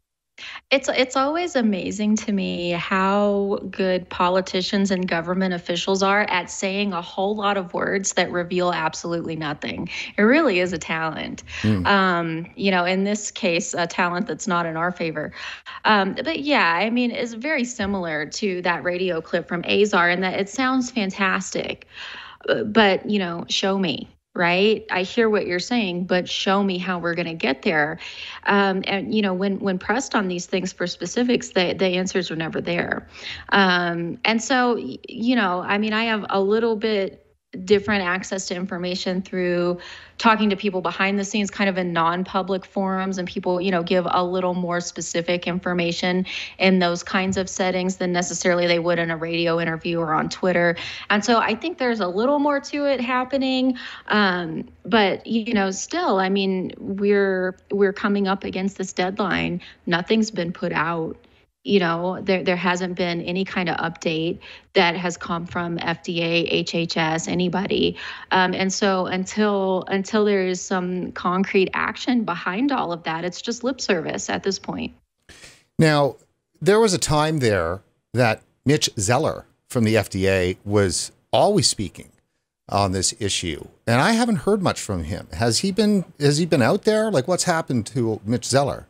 It's 0.75 0.89
it's 0.89 1.15
always 1.15 1.55
amazing 1.55 2.17
to 2.17 2.33
me 2.33 2.71
how 2.71 3.61
good 3.71 4.09
politicians 4.09 4.91
and 4.91 5.07
government 5.07 5.55
officials 5.55 6.03
are 6.03 6.23
at 6.23 6.51
saying 6.51 6.93
a 6.93 7.01
whole 7.01 7.37
lot 7.37 7.57
of 7.57 7.73
words 7.73 8.15
that 8.15 8.29
reveal 8.33 8.73
absolutely 8.73 9.37
nothing. 9.37 9.89
It 10.19 10.23
really 10.23 10.59
is 10.59 10.73
a 10.73 10.79
talent. 10.79 11.45
Um, 11.87 12.51
you 12.57 12.73
know, 12.73 12.85
in 12.85 13.05
this 13.05 13.31
case, 13.31 13.73
a 13.73 13.87
talent 13.87 14.27
that's 14.27 14.49
not 14.49 14.67
in 14.67 14.77
our 14.77 14.91
favor. 14.91 15.33
Um, 15.85 16.17
but 16.25 16.41
yeah, 16.41 16.73
I 16.75 16.91
mean, 16.91 17.13
it's 17.13 17.35
very 17.35 17.65
similar 17.65 18.27
to 18.27 18.61
that 18.63 18.83
radio 18.83 19.21
clip 19.21 19.47
from 19.47 19.63
Azar 19.67 20.11
in 20.11 20.23
that 20.23 20.41
it 20.41 20.49
sounds 20.49 20.91
fantastic, 20.91 21.87
uh, 22.49 22.65
but 22.65 23.09
you 23.09 23.21
know, 23.21 23.45
show 23.49 23.79
me 23.79 24.09
right? 24.35 24.85
I 24.91 25.03
hear 25.03 25.31
what 25.31 25.47
you're 25.47 25.59
saying 25.61 26.05
but 26.05 26.29
show 26.29 26.63
me 26.63 26.79
how 26.79 26.99
we're 26.99 27.15
going 27.15 27.27
to 27.27 27.35
get 27.35 27.63
there. 27.63 27.99
Um, 28.47 28.83
and 28.87 29.15
you 29.15 29.23
know 29.23 29.33
when 29.33 29.59
when 29.61 29.79
pressed 29.79 30.15
on 30.15 30.29
these 30.29 30.47
things 30.47 30.73
for 30.73 30.87
specifics 30.87 31.51
the, 31.51 31.75
the 31.75 31.87
answers 31.87 32.31
are 32.31 32.37
never 32.37 32.61
there. 32.61 33.07
Um, 33.51 34.19
and 34.25 34.43
so 34.43 34.77
you 35.09 35.37
know 35.37 35.61
i 35.61 35.79
mean 35.79 35.93
i 35.93 36.05
have 36.05 36.27
a 36.31 36.41
little 36.41 36.77
bit 36.77 37.24
different 37.65 38.05
access 38.05 38.47
to 38.49 38.55
information 38.55 39.23
through 39.23 39.79
talking 40.19 40.51
to 40.51 40.57
people 40.57 40.81
behind 40.81 41.19
the 41.19 41.25
scenes 41.25 41.51
kind 41.51 41.69
of 41.69 41.77
in 41.77 41.93
non-public 41.93 42.65
forums 42.65 43.19
and 43.19 43.27
people 43.27 43.61
you 43.61 43.71
know 43.71 43.83
give 43.83 44.07
a 44.11 44.25
little 44.25 44.55
more 44.55 44.81
specific 44.81 45.47
information 45.47 46.25
in 46.59 46.79
those 46.79 47.03
kinds 47.03 47.37
of 47.37 47.49
settings 47.49 47.97
than 47.97 48.13
necessarily 48.13 48.67
they 48.67 48.79
would 48.79 48.99
in 48.99 49.11
a 49.11 49.17
radio 49.17 49.61
interview 49.61 49.99
or 49.99 50.15
on 50.15 50.29
twitter. 50.29 50.77
And 51.11 51.25
so 51.25 51.39
i 51.39 51.55
think 51.55 51.79
there's 51.79 52.01
a 52.01 52.09
little 52.09 52.39
more 52.39 52.61
to 52.61 52.87
it 52.87 53.01
happening. 53.01 53.77
Um, 54.09 54.69
but 54.85 55.27
you 55.27 55.55
know 55.55 55.71
still 55.71 56.19
i 56.19 56.29
mean 56.29 56.73
we're 56.79 57.57
we're 57.71 57.93
coming 57.93 58.29
up 58.29 58.45
against 58.45 58.79
this 58.79 58.93
deadline. 58.93 59.61
Nothing's 59.87 60.31
been 60.31 60.53
put 60.53 60.73
out 60.73 61.17
you 61.65 61.81
know 61.81 62.21
there 62.23 62.45
there 62.45 62.57
hasn't 62.57 62.95
been 62.95 63.23
any 63.23 63.45
kind 63.45 63.69
of 63.69 63.77
update 63.79 64.39
that 64.75 64.97
has 64.97 65.17
come 65.17 65.47
from 65.47 65.79
FDA, 65.79 66.65
HHS, 66.65 67.27
anybody, 67.27 67.97
um, 68.31 68.55
and 68.55 68.73
so 68.73 69.07
until 69.07 69.85
until 69.89 70.25
there 70.25 70.47
is 70.47 70.61
some 70.61 71.11
concrete 71.13 71.71
action 71.73 72.25
behind 72.25 72.71
all 72.71 72.93
of 72.93 73.03
that, 73.05 73.25
it's 73.25 73.43
just 73.43 73.65
lip 73.65 73.81
service 73.81 74.29
at 74.29 74.43
this 74.43 74.59
point. 74.59 74.95
Now, 75.79 76.17
there 76.61 76.79
was 76.79 76.93
a 76.93 76.99
time 76.99 77.39
there 77.39 77.83
that 78.13 78.43
Mitch 78.65 78.91
Zeller 78.99 79.47
from 79.69 79.85
the 79.85 79.95
FDA 79.95 80.59
was 80.65 81.11
always 81.33 81.67
speaking 81.67 82.11
on 82.69 82.93
this 82.93 83.15
issue, 83.19 83.69
and 83.87 84.01
I 84.01 84.13
haven't 84.13 84.37
heard 84.37 84.63
much 84.63 84.81
from 84.81 85.05
him. 85.05 85.29
Has 85.33 85.61
he 85.61 85.73
been 85.73 86.05
has 86.21 86.37
he 86.37 86.45
been 86.45 86.63
out 86.63 86.83
there? 86.83 87.11
Like 87.11 87.27
what's 87.27 87.45
happened 87.45 87.87
to 87.87 88.21
Mitch 88.27 88.45
Zeller? 88.45 88.87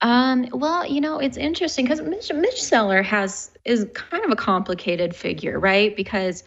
Um, 0.00 0.48
well, 0.52 0.86
you 0.86 1.00
know, 1.00 1.18
it's 1.18 1.36
interesting 1.36 1.84
because 1.84 2.00
Mitch, 2.00 2.32
Mitch 2.32 2.62
Zeller 2.62 3.02
has 3.02 3.50
is 3.64 3.86
kind 3.94 4.24
of 4.24 4.30
a 4.30 4.36
complicated 4.36 5.14
figure, 5.14 5.60
right? 5.60 5.94
Because, 5.94 6.42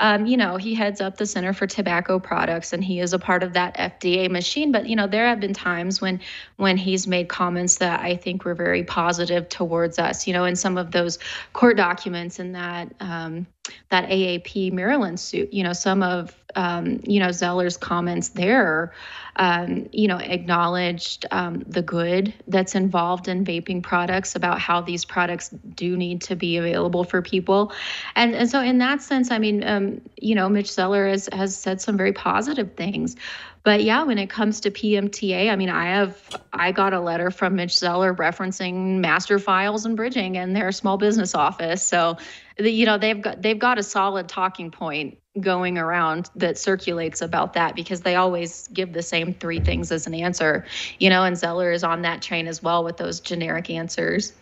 um, 0.00 0.26
you 0.26 0.36
know, 0.36 0.56
he 0.56 0.74
heads 0.74 1.00
up 1.00 1.16
the 1.16 1.24
Center 1.24 1.54
for 1.54 1.66
Tobacco 1.66 2.18
Products, 2.18 2.72
and 2.72 2.84
he 2.84 3.00
is 3.00 3.14
a 3.14 3.18
part 3.18 3.42
of 3.42 3.54
that 3.54 3.76
FDA 3.76 4.30
machine. 4.30 4.70
But 4.72 4.86
you 4.86 4.96
know, 4.96 5.06
there 5.06 5.26
have 5.26 5.40
been 5.40 5.54
times 5.54 6.00
when 6.00 6.20
when 6.56 6.76
he's 6.76 7.06
made 7.06 7.28
comments 7.28 7.78
that 7.78 8.00
I 8.00 8.16
think 8.16 8.44
were 8.44 8.54
very 8.54 8.84
positive 8.84 9.48
towards 9.48 9.98
us. 9.98 10.26
You 10.26 10.34
know, 10.34 10.44
in 10.44 10.56
some 10.56 10.76
of 10.76 10.90
those 10.90 11.18
court 11.54 11.76
documents 11.76 12.38
and 12.38 12.54
that 12.54 12.92
um, 13.00 13.46
that 13.90 14.08
AAP 14.08 14.72
Maryland 14.72 15.18
suit, 15.20 15.52
you 15.52 15.62
know, 15.62 15.72
some 15.72 16.02
of 16.02 16.34
um, 16.56 17.00
you 17.04 17.20
know 17.20 17.30
Zeller's 17.30 17.76
comments 17.76 18.30
there, 18.30 18.92
um, 19.36 19.88
you 19.92 20.08
know, 20.08 20.18
acknowledged 20.18 21.26
um, 21.30 21.60
the 21.66 21.82
good 21.82 22.34
that's 22.48 22.74
involved 22.74 23.28
in 23.28 23.44
vaping 23.44 23.82
products, 23.82 24.34
about 24.34 24.58
how 24.58 24.80
these 24.80 25.04
products 25.04 25.50
do 25.50 25.96
need 25.96 26.22
to 26.22 26.36
be 26.36 26.56
available 26.56 27.04
for 27.04 27.22
people, 27.22 27.72
and 28.16 28.34
and 28.34 28.50
so 28.50 28.60
in 28.60 28.78
that 28.78 29.02
sense, 29.02 29.30
I 29.30 29.38
mean, 29.38 29.62
um, 29.64 30.00
you 30.16 30.34
know, 30.34 30.48
Mitch 30.48 30.70
Zeller 30.70 31.08
has 31.08 31.28
has 31.32 31.56
said 31.56 31.80
some 31.80 31.96
very 31.96 32.12
positive 32.12 32.74
things. 32.74 33.16
But 33.62 33.82
yeah, 33.82 34.02
when 34.04 34.18
it 34.18 34.30
comes 34.30 34.60
to 34.60 34.70
PMTA, 34.70 35.50
I 35.50 35.56
mean, 35.56 35.68
I 35.68 35.86
have 35.86 36.18
I 36.52 36.72
got 36.72 36.94
a 36.94 37.00
letter 37.00 37.30
from 37.30 37.56
Mitch 37.56 37.76
Zeller 37.76 38.14
referencing 38.14 39.00
master 39.00 39.38
files 39.38 39.84
and 39.84 39.96
bridging 39.96 40.38
and 40.38 40.56
their 40.56 40.72
small 40.72 40.96
business 40.96 41.34
office. 41.34 41.82
So, 41.82 42.16
you 42.58 42.86
know, 42.86 42.96
they've 42.96 43.20
got 43.20 43.42
they've 43.42 43.58
got 43.58 43.78
a 43.78 43.82
solid 43.82 44.28
talking 44.28 44.70
point 44.70 45.18
going 45.40 45.78
around 45.78 46.30
that 46.34 46.58
circulates 46.58 47.20
about 47.20 47.52
that 47.52 47.76
because 47.76 48.00
they 48.00 48.16
always 48.16 48.68
give 48.68 48.94
the 48.94 49.02
same 49.02 49.34
three 49.34 49.60
things 49.60 49.92
as 49.92 50.06
an 50.06 50.14
answer, 50.14 50.64
you 50.98 51.10
know, 51.10 51.22
and 51.22 51.36
Zeller 51.36 51.70
is 51.70 51.84
on 51.84 52.02
that 52.02 52.22
train 52.22 52.48
as 52.48 52.62
well 52.62 52.82
with 52.82 52.96
those 52.96 53.20
generic 53.20 53.70
answers. 53.70 54.32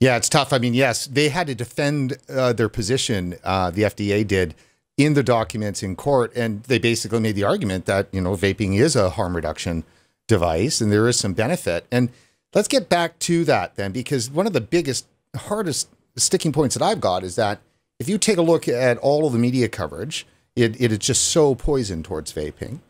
Yeah, 0.00 0.16
it's 0.16 0.28
tough. 0.28 0.52
I 0.52 0.58
mean, 0.58 0.74
yes, 0.74 1.06
they 1.06 1.28
had 1.28 1.46
to 1.46 1.54
defend 1.54 2.16
uh, 2.28 2.54
their 2.54 2.68
position. 2.68 3.36
Uh, 3.44 3.70
the 3.70 3.82
FDA 3.82 4.26
did 4.26 4.54
in 4.96 5.14
the 5.14 5.22
documents 5.22 5.82
in 5.82 5.96
court, 5.96 6.32
and 6.36 6.62
they 6.64 6.78
basically 6.78 7.20
made 7.20 7.34
the 7.34 7.44
argument 7.44 7.86
that 7.86 8.08
you 8.12 8.20
know 8.20 8.32
vaping 8.32 8.78
is 8.78 8.94
a 8.94 9.10
harm 9.10 9.34
reduction 9.34 9.84
device, 10.28 10.80
and 10.80 10.92
there 10.92 11.08
is 11.08 11.18
some 11.18 11.32
benefit. 11.32 11.86
And 11.90 12.10
let's 12.54 12.68
get 12.68 12.88
back 12.88 13.18
to 13.20 13.44
that 13.44 13.76
then, 13.76 13.92
because 13.92 14.30
one 14.30 14.46
of 14.46 14.52
the 14.52 14.60
biggest, 14.60 15.06
hardest 15.36 15.88
sticking 16.16 16.52
points 16.52 16.74
that 16.74 16.84
I've 16.84 17.00
got 17.00 17.24
is 17.24 17.36
that 17.36 17.60
if 17.98 18.08
you 18.08 18.18
take 18.18 18.38
a 18.38 18.42
look 18.42 18.68
at 18.68 18.98
all 18.98 19.26
of 19.26 19.32
the 19.32 19.38
media 19.38 19.68
coverage, 19.68 20.26
it, 20.56 20.80
it 20.80 20.92
is 20.92 20.98
just 20.98 21.28
so 21.28 21.54
poisoned 21.54 22.04
towards 22.04 22.32
vaping. 22.32 22.80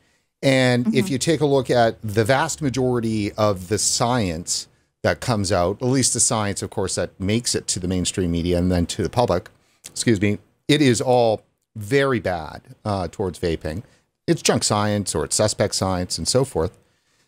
And 0.43 0.87
mm-hmm. 0.87 0.97
if 0.97 1.09
you 1.09 1.19
take 1.19 1.41
a 1.41 1.47
look 1.47 1.71
at 1.71 2.01
the 2.03 2.25
vast 2.25 2.61
majority 2.63 3.33
of 3.33 3.69
the 3.69 3.79
science 3.79 4.69
that 5.03 5.21
comes 5.21 5.53
out, 5.53 5.81
at 5.81 5.89
least 5.89 6.15
the 6.15 6.21
science, 6.21 6.63
of 6.63 6.71
course, 6.71 6.97
that 6.97 7.19
makes 7.21 7.55
it 7.55 7.67
to 7.69 7.81
the 7.81 7.89
mainstream 7.89 8.31
media 8.33 8.59
and 8.59 8.71
then 8.73 8.87
to 8.87 9.03
the 9.03 9.11
public, 9.11 9.51
excuse 9.87 10.21
me, 10.21 10.39
it 10.67 10.81
is 10.81 11.01
all 11.01 11.43
very 11.77 12.21
bad 12.21 12.63
uh, 12.85 13.09
towards 13.11 13.39
vaping. 13.39 13.83
It's 14.27 14.43
junk 14.43 14.65
science 14.65 15.15
or 15.15 15.25
it's 15.25 15.37
suspect 15.37 15.75
science 15.75 16.19
and 16.19 16.29
so 16.29 16.45
forth. 16.45 16.79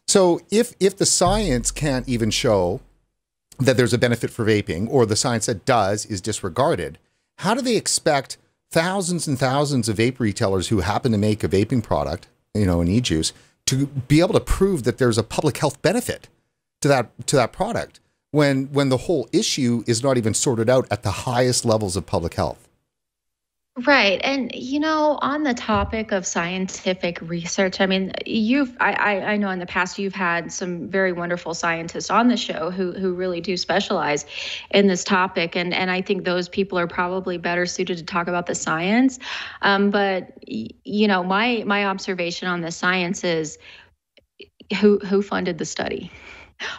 So 0.06 0.40
if 0.50 0.74
if 0.80 0.96
the 0.96 1.06
science 1.06 1.70
can't 1.70 2.08
even 2.08 2.30
show 2.30 2.80
that 3.58 3.76
there's 3.76 3.92
a 3.92 3.98
benefit 3.98 4.30
for 4.30 4.44
vaping, 4.44 4.88
or 4.90 5.06
the 5.06 5.16
science 5.16 5.46
that 5.46 5.64
does 5.64 6.06
is 6.06 6.20
disregarded, 6.20 6.98
how 7.38 7.54
do 7.54 7.62
they 7.62 7.76
expect 7.76 8.36
thousands 8.70 9.28
and 9.28 9.38
thousands 9.38 9.88
of 9.88 9.98
vape 9.98 10.18
retailers 10.18 10.68
who 10.68 10.80
happen 10.80 11.12
to 11.12 11.18
make 11.18 11.44
a 11.44 11.48
vaping 11.48 11.82
product, 11.82 12.26
you 12.52 12.66
know, 12.66 12.80
an 12.80 12.88
e-juice, 12.88 13.32
to 13.66 13.86
be 13.86 14.20
able 14.20 14.34
to 14.34 14.40
prove 14.40 14.82
that 14.82 14.98
there's 14.98 15.18
a 15.18 15.22
public 15.22 15.58
health 15.58 15.80
benefit 15.82 16.28
to 16.80 16.88
that 16.88 17.10
to 17.26 17.36
that 17.36 17.52
product 17.52 18.00
when 18.30 18.64
when 18.72 18.88
the 18.88 18.96
whole 18.98 19.28
issue 19.32 19.84
is 19.86 20.02
not 20.02 20.18
even 20.18 20.34
sorted 20.34 20.68
out 20.68 20.86
at 20.90 21.02
the 21.02 21.10
highest 21.10 21.64
levels 21.64 21.96
of 21.96 22.04
public 22.04 22.34
health? 22.34 22.63
Right. 23.82 24.20
And, 24.22 24.54
you 24.54 24.78
know, 24.78 25.18
on 25.20 25.42
the 25.42 25.52
topic 25.52 26.12
of 26.12 26.24
scientific 26.24 27.20
research, 27.20 27.80
I 27.80 27.86
mean, 27.86 28.12
you've, 28.24 28.76
I, 28.78 28.92
I, 28.92 29.32
I, 29.32 29.36
know 29.36 29.50
in 29.50 29.58
the 29.58 29.66
past 29.66 29.98
you've 29.98 30.14
had 30.14 30.52
some 30.52 30.88
very 30.88 31.10
wonderful 31.10 31.54
scientists 31.54 32.08
on 32.08 32.28
the 32.28 32.36
show 32.36 32.70
who, 32.70 32.92
who 32.92 33.14
really 33.14 33.40
do 33.40 33.56
specialize 33.56 34.26
in 34.70 34.86
this 34.86 35.02
topic. 35.02 35.56
And, 35.56 35.74
and 35.74 35.90
I 35.90 36.02
think 36.02 36.24
those 36.24 36.48
people 36.48 36.78
are 36.78 36.86
probably 36.86 37.36
better 37.36 37.66
suited 37.66 37.98
to 37.98 38.04
talk 38.04 38.28
about 38.28 38.46
the 38.46 38.54
science. 38.54 39.18
Um, 39.62 39.90
but, 39.90 40.38
you 40.46 41.08
know, 41.08 41.24
my, 41.24 41.64
my 41.66 41.86
observation 41.86 42.46
on 42.46 42.60
the 42.60 42.70
science 42.70 43.24
is 43.24 43.58
who, 44.78 44.98
who 45.00 45.20
funded 45.20 45.58
the 45.58 45.64
study? 45.64 46.12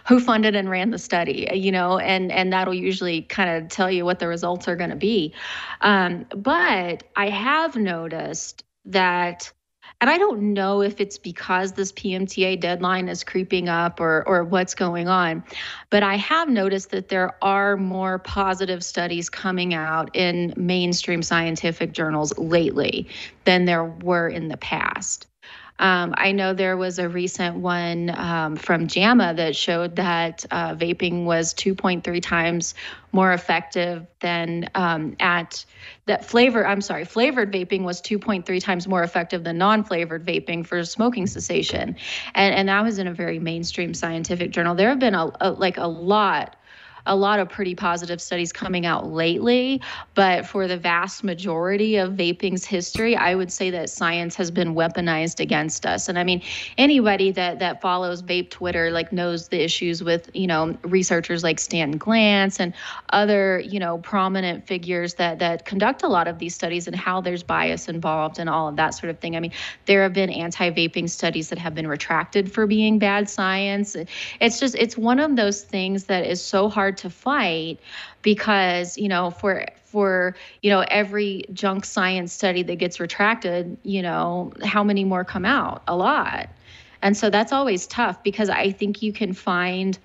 Who 0.08 0.20
funded 0.20 0.56
and 0.56 0.70
ran 0.70 0.92
the 0.92 1.00
study 1.00 1.48
you 1.54 1.72
know 1.72 1.98
and 2.00 2.32
and 2.32 2.52
that'll 2.54 2.74
usually 2.74 3.22
kind 3.24 3.50
of 3.50 3.70
tell 3.70 3.90
you 3.90 4.06
what 4.06 4.20
the 4.20 4.28
results 4.28 4.68
are 4.68 4.76
going 4.76 4.90
to 4.90 4.96
be 4.96 5.34
um, 5.82 6.26
but 6.36 7.04
i 7.16 7.30
have 7.30 7.76
noticed 7.76 8.64
that 8.86 9.52
and 10.02 10.10
I 10.10 10.18
don't 10.18 10.54
know 10.54 10.82
if 10.82 11.00
it's 11.00 11.18
because 11.18 11.74
this 11.74 11.92
PMTA 11.94 12.60
deadline 12.60 13.08
is 13.08 13.24
creeping 13.24 13.70
up 13.70 14.00
or, 14.00 14.28
or 14.28 14.44
what's 14.44 14.76
going 14.76 15.08
on, 15.08 15.44
but 15.90 16.04
I 16.04 16.16
have 16.18 16.50
noticed 16.50 16.90
that 16.92 17.08
there 17.08 17.36
are 17.42 17.78
more 17.78 18.20
positive 18.20 18.84
studies 18.84 19.30
coming 19.30 19.74
out 19.74 20.14
in 20.14 20.54
mainstream 20.58 21.24
scientific 21.24 21.94
journals 21.94 22.38
lately 22.38 23.08
than 23.46 23.66
there 23.66 23.86
were 23.86 24.28
in 24.28 24.50
the 24.50 24.58
past. 24.58 25.28
Um, 25.78 26.14
I 26.18 26.32
know 26.32 26.54
there 26.54 26.78
was 26.78 27.00
a 27.00 27.10
recent 27.10 27.58
one 27.58 28.10
um, 28.10 28.56
from 28.56 28.88
JAMA 28.88 29.34
that 29.36 29.56
showed 29.56 29.98
that 29.98 30.46
uh, 30.50 30.74
vaping 30.74 31.26
was 31.26 31.54
2.3 31.54 32.22
times 32.22 32.76
more 33.12 33.34
effective 33.34 34.06
than 34.22 34.70
um, 34.76 35.16
at 35.20 35.66
that 36.06 36.24
flavor. 36.24 36.66
I'm 36.66 36.82
sorry, 36.82 37.04
flavored 37.04 37.52
vaping 37.52 37.84
was 37.84 38.02
2.3 38.02 38.62
times 38.62 38.88
more 38.88 39.04
effective 39.04 39.44
than 39.44 39.58
non-flavored 39.58 40.26
vaping 40.26 40.66
for 40.66 40.84
smoking 40.86 41.28
cessation, 41.28 41.96
and 42.34 42.56
and 42.56 42.70
that 42.70 42.84
was 42.84 42.98
in 42.98 43.08
a 43.08 43.14
very 43.14 43.40
mainstream 43.40 43.94
scientific 43.94 44.52
journal. 44.52 44.76
There 44.76 44.90
have 44.90 45.00
been 45.00 45.16
a, 45.16 45.32
a 45.42 45.52
like 45.52 45.78
a 45.78 45.88
lot 45.88 46.56
a 47.06 47.16
lot 47.16 47.40
of 47.40 47.50
pretty 47.50 47.76
positive 47.76 48.22
studies 48.22 48.52
coming 48.52 48.86
out 48.86 49.12
lately. 49.12 49.82
But 50.14 50.46
for 50.46 50.68
the 50.68 50.78
vast 50.78 51.24
majority 51.24 51.98
of 51.98 52.14
vaping's 52.14 52.66
history, 52.66 53.16
I 53.16 53.36
would 53.36 53.52
say 53.52 53.70
that 53.72 53.90
science 53.90 54.36
has 54.36 54.52
been 54.52 54.76
weaponized 54.76 55.40
against 55.40 55.86
us. 55.86 56.10
And 56.10 56.18
I 56.18 56.24
mean, 56.24 56.42
anybody 56.78 57.32
that 57.32 57.60
that 57.60 57.82
follows 57.82 58.22
vape 58.24 58.50
Twitter 58.50 58.92
like 58.92 59.12
knows 59.12 59.50
the 59.50 59.64
issues 59.64 60.04
with 60.04 60.30
you 60.34 60.48
know 60.48 60.78
researchers 60.84 61.44
like 61.44 61.60
Stanton 61.60 62.00
Glantz 62.00 62.60
and 62.60 62.74
other 63.10 63.60
you 63.60 63.80
know 63.80 64.00
prominent 64.00 64.66
figures 64.68 65.16
that 65.16 65.40
that 65.40 65.66
conduct 65.66 66.04
a 66.04 66.08
lot 66.08 66.28
of 66.28 66.40
these 66.40 66.56
studies 66.56 66.88
and 66.88 66.96
how 66.96 67.22
there's 67.22 67.44
bias 67.44 67.88
involved 67.88 68.40
and 68.40 68.50
all 68.50 68.68
of 68.68 68.76
that 68.78 68.94
sort 68.94 69.10
of 69.10 69.20
thing. 69.20 69.36
I 69.36 69.40
mean, 69.40 69.52
there 69.86 70.04
have 70.04 70.14
been 70.14 70.30
anti-vaping 70.30 71.10
studies 71.10 71.50
that 71.50 71.58
have 71.60 71.76
been 71.76 71.88
retracted 71.88 72.52
for 72.52 72.68
being 72.68 73.00
bad 73.00 73.30
science. 73.30 73.96
It's 74.40 74.60
just 74.60 74.76
it's 74.76 74.98
one 74.98 75.20
of 75.20 75.36
those 75.36 75.62
things 75.62 76.06
that 76.06 76.26
is 76.26 76.42
so 76.42 76.70
hard 76.70 76.95
hard 76.96 76.98
to 76.98 77.10
fight 77.10 77.80
because 78.22 78.98
you 78.98 79.08
know 79.08 79.32
for 79.32 79.66
for 79.86 80.36
you 80.62 80.70
know 80.70 80.84
every 80.88 81.46
junk 81.54 81.86
science 81.86 82.34
study 82.34 82.64
that 82.64 82.76
gets 82.78 83.00
retracted 83.00 83.78
you 83.84 84.02
know 84.02 84.52
how 84.64 84.84
many 84.84 85.04
more 85.04 85.24
come 85.24 85.46
out? 85.46 85.84
A 85.88 85.96
lot. 85.96 86.50
And 87.02 87.16
so 87.16 87.30
that's 87.30 87.52
always 87.52 87.88
tough 87.88 88.24
because 88.24 88.50
i 88.50 88.72
think 88.72 89.02
you 89.02 89.14
can 89.14 89.34
find 89.34 90.00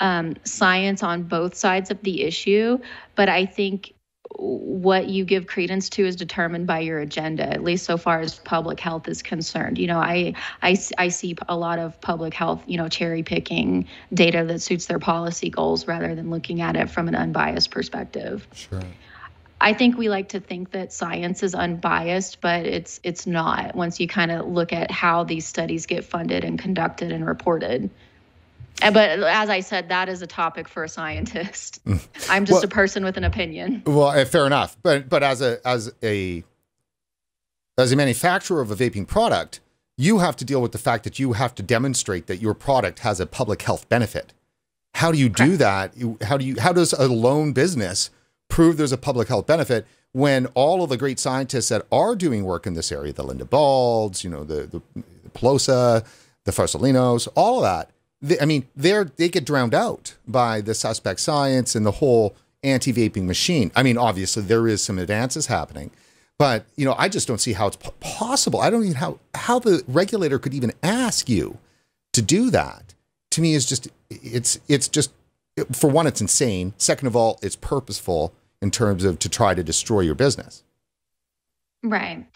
um, 0.00 0.34
science 0.44 1.02
on 1.02 1.24
both 1.24 1.54
sides 1.56 1.90
of 1.90 2.00
the 2.02 2.22
issue 2.22 2.78
but 3.16 3.28
i 3.28 3.44
think 3.44 3.92
what 4.38 5.08
you 5.08 5.24
give 5.24 5.48
credence 5.48 5.88
to 5.88 6.06
is 6.06 6.14
determined 6.14 6.64
by 6.66 6.78
your 6.78 7.00
agenda 7.00 7.42
at 7.42 7.64
least 7.64 7.84
so 7.84 7.96
far 7.96 8.20
as 8.20 8.36
public 8.38 8.78
health 8.78 9.08
is 9.08 9.20
concerned. 9.20 9.78
You 9.78 9.88
know 9.88 9.98
I, 9.98 10.34
I 10.62 10.76
i 10.96 11.08
see 11.08 11.36
a 11.48 11.56
lot 11.56 11.80
of 11.80 12.00
public 12.00 12.34
health 12.34 12.62
you 12.66 12.76
know 12.76 12.88
cherry 12.88 13.24
picking 13.24 13.88
data 14.14 14.44
that 14.44 14.60
suits 14.60 14.86
their 14.86 15.00
policy 15.00 15.50
goals 15.50 15.88
rather 15.88 16.14
than 16.14 16.30
looking 16.30 16.60
at 16.60 16.76
it 16.76 16.88
from 16.88 17.08
an 17.08 17.16
unbiased 17.16 17.72
perspective. 17.72 18.46
Sure. 18.54 18.82
I 19.60 19.72
think 19.72 19.98
we 19.98 20.08
like 20.08 20.28
to 20.30 20.40
think 20.40 20.70
that 20.70 20.92
science 20.92 21.42
is 21.42 21.54
unbiased, 21.54 22.40
but 22.40 22.64
it's 22.64 23.00
it's 23.02 23.26
not. 23.26 23.74
Once 23.74 23.98
you 23.98 24.06
kind 24.06 24.30
of 24.30 24.46
look 24.46 24.72
at 24.72 24.92
how 24.92 25.24
these 25.24 25.46
studies 25.46 25.86
get 25.86 26.04
funded 26.04 26.44
and 26.44 26.58
conducted 26.60 27.10
and 27.10 27.26
reported, 27.26 27.90
but 28.80 29.22
as 29.22 29.50
I 29.50 29.60
said, 29.60 29.88
that 29.88 30.08
is 30.08 30.22
a 30.22 30.26
topic 30.26 30.68
for 30.68 30.84
a 30.84 30.88
scientist. 30.88 31.84
Mm. 31.84 32.06
I'm 32.28 32.44
just 32.44 32.58
well, 32.58 32.64
a 32.64 32.68
person 32.68 33.04
with 33.04 33.16
an 33.16 33.24
opinion. 33.24 33.82
Well, 33.86 34.08
uh, 34.08 34.24
fair 34.24 34.46
enough. 34.46 34.76
But 34.82 35.08
but 35.08 35.22
as 35.22 35.40
a 35.40 35.66
as 35.66 35.92
a 36.02 36.44
as 37.76 37.92
a 37.92 37.96
manufacturer 37.96 38.60
of 38.60 38.70
a 38.70 38.76
vaping 38.76 39.06
product, 39.06 39.60
you 39.96 40.18
have 40.18 40.36
to 40.36 40.44
deal 40.44 40.60
with 40.60 40.72
the 40.72 40.78
fact 40.78 41.04
that 41.04 41.18
you 41.18 41.32
have 41.32 41.54
to 41.56 41.62
demonstrate 41.62 42.26
that 42.26 42.40
your 42.40 42.54
product 42.54 43.00
has 43.00 43.20
a 43.20 43.26
public 43.26 43.62
health 43.62 43.88
benefit. 43.88 44.32
How 44.94 45.12
do 45.12 45.18
you 45.18 45.28
do 45.28 45.56
that? 45.56 45.94
How 46.22 46.36
do 46.36 46.44
you 46.44 46.56
how 46.60 46.72
does 46.72 46.92
a 46.92 47.08
lone 47.08 47.52
business 47.52 48.10
prove 48.48 48.76
there's 48.76 48.92
a 48.92 48.98
public 48.98 49.28
health 49.28 49.46
benefit 49.46 49.86
when 50.12 50.46
all 50.54 50.82
of 50.82 50.88
the 50.88 50.96
great 50.96 51.18
scientists 51.18 51.68
that 51.68 51.86
are 51.92 52.16
doing 52.16 52.44
work 52.44 52.66
in 52.66 52.74
this 52.74 52.90
area, 52.90 53.12
the 53.12 53.22
Linda 53.22 53.44
Baulds, 53.44 54.24
you 54.24 54.30
know, 54.30 54.44
the 54.44 54.66
the, 54.66 54.82
the 54.94 55.30
Polosa, 55.30 56.04
the 56.44 56.52
Farsalinos, 56.52 57.28
all 57.34 57.58
of 57.58 57.62
that, 57.62 57.90
they, 58.20 58.38
I 58.40 58.44
mean, 58.44 58.66
they're 58.74 59.04
they 59.04 59.28
get 59.28 59.44
drowned 59.44 59.74
out 59.74 60.14
by 60.26 60.60
the 60.60 60.74
suspect 60.74 61.20
science 61.20 61.74
and 61.74 61.86
the 61.86 61.92
whole 61.92 62.34
anti-vaping 62.62 63.24
machine. 63.24 63.70
I 63.76 63.82
mean, 63.82 63.96
obviously 63.96 64.42
there 64.42 64.66
is 64.66 64.82
some 64.82 64.98
advances 64.98 65.46
happening, 65.46 65.90
but 66.38 66.64
you 66.76 66.84
know, 66.84 66.94
I 66.98 67.08
just 67.08 67.28
don't 67.28 67.40
see 67.40 67.52
how 67.52 67.68
it's 67.68 67.78
possible. 68.00 68.60
I 68.60 68.70
don't 68.70 68.82
even 68.84 68.96
how 68.96 69.18
how 69.34 69.58
the 69.58 69.82
regulator 69.86 70.38
could 70.38 70.54
even 70.54 70.72
ask 70.82 71.28
you 71.28 71.58
to 72.12 72.22
do 72.22 72.50
that. 72.50 72.94
To 73.32 73.40
me, 73.40 73.54
is 73.54 73.66
just 73.66 73.88
it's 74.10 74.58
it's 74.68 74.88
just 74.88 75.12
for 75.72 75.90
one, 75.90 76.06
it's 76.06 76.20
insane. 76.20 76.74
Second 76.78 77.08
of 77.08 77.16
all, 77.16 77.38
it's 77.42 77.56
purposeful 77.56 78.32
in 78.60 78.70
terms 78.70 79.04
of 79.04 79.18
to 79.20 79.28
try 79.28 79.54
to 79.54 79.62
destroy 79.62 80.00
your 80.00 80.14
business. 80.14 80.62
Right. 81.82 82.26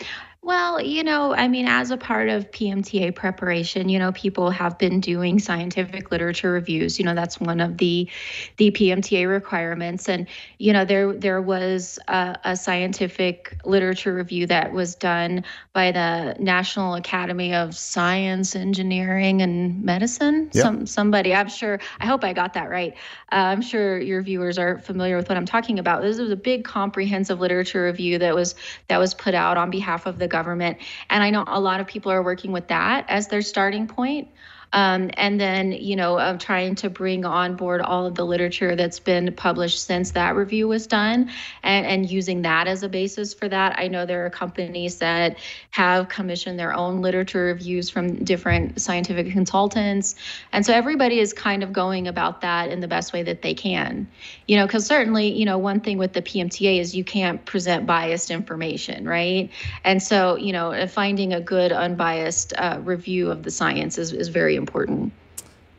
Well, 0.45 0.83
you 0.83 1.05
know, 1.05 1.33
I 1.33 1.47
mean, 1.47 1.69
as 1.69 1.93
a 1.93 1.97
part 1.97 2.29
of 2.29 2.51
PMTA 2.51 3.15
preparation, 3.15 3.89
you 3.89 4.01
know, 4.01 4.11
people 4.11 4.51
have 4.51 4.77
been 4.77 4.99
doing 4.99 5.39
scientific 5.39 6.11
literature 6.11 6.51
reviews. 6.51 6.99
You 6.99 7.05
know, 7.05 7.15
that's 7.15 7.39
one 7.39 7.61
of 7.61 7.79
the 7.79 8.09
the 8.57 8.73
PMTA 8.73 9.29
requirements. 9.29 10.09
And 10.09 10.27
you 10.59 10.73
know, 10.73 10.85
there 10.85 11.13
there 11.13 11.41
was 11.41 12.01
a, 12.09 12.37
a 12.43 12.57
scientific 12.57 13.57
literature 13.65 14.13
review 14.13 14.49
that 14.49 14.73
was 14.73 14.97
done 14.97 15.45
by 15.75 15.93
the 15.93 16.35
National 16.41 16.97
Academy 16.97 17.55
of 17.55 17.77
Science, 17.77 18.57
Engineering, 18.57 19.43
and 19.43 19.85
Medicine. 19.85 20.51
Yep. 20.55 20.63
Some 20.63 20.87
somebody, 20.87 21.33
I'm 21.33 21.49
sure. 21.49 21.79
I 22.01 22.07
hope 22.07 22.25
I 22.25 22.33
got 22.33 22.55
that 22.55 22.69
right. 22.69 22.95
Uh, 23.31 23.37
I'm 23.37 23.63
sure 23.63 24.01
your 24.01 24.23
viewers 24.23 24.59
are 24.59 24.79
familiar 24.79 25.17
with 25.17 25.29
what 25.29 25.39
I'm 25.39 25.47
talking 25.47 25.79
about. 25.79 26.03
This 26.03 26.19
was 26.19 26.33
a 26.33 26.37
big 26.37 26.65
comprehensive 26.65 27.39
literature 27.39 27.85
review 27.85 28.19
that 28.19 28.35
was 28.35 28.57
that 28.89 28.99
was 28.99 29.15
put 29.15 29.35
out 29.35 29.57
on 29.57 29.71
behalf 29.71 30.05
of 30.05 30.19
the 30.19 30.32
government. 30.33 30.79
And 31.09 31.23
I 31.23 31.31
know 31.31 31.45
a 31.47 31.61
lot 31.61 31.81
of 31.81 31.87
people 31.87 32.11
are 32.11 32.23
working 32.23 32.51
with 32.51 32.69
that 32.69 33.07
as 33.09 33.29
their 33.29 33.43
starting 33.43 33.87
point. 33.87 34.29
Um, 34.73 35.11
and 35.15 35.39
then, 35.39 35.73
you 35.73 35.97
know, 35.97 36.37
trying 36.39 36.75
to 36.77 36.89
bring 36.91 37.25
on 37.25 37.57
board 37.57 37.81
all 37.83 38.07
of 38.07 38.15
the 38.15 38.25
literature 38.25 38.75
that's 38.75 38.99
been 38.99 39.33
published 39.35 39.85
since 39.85 40.13
that 40.13 40.35
review 40.35 40.67
was 40.67 40.87
done 40.87 41.31
and, 41.63 41.87
and 41.87 42.11
using 42.11 42.43
that 42.43 42.67
as 42.67 42.83
a 42.83 42.89
basis 42.89 43.35
for 43.35 43.49
that. 43.49 43.79
I 43.79 43.89
know 43.89 44.07
there 44.07 44.25
are 44.25 44.31
companies 44.31 44.97
that 44.99 45.37
have 45.71 46.09
commissioned 46.09 46.59
their 46.59 46.73
own 46.73 47.03
literature 47.03 47.45
reviews 47.45 47.91
from 47.91 48.25
different 48.25 48.81
scientific 48.81 49.31
consultants. 49.33 50.15
And 50.53 50.65
so 50.65 50.73
everybody 50.73 51.21
is 51.21 51.33
kind 51.33 51.63
of 51.63 51.73
going 51.73 52.09
about 52.09 52.41
that 52.41 52.71
in 52.71 52.81
the 52.81 52.89
best 52.89 53.13
way 53.13 53.23
that 53.25 53.43
they 53.43 53.55
can. 53.55 54.09
You 54.49 54.57
know, 54.57 54.67
because 54.67 54.87
certainly, 54.87 55.33
you 55.33 55.45
know, 55.45 55.59
one 55.59 55.81
thing 55.81 55.99
with 55.99 56.15
the 56.15 56.23
PMTA 56.23 56.81
is 56.81 56.97
you 56.97 57.05
can't 57.05 57.45
present 57.45 57.87
biased 57.87 58.31
information, 58.31 59.07
right? 59.07 59.51
And 59.85 60.03
so, 60.03 60.37
you 60.37 60.53
know, 60.53 60.87
finding 60.87 61.35
a 61.35 61.41
good 61.41 61.73
unbiased 61.73 62.55
uh, 62.57 62.81
review 62.83 63.31
of 63.31 63.43
the 63.43 63.51
science 63.51 63.99
is, 63.99 64.13
is 64.13 64.29
very 64.29 64.57
important. 64.57 64.62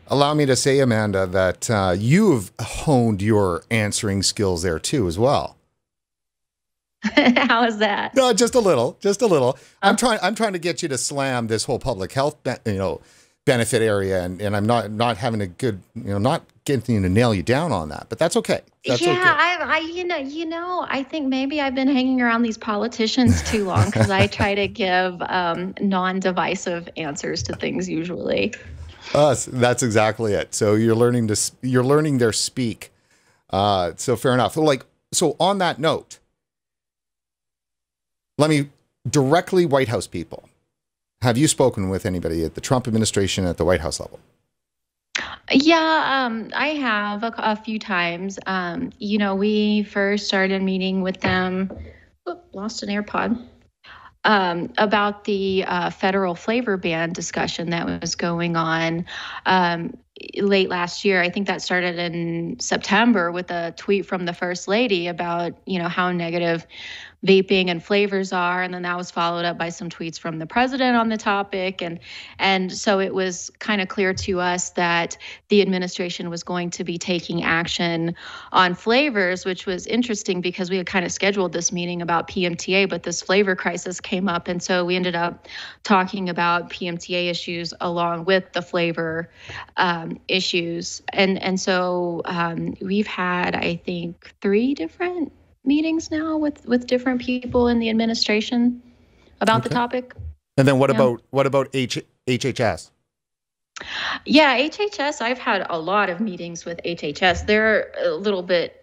Allow 0.07 0.34
me 0.34 0.45
to 0.45 0.55
say, 0.55 0.79
Amanda, 0.79 1.25
that 1.27 1.69
uh, 1.69 1.95
you've 1.97 2.51
honed 2.59 3.21
your 3.21 3.63
answering 3.71 4.21
skills 4.21 4.61
there 4.61 4.79
too, 4.79 5.07
as 5.07 5.17
well. 5.17 5.57
How 7.36 7.65
is 7.65 7.79
that? 7.79 8.15
No, 8.15 8.31
just 8.34 8.55
a 8.55 8.59
little, 8.59 8.97
just 9.01 9.21
a 9.21 9.27
little. 9.27 9.57
I'm 9.81 9.95
trying. 9.95 10.19
I'm 10.21 10.36
trying 10.36 10.53
to 10.53 10.59
get 10.59 10.81
you 10.81 10.89
to 10.89 10.97
slam 10.97 11.47
this 11.47 11.65
whole 11.65 11.79
public 11.79 12.13
health, 12.13 12.38
you 12.65 12.75
know, 12.75 13.01
benefit 13.45 13.81
area, 13.81 14.23
and, 14.23 14.41
and 14.41 14.55
I'm 14.55 14.65
not 14.65 14.91
not 14.91 15.17
having 15.17 15.41
a 15.41 15.47
good, 15.47 15.81
you 15.95 16.03
know, 16.03 16.17
not 16.17 16.43
getting 16.65 17.03
to 17.03 17.09
nail 17.09 17.33
you 17.33 17.43
down 17.43 17.71
on 17.71 17.89
that. 17.89 18.07
But 18.09 18.19
that's 18.19 18.37
okay. 18.37 18.61
That's 18.85 19.01
yeah, 19.01 19.11
okay. 19.11 19.21
I, 19.21 19.57
I, 19.61 19.77
you 19.79 20.03
know, 20.03 20.17
you 20.17 20.45
know, 20.45 20.85
I 20.89 21.03
think 21.03 21.27
maybe 21.27 21.59
I've 21.59 21.75
been 21.75 21.87
hanging 21.87 22.21
around 22.21 22.43
these 22.43 22.57
politicians 22.57 23.43
too 23.43 23.65
long 23.65 23.85
because 23.85 24.09
I 24.09 24.27
try 24.27 24.55
to 24.55 24.67
give 24.67 25.21
um, 25.23 25.73
non-divisive 25.81 26.87
answers 26.95 27.43
to 27.43 27.55
things 27.55 27.89
usually. 27.89 28.53
Us. 29.13 29.45
That's 29.45 29.83
exactly 29.83 30.33
it. 30.33 30.53
So 30.55 30.75
you're 30.75 30.95
learning 30.95 31.27
to 31.27 31.51
you're 31.61 31.83
learning 31.83 32.19
their 32.19 32.33
speak. 32.33 32.91
Uh, 33.49 33.91
so 33.97 34.15
fair 34.15 34.33
enough. 34.33 34.55
Like 34.55 34.85
so. 35.11 35.35
On 35.39 35.57
that 35.57 35.79
note, 35.79 36.19
let 38.37 38.49
me 38.49 38.69
directly 39.07 39.65
White 39.65 39.89
House 39.89 40.07
people. 40.07 40.47
Have 41.24 41.38
you 41.38 41.47
spoken 41.47 41.88
with 41.88 42.05
anybody 42.05 42.43
at 42.43 42.53
the 42.53 42.59
Trump 42.59 42.86
administration 42.86 43.45
at 43.45 43.55
the 43.55 43.63
White 43.63 43.80
House 43.80 43.97
level? 43.97 44.19
Yeah, 45.49 46.26
um, 46.26 46.49
I 46.53 46.67
have 46.71 47.24
a, 47.24 47.34
a 47.38 47.55
few 47.55 47.80
times. 47.80 48.38
Um, 48.45 48.91
you 48.99 49.17
know, 49.17 49.34
we 49.34 49.84
first 49.84 50.28
started 50.28 50.61
meeting 50.61 51.01
with 51.01 51.21
them. 51.21 51.71
Lost 52.51 52.84
an 52.84 52.89
AirPod. 52.89 53.41
Um, 54.26 54.74
about 54.78 55.24
the 55.24 55.63
uh, 55.65 55.89
federal 55.91 56.36
flavor 56.36 56.76
ban 56.76 57.13
discussion 57.13 57.69
that 57.69 58.01
was 58.01 58.15
going 58.15 58.57
on 58.57 59.05
um, 59.45 59.97
late 60.38 60.69
last 60.69 61.05
year. 61.05 61.21
I 61.21 61.30
think 61.30 61.47
that 61.47 61.61
started 61.61 61.99
in 61.99 62.57
September 62.59 63.32
with 63.32 63.49
a 63.49 63.74
tweet 63.78 64.05
from 64.05 64.26
the 64.26 64.34
first 64.34 64.67
lady 64.67 65.07
about, 65.07 65.57
you 65.65 65.80
know, 65.80 65.89
how 65.89 66.11
negative 66.11 66.67
vaping 67.26 67.69
and 67.69 67.84
flavors 67.84 68.34
are. 68.34 68.61
And 68.61 68.74
then 68.74 68.82
that 68.82 68.97
was 68.97 69.09
followed 69.09 69.45
up 69.45 69.57
by 69.57 69.69
some 69.69 69.89
tweets 69.89 70.19
from 70.19 70.39
the 70.39 70.45
president 70.45 70.97
on 70.97 71.09
the 71.09 71.17
topic. 71.17 71.82
And 71.82 71.99
and 72.39 72.71
so 72.71 72.99
it 72.99 73.13
was 73.13 73.49
kind 73.59 73.82
of 73.82 73.88
clear 73.88 74.13
to 74.13 74.39
us 74.39 74.71
that 74.71 75.17
the 75.49 75.61
administration 75.61 76.30
was 76.30 76.43
going 76.43 76.69
to 76.71 76.84
be 76.84 76.97
taking 76.97 77.43
action 77.43 78.15
on 78.51 78.76
flavors 78.76 79.45
which 79.45 79.65
was 79.65 79.88
interesting 79.88 80.41
because 80.41 80.69
we 80.69 80.78
had 80.78 80.86
kind 80.86 81.05
of 81.05 81.11
scheduled 81.11 81.53
this 81.53 81.71
meeting 81.71 82.01
about 82.01 82.28
PMTA 82.28 82.89
but 82.89 83.03
this 83.03 83.21
flavor 83.21 83.55
crisis 83.55 84.01
came 84.01 84.28
up. 84.28 84.47
And 84.47 84.61
so 84.61 84.86
we 84.86 84.95
ended 84.95 85.15
up 85.15 85.47
talking 85.84 86.30
about 86.30 86.69
PMTA 86.69 87.30
issues 87.30 87.74
along 87.80 88.26
with 88.26 88.51
the 88.53 88.61
flavor 88.61 89.30
um, 89.78 90.19
issues. 90.28 91.01
And 91.13 91.41
and 91.41 91.59
so 91.59 92.21
um, 92.26 92.76
we've 92.82 93.07
had 93.07 93.55
I 93.55 93.78
think 93.78 94.34
three 94.41 94.74
different 94.74 95.32
meetings 95.66 96.11
now 96.11 96.38
with 96.38 96.66
with 96.66 96.88
different 96.88 97.22
people 97.22 97.68
in 97.68 97.80
the 97.80 97.89
administration 97.89 98.82
about 99.41 99.59
okay. 99.59 99.70
the 99.70 99.76
topic. 99.76 100.14
And 100.57 100.68
then 100.68 100.80
what 100.80 100.89
yeah. 100.89 100.95
about 100.95 101.22
what 101.32 101.45
about 101.45 101.70
H, 101.74 101.99
HHS? 102.28 102.91
Yeah, 104.26 104.57
HHS. 104.57 105.22
I've 105.22 105.39
had 105.39 105.66
a 105.70 105.80
lot 105.80 106.09
of 106.09 106.20
meetings 106.20 106.66
with 106.66 106.80
HHS. 106.86 107.45
They're 107.47 107.91
a 108.03 108.11
little 108.11 108.43
bit. 108.43 108.80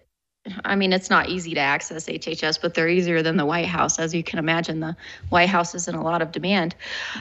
I 0.65 0.75
mean, 0.75 0.93
it's 0.93 1.11
not 1.11 1.29
easy 1.29 1.53
to 1.55 1.61
access 1.61 2.07
HHS, 2.07 2.61
but 2.61 2.73
they're 2.75 2.89
easier 2.89 3.23
than 3.23 3.37
the 3.37 3.45
White 3.45 3.67
House, 3.67 3.99
as 3.99 4.15
you 4.15 4.23
can 4.23 4.39
imagine. 4.39 4.81
The 4.81 4.97
White 5.29 5.51
House 5.51 5.75
is 5.75 5.87
in 5.87 5.95
a 5.95 6.03
lot 6.03 6.23
of 6.23 6.33
demand. 6.33 6.75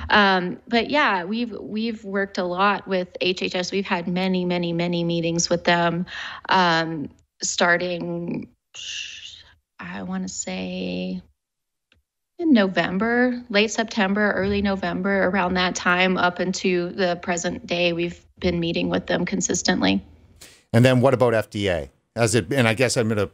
Um, 0.10 0.58
but 0.68 0.90
yeah, 0.90 1.26
we've 1.26 1.52
we've 1.60 2.04
worked 2.04 2.38
a 2.38 2.46
lot 2.46 2.88
with 2.88 3.10
HHS. 3.22 3.72
We've 3.72 3.86
had 3.86 4.08
many, 4.08 4.46
many, 4.46 4.74
many 4.74 5.04
meetings 5.04 5.50
with 5.50 5.66
them, 5.66 6.06
um, 6.48 7.10
starting 7.42 8.48
I 9.80 10.04
want 10.04 10.28
to 10.28 10.34
say 10.34 11.22
in 12.38 12.54
November, 12.54 13.44
late 13.50 13.72
September, 13.72 14.32
early 14.32 14.62
November, 14.62 15.26
around 15.26 15.56
that 15.56 15.76
time 15.76 16.18
up 16.18 16.40
into 16.40 16.90
the 16.90 17.18
present 17.22 17.68
day, 17.68 17.94
we've 17.94 18.26
been 18.40 18.60
meeting 18.60 18.90
with 18.90 19.08
them 19.08 19.26
consistently. 19.26 20.04
And 20.72 20.86
then 20.86 21.02
what 21.02 21.14
about 21.14 21.34
FDA? 21.34 21.90
Has 22.16 22.36
it, 22.36 22.52
and 22.52 22.68
I 22.68 22.74
guess 22.74 22.98
I'm 22.98 23.08
going 23.08 23.18
to 23.18 23.30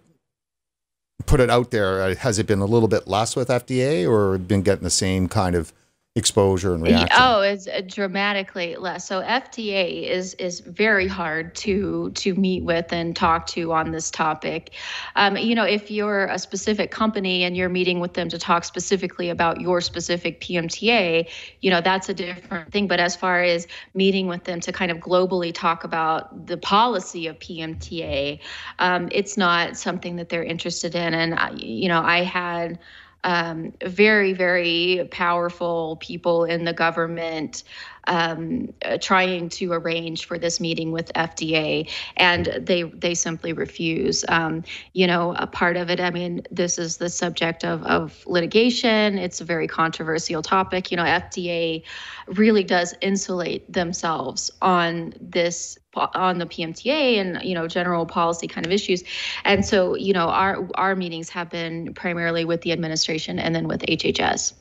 put 1.26 1.40
it 1.40 1.50
out 1.50 1.72
there, 1.72 2.02
uh, 2.02 2.16
has 2.16 2.40
it 2.40 2.48
been 2.48 2.60
a 2.60 2.66
little 2.66 2.88
bit 2.88 3.08
less 3.08 3.36
with 3.36 3.50
FDA 3.50 4.10
or 4.10 4.38
been 4.38 4.62
getting 4.62 4.84
the 4.84 4.90
same 4.90 5.28
kind 5.28 5.56
of 5.56 5.74
exposure 6.18 6.74
and 6.74 6.82
reaction? 6.82 7.10
Oh, 7.12 7.42
it's 7.42 7.68
uh, 7.68 7.82
dramatically 7.86 8.78
less. 8.78 9.06
So 9.06 9.22
FDA 9.22 10.10
is 10.10 10.34
is 10.36 10.62
very 10.62 11.08
hard 11.08 11.54
to 11.56 12.12
to 12.12 12.34
meet 12.36 12.64
with 12.64 12.94
and 12.94 13.14
talk 13.16 13.48
to 13.48 13.74
on 13.74 13.92
this 13.92 14.10
topic. 14.10 14.72
Um, 15.18 15.36
you 15.36 15.54
know, 15.54 15.66
if 15.66 15.92
you're 15.92 16.26
a 16.28 16.40
specific 16.40 16.90
company 16.90 17.44
and 17.44 17.58
you're 17.58 17.70
meeting 17.70 18.00
with 18.00 18.14
them 18.14 18.30
to 18.30 18.40
talk 18.40 18.64
specifically 18.64 19.30
about 19.30 19.60
your 19.60 19.82
specific 19.82 20.40
PMTA, 20.40 21.30
you 21.60 21.70
know 21.70 21.82
that's 21.82 22.08
a 22.08 22.14
different 22.14 22.72
thing. 22.72 22.88
But 22.88 23.02
as 23.02 23.16
far 23.16 23.44
as 23.44 23.68
meeting 23.94 24.28
with 24.28 24.46
them 24.46 24.62
to 24.62 24.72
kind 24.72 24.92
of 24.92 25.00
globally 25.00 25.54
talk 25.54 25.84
about 25.84 26.48
the 26.48 26.58
policy 26.58 27.28
of 27.28 27.38
PMTA, 27.40 28.40
um, 28.80 29.10
it's 29.12 29.36
not 29.36 29.76
something 29.76 30.16
that 30.16 30.30
they're 30.30 30.46
interested 30.46 30.96
in. 30.96 31.14
And 31.14 31.62
you 31.62 31.90
know, 31.90 32.02
I 32.02 32.24
had 32.24 32.80
um, 33.26 33.74
very, 33.84 34.34
very 34.34 35.10
powerful 35.12 35.98
people 36.00 36.46
in 36.46 36.64
the 36.64 36.74
government 36.74 37.64
um, 38.08 38.74
uh, 38.84 38.98
trying 39.00 39.50
to 39.50 39.74
arrange 39.74 40.26
for 40.26 40.38
this 40.38 40.60
meeting 40.60 40.92
with 40.92 41.12
FDA, 41.14 41.90
and 42.18 42.46
they 42.60 42.84
they 42.84 43.14
simply 43.14 43.54
refuse. 43.54 44.26
Um, 44.28 44.64
you 44.94 45.08
know, 45.08 45.36
a 45.38 45.48
part 45.48 45.78
of 45.78 45.90
it. 45.90 46.00
I 46.00 46.12
mean, 46.12 46.42
this 46.52 46.78
is 46.78 46.98
the 46.98 47.10
subject 47.10 47.64
of 47.64 47.84
of 47.84 48.26
litigation. 48.26 49.18
It's 49.18 49.42
a 49.42 49.46
very 49.46 49.68
controversial 49.68 50.42
topic. 50.42 50.92
You 50.92 50.98
know, 50.98 51.04
FDA 51.04 51.84
really 52.28 52.64
does 52.64 52.94
insulate 53.02 53.72
themselves 53.72 54.52
on 54.62 55.14
this 55.20 55.78
on 55.96 56.40
the 56.40 56.46
PMTA 56.46 57.20
and 57.20 57.42
you 57.44 57.56
know 57.56 57.68
general 57.68 58.06
policy 58.06 58.48
kind 58.48 58.66
of 58.66 58.72
issues. 58.72 59.04
And 59.44 59.66
so, 59.66 59.96
you 59.96 60.14
know, 60.14 60.28
our 60.28 60.68
our 60.76 60.96
meetings 60.96 61.30
have 61.30 61.50
been 61.50 61.94
primarily 61.94 62.46
with 62.46 62.62
the 62.62 62.72
administration 62.72 63.40
and 63.40 63.56
then 63.56 63.68
with 63.68 63.82
HHS. 63.82 64.54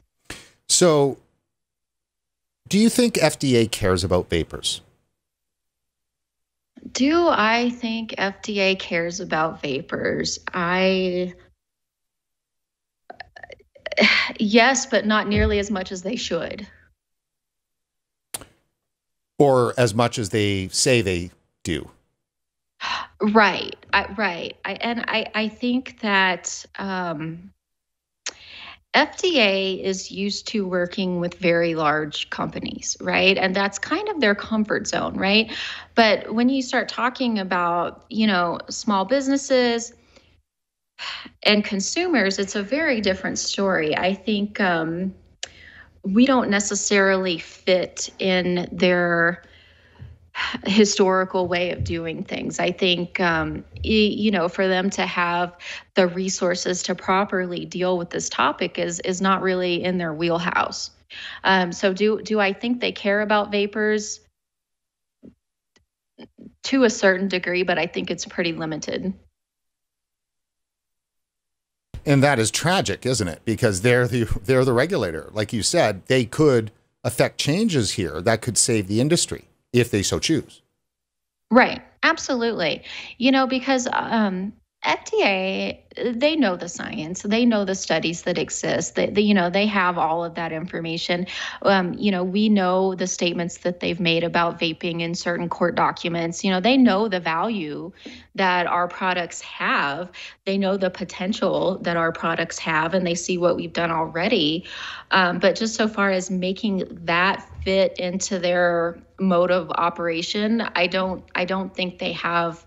So 0.68 1.18
do 2.68 2.78
you 2.78 2.88
think 2.88 3.14
FDA 3.14 3.70
cares 3.70 4.04
about 4.04 4.28
vapers? 4.30 4.80
Do 6.92 7.28
I 7.28 7.70
think 7.70 8.14
FDA 8.18 8.78
cares 8.78 9.20
about 9.20 9.62
vapers? 9.62 10.38
I 10.52 11.34
yes, 14.38 14.86
but 14.86 15.06
not 15.06 15.28
nearly 15.28 15.58
as 15.58 15.70
much 15.70 15.92
as 15.92 16.02
they 16.02 16.16
should. 16.16 16.66
Or 19.38 19.74
as 19.76 19.94
much 19.94 20.18
as 20.18 20.30
they 20.30 20.68
say 20.68 21.00
they 21.00 21.30
do. 21.64 21.90
Right, 23.20 23.74
I, 23.92 24.12
right. 24.16 24.56
I, 24.64 24.72
and 24.74 25.04
I, 25.08 25.26
I 25.34 25.48
think 25.48 26.00
that 26.00 26.64
um, 26.78 27.52
FDA 28.94 29.82
is 29.82 30.10
used 30.10 30.46
to 30.48 30.66
working 30.66 31.18
with 31.18 31.34
very 31.34 31.74
large 31.74 32.30
companies, 32.30 32.96
right? 33.00 33.36
And 33.36 33.54
that's 33.54 33.78
kind 33.78 34.08
of 34.08 34.20
their 34.20 34.34
comfort 34.34 34.86
zone, 34.86 35.16
right? 35.16 35.52
But 35.94 36.32
when 36.32 36.48
you 36.48 36.62
start 36.62 36.88
talking 36.88 37.38
about, 37.38 38.04
you 38.08 38.26
know, 38.26 38.60
small 38.70 39.04
businesses 39.04 39.92
and 41.42 41.64
consumers, 41.64 42.38
it's 42.38 42.54
a 42.54 42.62
very 42.62 43.00
different 43.00 43.38
story. 43.38 43.96
I 43.96 44.14
think 44.14 44.60
um, 44.60 45.12
we 46.02 46.24
don't 46.24 46.48
necessarily 46.48 47.38
fit 47.38 48.10
in 48.20 48.68
their 48.70 49.42
historical 50.66 51.46
way 51.46 51.70
of 51.70 51.84
doing 51.84 52.24
things. 52.24 52.58
I 52.58 52.72
think, 52.72 53.20
um, 53.20 53.64
you 53.82 54.30
know, 54.30 54.48
for 54.48 54.66
them 54.66 54.90
to 54.90 55.06
have 55.06 55.56
the 55.94 56.06
resources 56.06 56.82
to 56.84 56.94
properly 56.94 57.64
deal 57.64 57.98
with 57.98 58.10
this 58.10 58.28
topic 58.28 58.78
is 58.78 59.00
is 59.00 59.20
not 59.20 59.42
really 59.42 59.82
in 59.82 59.98
their 59.98 60.12
wheelhouse. 60.12 60.90
Um, 61.44 61.72
so, 61.72 61.92
do 61.92 62.20
do 62.22 62.40
I 62.40 62.52
think 62.52 62.80
they 62.80 62.92
care 62.92 63.20
about 63.20 63.52
vapers? 63.52 64.20
to 66.64 66.84
a 66.84 66.90
certain 66.90 67.28
degree, 67.28 67.62
but 67.62 67.78
I 67.78 67.86
think 67.86 68.10
it's 68.10 68.24
pretty 68.24 68.52
limited. 68.52 69.12
And 72.06 72.22
that 72.22 72.38
is 72.38 72.50
tragic, 72.50 73.06
isn't 73.06 73.28
it? 73.28 73.42
Because 73.44 73.80
they're 73.80 74.06
the 74.06 74.24
they're 74.44 74.64
the 74.64 74.72
regulator. 74.72 75.30
Like 75.32 75.52
you 75.52 75.62
said, 75.62 76.06
they 76.06 76.24
could 76.24 76.70
affect 77.02 77.38
changes 77.38 77.92
here 77.92 78.20
that 78.22 78.42
could 78.42 78.58
save 78.58 78.88
the 78.88 79.00
industry 79.00 79.44
if 79.74 79.90
they 79.90 80.02
so 80.02 80.18
choose. 80.18 80.62
Right. 81.50 81.82
Absolutely. 82.02 82.82
You 83.18 83.32
know, 83.32 83.46
because 83.46 83.88
um, 83.92 84.52
FDA, 84.84 85.78
they 86.14 86.36
know 86.36 86.56
the 86.56 86.68
science, 86.68 87.22
they 87.22 87.46
know 87.46 87.64
the 87.64 87.74
studies 87.74 88.22
that 88.22 88.36
exist. 88.36 88.96
They, 88.96 89.06
they 89.08 89.22
you 89.22 89.32
know, 89.32 89.48
they 89.48 89.66
have 89.66 89.96
all 89.96 90.22
of 90.22 90.34
that 90.34 90.52
information. 90.52 91.26
Um, 91.62 91.94
you 91.94 92.10
know, 92.10 92.22
we 92.22 92.48
know 92.50 92.94
the 92.94 93.06
statements 93.06 93.58
that 93.58 93.80
they've 93.80 94.00
made 94.00 94.24
about 94.24 94.60
vaping 94.60 95.00
in 95.00 95.14
certain 95.14 95.48
court 95.48 95.74
documents. 95.74 96.44
You 96.44 96.50
know, 96.50 96.60
they 96.60 96.76
know 96.76 97.08
the 97.08 97.20
value 97.20 97.92
that 98.34 98.66
our 98.66 98.86
products 98.86 99.40
have. 99.40 100.10
They 100.44 100.58
know 100.58 100.76
the 100.76 100.90
potential 100.90 101.78
that 101.78 101.96
our 101.96 102.12
products 102.12 102.58
have, 102.58 102.92
and 102.92 103.06
they 103.06 103.14
see 103.14 103.38
what 103.38 103.56
we've 103.56 103.72
done 103.72 103.90
already. 103.90 104.66
Um, 105.12 105.38
but 105.38 105.56
just 105.56 105.76
so 105.76 105.88
far 105.88 106.10
as 106.10 106.30
making 106.30 106.86
that 107.04 107.48
fit 107.64 107.98
into 107.98 108.38
their 108.38 108.98
mode 109.18 109.50
of 109.50 109.70
operation, 109.70 110.60
I 110.74 110.88
don't, 110.88 111.24
I 111.34 111.46
don't 111.46 111.74
think 111.74 111.98
they 111.98 112.12
have 112.12 112.66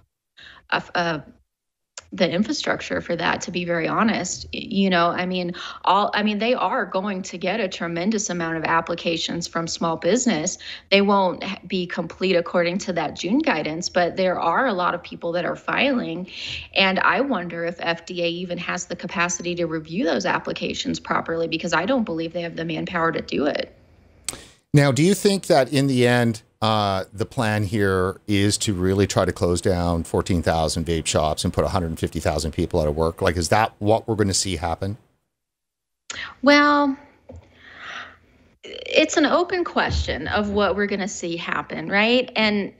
a, 0.71 0.83
a 0.95 1.23
the 2.13 2.29
infrastructure 2.29 3.01
for 3.01 3.15
that 3.15 3.41
to 3.41 3.51
be 3.51 3.65
very 3.65 3.87
honest. 3.87 4.45
You 4.53 4.89
know 4.89 5.09
i 5.09 5.25
mean 5.25 5.53
all 5.83 6.11
i 6.13 6.23
mean 6.23 6.39
they 6.39 6.53
are 6.53 6.85
going 6.85 7.21
to 7.23 7.37
get 7.37 7.59
a 7.59 7.67
tremendous 7.67 8.29
amount 8.29 8.57
of 8.57 8.63
applications 8.63 9.47
from 9.47 9.67
small 9.67 9.97
business. 9.97 10.57
They 10.89 11.01
won't 11.01 11.43
be 11.67 11.85
complete 11.85 12.35
according 12.35 12.77
to 12.79 12.93
that 12.93 13.15
june 13.15 13.39
guidance 13.39 13.89
but 13.89 14.15
there 14.15 14.39
are 14.39 14.67
a 14.67 14.73
lot 14.73 14.95
of 14.95 15.03
people 15.03 15.33
that 15.33 15.45
are 15.45 15.55
filing. 15.55 16.27
And 16.75 16.99
i 16.99 17.21
wonder 17.21 17.65
if 17.65 17.77
fda 17.77 18.29
even 18.29 18.57
has 18.57 18.85
the 18.85 18.95
capacity 18.95 19.55
to 19.55 19.65
review 19.65 20.05
those 20.05 20.25
applications 20.25 20.99
properly 20.99 21.47
because 21.47 21.73
i 21.73 21.85
don't 21.85 22.03
believe 22.03 22.33
they 22.33 22.41
have 22.41 22.55
the 22.55 22.65
manpower 22.65 23.11
to 23.11 23.21
do 23.21 23.45
it. 23.45 23.75
Now 24.73 24.91
do 24.91 25.03
you 25.03 25.13
think 25.13 25.47
that 25.47 25.73
in 25.73 25.87
the 25.87 26.07
end 26.07 26.41
uh, 26.61 27.05
the 27.13 27.25
plan 27.25 27.63
here 27.63 28.19
is 28.27 28.57
to 28.59 28.73
really 28.73 29.05
try 29.05 29.25
to 29.25 29.31
close 29.31 29.61
down 29.61 30.03
14,000 30.03 30.85
vape 30.85 31.05
shops 31.05 31.43
and 31.43 31.53
put 31.53 31.63
150,000 31.63 32.51
people 32.51 32.81
out 32.81 32.87
of 32.87 32.95
work. 32.95 33.21
Like, 33.21 33.37
is 33.37 33.49
that 33.49 33.73
what 33.79 34.07
we're 34.07 34.15
going 34.15 34.27
to 34.27 34.33
see 34.33 34.55
happen? 34.55 34.97
Well, 36.41 36.97
it's 38.63 39.17
an 39.17 39.25
open 39.25 39.63
question 39.63 40.27
of 40.27 40.49
what 40.49 40.75
we're 40.75 40.87
going 40.87 41.01
to 41.01 41.07
see 41.07 41.37
happen, 41.37 41.89
right? 41.89 42.31
And 42.35 42.73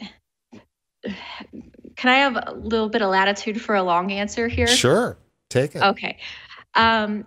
can 1.03 2.11
I 2.11 2.17
have 2.17 2.35
a 2.35 2.53
little 2.53 2.89
bit 2.89 3.01
of 3.01 3.09
latitude 3.09 3.61
for 3.61 3.75
a 3.75 3.83
long 3.83 4.11
answer 4.11 4.47
here? 4.47 4.67
Sure, 4.67 5.17
take 5.49 5.75
it. 5.75 5.83
Okay. 5.83 6.17
Um, 6.73 7.25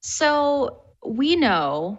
so 0.00 0.82
we 1.04 1.36
know 1.36 1.98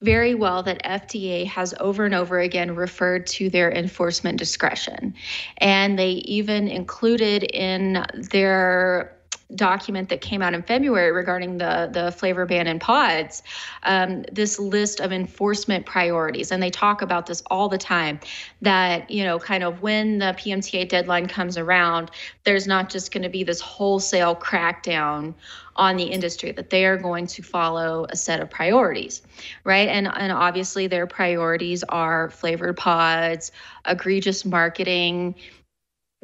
very 0.00 0.34
well 0.34 0.62
that 0.62 0.82
FDA 0.84 1.46
has 1.46 1.74
over 1.80 2.04
and 2.04 2.14
over 2.14 2.38
again 2.38 2.74
referred 2.74 3.26
to 3.26 3.50
their 3.50 3.72
enforcement 3.72 4.38
discretion. 4.38 5.14
And 5.58 5.98
they 5.98 6.10
even 6.10 6.68
included 6.68 7.42
in 7.42 8.04
their 8.30 9.18
document 9.54 10.10
that 10.10 10.20
came 10.20 10.42
out 10.42 10.52
in 10.52 10.62
February 10.62 11.10
regarding 11.10 11.58
the 11.58 11.88
the 11.90 12.12
flavor 12.12 12.44
ban 12.44 12.66
in 12.66 12.78
pods, 12.78 13.42
um, 13.84 14.22
this 14.30 14.58
list 14.58 15.00
of 15.00 15.10
enforcement 15.10 15.86
priorities, 15.86 16.52
and 16.52 16.62
they 16.62 16.70
talk 16.70 17.00
about 17.00 17.26
this 17.26 17.42
all 17.50 17.68
the 17.68 17.78
time. 17.78 18.20
That 18.60 19.10
you 19.10 19.24
know, 19.24 19.38
kind 19.38 19.64
of 19.64 19.80
when 19.82 20.18
the 20.18 20.36
PMTA 20.38 20.88
deadline 20.88 21.26
comes 21.28 21.56
around, 21.56 22.10
there's 22.44 22.66
not 22.66 22.90
just 22.90 23.12
going 23.12 23.22
to 23.22 23.28
be 23.28 23.42
this 23.42 23.60
wholesale 23.60 24.36
crackdown 24.36 25.34
on 25.78 25.96
the 25.96 26.04
industry 26.04 26.52
that 26.52 26.68
they 26.68 26.84
are 26.84 26.98
going 26.98 27.26
to 27.26 27.42
follow 27.42 28.06
a 28.10 28.16
set 28.16 28.40
of 28.40 28.50
priorities 28.50 29.22
right 29.64 29.88
and 29.88 30.06
and 30.06 30.32
obviously 30.32 30.86
their 30.86 31.06
priorities 31.06 31.82
are 31.84 32.28
flavored 32.30 32.76
pods 32.76 33.50
egregious 33.86 34.44
marketing 34.44 35.34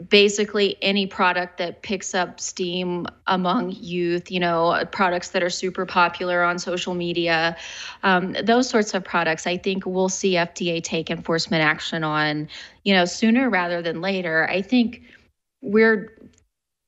basically 0.08 0.76
any 0.82 1.06
product 1.06 1.58
that 1.58 1.82
picks 1.82 2.14
up 2.14 2.40
steam 2.40 3.06
among 3.28 3.70
youth, 3.70 4.30
you 4.30 4.40
know, 4.40 4.82
products 4.90 5.28
that 5.30 5.42
are 5.42 5.50
super 5.50 5.86
popular 5.86 6.42
on 6.42 6.58
social 6.58 6.94
media, 6.94 7.56
um, 8.02 8.36
those 8.42 8.68
sorts 8.68 8.92
of 8.94 9.04
products, 9.04 9.46
I 9.46 9.56
think 9.56 9.86
we'll 9.86 10.08
see 10.08 10.32
FDA 10.32 10.82
take 10.82 11.10
enforcement 11.10 11.62
action 11.62 12.02
on, 12.02 12.48
you 12.82 12.92
know, 12.92 13.04
sooner 13.04 13.48
rather 13.48 13.82
than 13.82 14.00
later. 14.00 14.48
I 14.50 14.62
think 14.62 15.02
we're 15.62 16.18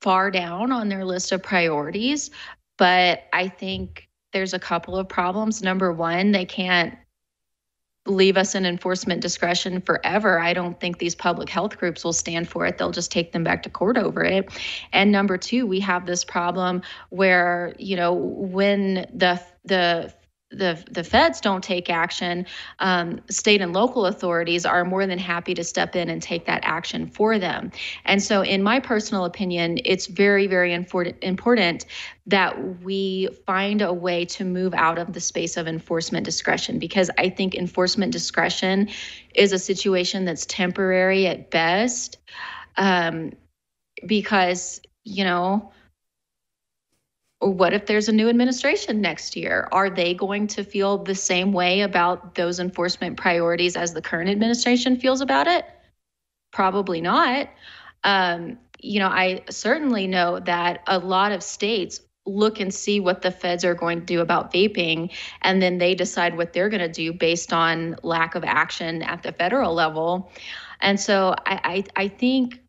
far 0.00 0.30
down 0.30 0.72
on 0.72 0.88
their 0.88 1.04
list 1.04 1.30
of 1.30 1.42
priorities, 1.42 2.30
but 2.76 3.24
I 3.32 3.48
think 3.48 4.08
there's 4.32 4.54
a 4.54 4.58
couple 4.58 4.96
of 4.96 5.08
problems. 5.08 5.62
Number 5.62 5.92
one, 5.92 6.32
they 6.32 6.44
can't 6.44 6.94
leave 8.06 8.36
us 8.36 8.54
in 8.54 8.64
enforcement 8.64 9.20
discretion 9.20 9.80
forever. 9.80 10.38
I 10.38 10.52
don't 10.54 10.78
think 10.78 10.98
these 10.98 11.14
public 11.14 11.48
health 11.48 11.78
groups 11.78 12.04
will 12.04 12.12
stand 12.12 12.48
for 12.48 12.66
it. 12.66 12.78
They'll 12.78 12.92
just 12.92 13.10
take 13.10 13.32
them 13.32 13.44
back 13.44 13.62
to 13.64 13.70
court 13.70 13.98
over 13.98 14.24
it. 14.24 14.48
And 14.92 15.10
number 15.10 15.36
two, 15.36 15.66
we 15.66 15.80
have 15.80 16.06
this 16.06 16.24
problem 16.24 16.82
where, 17.10 17.74
you 17.78 17.96
know, 17.96 18.12
when 18.12 19.06
the 19.12 19.42
the 19.64 20.14
the 20.56 20.82
the 20.90 21.04
feds 21.04 21.40
don't 21.40 21.62
take 21.62 21.90
action, 21.90 22.46
um, 22.78 23.20
state 23.30 23.60
and 23.60 23.72
local 23.72 24.06
authorities 24.06 24.64
are 24.66 24.84
more 24.84 25.06
than 25.06 25.18
happy 25.18 25.54
to 25.54 25.64
step 25.64 25.94
in 25.96 26.08
and 26.08 26.22
take 26.22 26.46
that 26.46 26.60
action 26.64 27.06
for 27.06 27.38
them. 27.38 27.70
And 28.04 28.22
so, 28.22 28.42
in 28.42 28.62
my 28.62 28.80
personal 28.80 29.24
opinion, 29.24 29.78
it's 29.84 30.06
very 30.06 30.46
very 30.46 30.72
important 30.72 31.16
important 31.22 31.86
that 32.26 32.82
we 32.82 33.28
find 33.46 33.82
a 33.82 33.92
way 33.92 34.24
to 34.24 34.44
move 34.44 34.74
out 34.74 34.98
of 34.98 35.12
the 35.12 35.20
space 35.20 35.56
of 35.56 35.68
enforcement 35.68 36.24
discretion 36.24 36.78
because 36.78 37.10
I 37.18 37.28
think 37.28 37.54
enforcement 37.54 38.12
discretion 38.12 38.88
is 39.34 39.52
a 39.52 39.58
situation 39.58 40.24
that's 40.24 40.46
temporary 40.46 41.26
at 41.26 41.50
best. 41.50 42.18
Um, 42.76 43.32
because 44.04 44.80
you 45.04 45.24
know 45.24 45.72
what 47.40 47.74
if 47.74 47.86
there's 47.86 48.08
a 48.08 48.12
new 48.12 48.28
administration 48.28 49.00
next 49.00 49.36
year? 49.36 49.68
Are 49.72 49.90
they 49.90 50.14
going 50.14 50.46
to 50.48 50.64
feel 50.64 50.98
the 50.98 51.14
same 51.14 51.52
way 51.52 51.82
about 51.82 52.34
those 52.34 52.60
enforcement 52.60 53.16
priorities 53.16 53.76
as 53.76 53.92
the 53.92 54.02
current 54.02 54.30
administration 54.30 54.98
feels 54.98 55.20
about 55.20 55.46
it? 55.46 55.66
Probably 56.52 57.00
not. 57.00 57.48
Um, 58.04 58.58
you 58.80 59.00
know, 59.00 59.08
I 59.08 59.42
certainly 59.50 60.06
know 60.06 60.40
that 60.40 60.82
a 60.86 60.98
lot 60.98 61.32
of 61.32 61.42
states 61.42 62.00
look 62.24 62.58
and 62.58 62.72
see 62.72 63.00
what 63.00 63.22
the 63.22 63.30
feds 63.30 63.64
are 63.64 63.74
going 63.74 64.00
to 64.00 64.06
do 64.06 64.20
about 64.20 64.52
vaping, 64.52 65.12
and 65.42 65.62
then 65.62 65.78
they 65.78 65.94
decide 65.94 66.36
what 66.36 66.52
they're 66.52 66.68
going 66.68 66.80
to 66.80 66.88
do 66.88 67.12
based 67.12 67.52
on 67.52 67.96
lack 68.02 68.34
of 68.34 68.44
action 68.44 69.02
at 69.02 69.22
the 69.22 69.32
federal 69.32 69.74
level. 69.74 70.30
And 70.80 70.98
so 70.98 71.34
I, 71.46 71.84
I, 71.96 72.04
I 72.04 72.08
think 72.08 72.60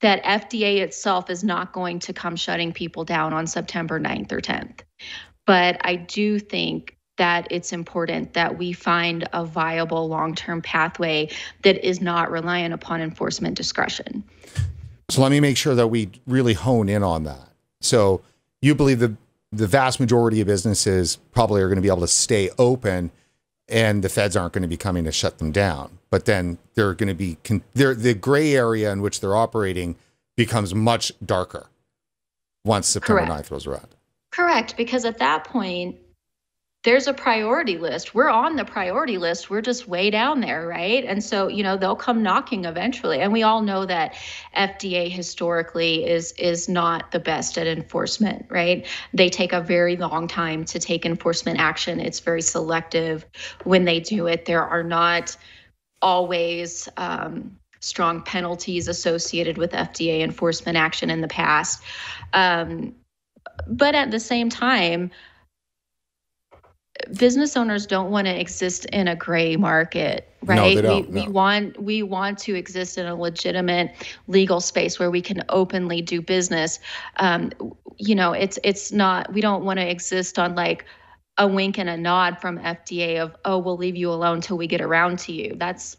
that 0.00 0.22
FDA 0.24 0.78
itself 0.78 1.30
is 1.30 1.42
not 1.42 1.72
going 1.72 1.98
to 2.00 2.12
come 2.12 2.36
shutting 2.36 2.72
people 2.72 3.04
down 3.04 3.32
on 3.32 3.46
September 3.46 3.98
9th 3.98 4.32
or 4.32 4.40
10th. 4.40 4.80
But 5.46 5.80
I 5.84 5.96
do 5.96 6.38
think 6.38 6.96
that 7.16 7.48
it's 7.50 7.72
important 7.72 8.32
that 8.34 8.58
we 8.58 8.72
find 8.72 9.28
a 9.32 9.44
viable 9.44 10.08
long 10.08 10.34
term 10.34 10.62
pathway 10.62 11.28
that 11.62 11.84
is 11.86 12.00
not 12.00 12.30
reliant 12.30 12.74
upon 12.74 13.00
enforcement 13.00 13.56
discretion. 13.56 14.22
So 15.10 15.22
let 15.22 15.30
me 15.30 15.40
make 15.40 15.56
sure 15.56 15.74
that 15.74 15.88
we 15.88 16.10
really 16.26 16.54
hone 16.54 16.88
in 16.88 17.02
on 17.02 17.24
that. 17.24 17.48
So 17.80 18.22
you 18.62 18.74
believe 18.74 19.00
the 19.00 19.16
the 19.50 19.66
vast 19.66 19.98
majority 19.98 20.42
of 20.42 20.46
businesses 20.46 21.16
probably 21.32 21.62
are 21.62 21.68
going 21.68 21.76
to 21.76 21.82
be 21.82 21.88
able 21.88 22.00
to 22.00 22.06
stay 22.06 22.50
open 22.58 23.10
and 23.68 24.02
the 24.02 24.08
feds 24.08 24.36
aren't 24.36 24.52
going 24.52 24.62
to 24.62 24.68
be 24.68 24.76
coming 24.76 25.04
to 25.04 25.12
shut 25.12 25.38
them 25.38 25.52
down. 25.52 25.98
But 26.10 26.24
then 26.24 26.58
they're 26.74 26.94
going 26.94 27.08
to 27.08 27.14
be 27.14 27.36
they're, 27.74 27.94
the 27.94 28.14
gray 28.14 28.54
area 28.54 28.90
in 28.92 29.02
which 29.02 29.20
they're 29.20 29.36
operating 29.36 29.96
becomes 30.36 30.74
much 30.74 31.12
darker 31.24 31.66
once 32.64 32.86
September 32.88 33.26
Correct. 33.26 33.46
9th 33.46 33.50
rolls 33.50 33.66
around. 33.66 33.88
Correct, 34.30 34.76
because 34.76 35.04
at 35.04 35.18
that 35.18 35.44
point 35.44 35.96
there's 36.84 37.08
a 37.08 37.12
priority 37.12 37.76
list. 37.76 38.14
We're 38.14 38.28
on 38.28 38.54
the 38.54 38.64
priority 38.64 39.18
list. 39.18 39.50
We're 39.50 39.62
just 39.62 39.88
way 39.88 40.10
down 40.10 40.40
there, 40.40 40.66
right? 40.66 41.04
And 41.04 41.22
so, 41.22 41.48
you 41.48 41.64
know, 41.64 41.76
they'll 41.76 41.96
come 41.96 42.22
knocking 42.22 42.66
eventually. 42.66 43.20
And 43.20 43.32
we 43.32 43.42
all 43.42 43.62
know 43.62 43.84
that 43.86 44.14
FDA 44.56 45.10
historically 45.10 46.06
is 46.06 46.32
is 46.32 46.68
not 46.68 47.10
the 47.10 47.18
best 47.18 47.58
at 47.58 47.66
enforcement, 47.66 48.46
right? 48.48 48.86
They 49.12 49.28
take 49.28 49.52
a 49.52 49.60
very 49.60 49.96
long 49.96 50.28
time 50.28 50.64
to 50.66 50.78
take 50.78 51.04
enforcement 51.04 51.58
action. 51.58 51.98
It's 51.98 52.20
very 52.20 52.42
selective 52.42 53.26
when 53.64 53.84
they 53.84 53.98
do 53.98 54.28
it. 54.28 54.44
There 54.44 54.64
are 54.64 54.84
not 54.84 55.36
always 56.00 56.88
um, 56.96 57.58
strong 57.80 58.22
penalties 58.22 58.86
associated 58.86 59.58
with 59.58 59.72
FDA 59.72 60.20
enforcement 60.20 60.78
action 60.78 61.10
in 61.10 61.22
the 61.22 61.28
past. 61.28 61.82
Um, 62.32 62.94
but 63.66 63.96
at 63.96 64.12
the 64.12 64.20
same 64.20 64.48
time, 64.48 65.10
business 67.16 67.56
owners 67.56 67.86
don't 67.86 68.10
want 68.10 68.26
to 68.26 68.40
exist 68.40 68.84
in 68.86 69.08
a 69.08 69.16
gray 69.16 69.56
market 69.56 70.28
right? 70.44 70.82
No, 70.82 70.96
we, 70.96 71.02
no. 71.02 71.22
we 71.22 71.28
want 71.28 71.82
we 71.82 72.02
want 72.02 72.38
to 72.40 72.54
exist 72.54 72.98
in 72.98 73.06
a 73.06 73.14
legitimate 73.14 73.92
legal 74.26 74.60
space 74.60 74.98
where 74.98 75.10
we 75.10 75.20
can 75.20 75.42
openly 75.48 76.02
do 76.02 76.20
business. 76.22 76.78
Um, 77.16 77.50
you 77.98 78.14
know 78.14 78.32
it's 78.32 78.58
it's 78.64 78.92
not 78.92 79.32
we 79.32 79.40
don't 79.40 79.64
want 79.64 79.78
to 79.78 79.88
exist 79.88 80.38
on 80.38 80.54
like 80.54 80.84
a 81.36 81.46
wink 81.46 81.78
and 81.78 81.88
a 81.88 81.96
nod 81.96 82.40
from 82.40 82.58
fda 82.58 83.18
of 83.18 83.36
oh 83.44 83.58
we'll 83.58 83.76
leave 83.76 83.96
you 83.96 84.10
alone 84.10 84.40
till 84.40 84.56
we 84.56 84.66
get 84.66 84.80
around 84.80 85.18
to 85.20 85.32
you. 85.32 85.54
That's 85.56 85.96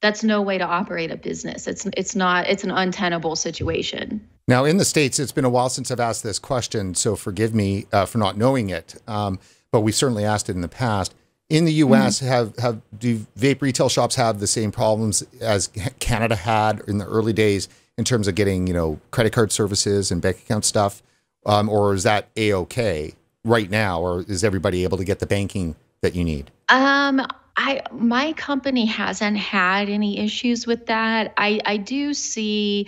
that's 0.00 0.24
no 0.24 0.40
way 0.42 0.58
to 0.58 0.64
operate 0.64 1.10
a 1.10 1.16
business. 1.16 1.66
It's 1.66 1.86
it's 1.96 2.14
not 2.14 2.46
it's 2.46 2.64
an 2.64 2.70
untenable 2.70 3.36
situation. 3.36 4.26
Now 4.48 4.64
in 4.64 4.78
the 4.78 4.84
states 4.84 5.18
it's 5.18 5.32
been 5.32 5.44
a 5.44 5.50
while 5.50 5.68
since 5.68 5.90
i've 5.90 6.00
asked 6.00 6.22
this 6.22 6.38
question 6.38 6.94
so 6.94 7.14
forgive 7.14 7.54
me 7.54 7.86
uh, 7.92 8.06
for 8.06 8.18
not 8.18 8.36
knowing 8.36 8.70
it. 8.70 9.00
Um, 9.06 9.38
but 9.72 9.80
we 9.80 9.92
certainly 9.92 10.24
asked 10.24 10.48
it 10.48 10.54
in 10.54 10.60
the 10.60 10.68
past. 10.68 11.14
In 11.48 11.64
the 11.64 11.72
U.S., 11.74 12.18
mm-hmm. 12.18 12.28
have 12.28 12.56
have 12.58 12.80
do 12.96 13.26
vape 13.38 13.60
retail 13.60 13.88
shops 13.88 14.14
have 14.14 14.38
the 14.38 14.46
same 14.46 14.70
problems 14.70 15.24
as 15.40 15.68
Canada 15.98 16.36
had 16.36 16.80
in 16.86 16.98
the 16.98 17.06
early 17.06 17.32
days 17.32 17.68
in 17.98 18.04
terms 18.04 18.28
of 18.28 18.34
getting 18.34 18.66
you 18.66 18.72
know 18.72 19.00
credit 19.10 19.32
card 19.32 19.50
services 19.52 20.10
and 20.10 20.22
bank 20.22 20.38
account 20.38 20.64
stuff, 20.64 21.02
um, 21.46 21.68
or 21.68 21.94
is 21.94 22.04
that 22.04 22.28
a 22.36 22.52
okay 22.54 23.14
right 23.44 23.68
now, 23.68 24.00
or 24.00 24.22
is 24.22 24.44
everybody 24.44 24.84
able 24.84 24.98
to 24.98 25.04
get 25.04 25.18
the 25.18 25.26
banking 25.26 25.74
that 26.02 26.14
you 26.14 26.24
need? 26.24 26.50
Um, 26.68 27.26
I 27.56 27.82
my 27.92 28.32
company 28.34 28.86
hasn't 28.86 29.36
had 29.36 29.88
any 29.88 30.18
issues 30.18 30.66
with 30.66 30.86
that. 30.86 31.34
I 31.36 31.60
I 31.64 31.76
do 31.76 32.14
see 32.14 32.86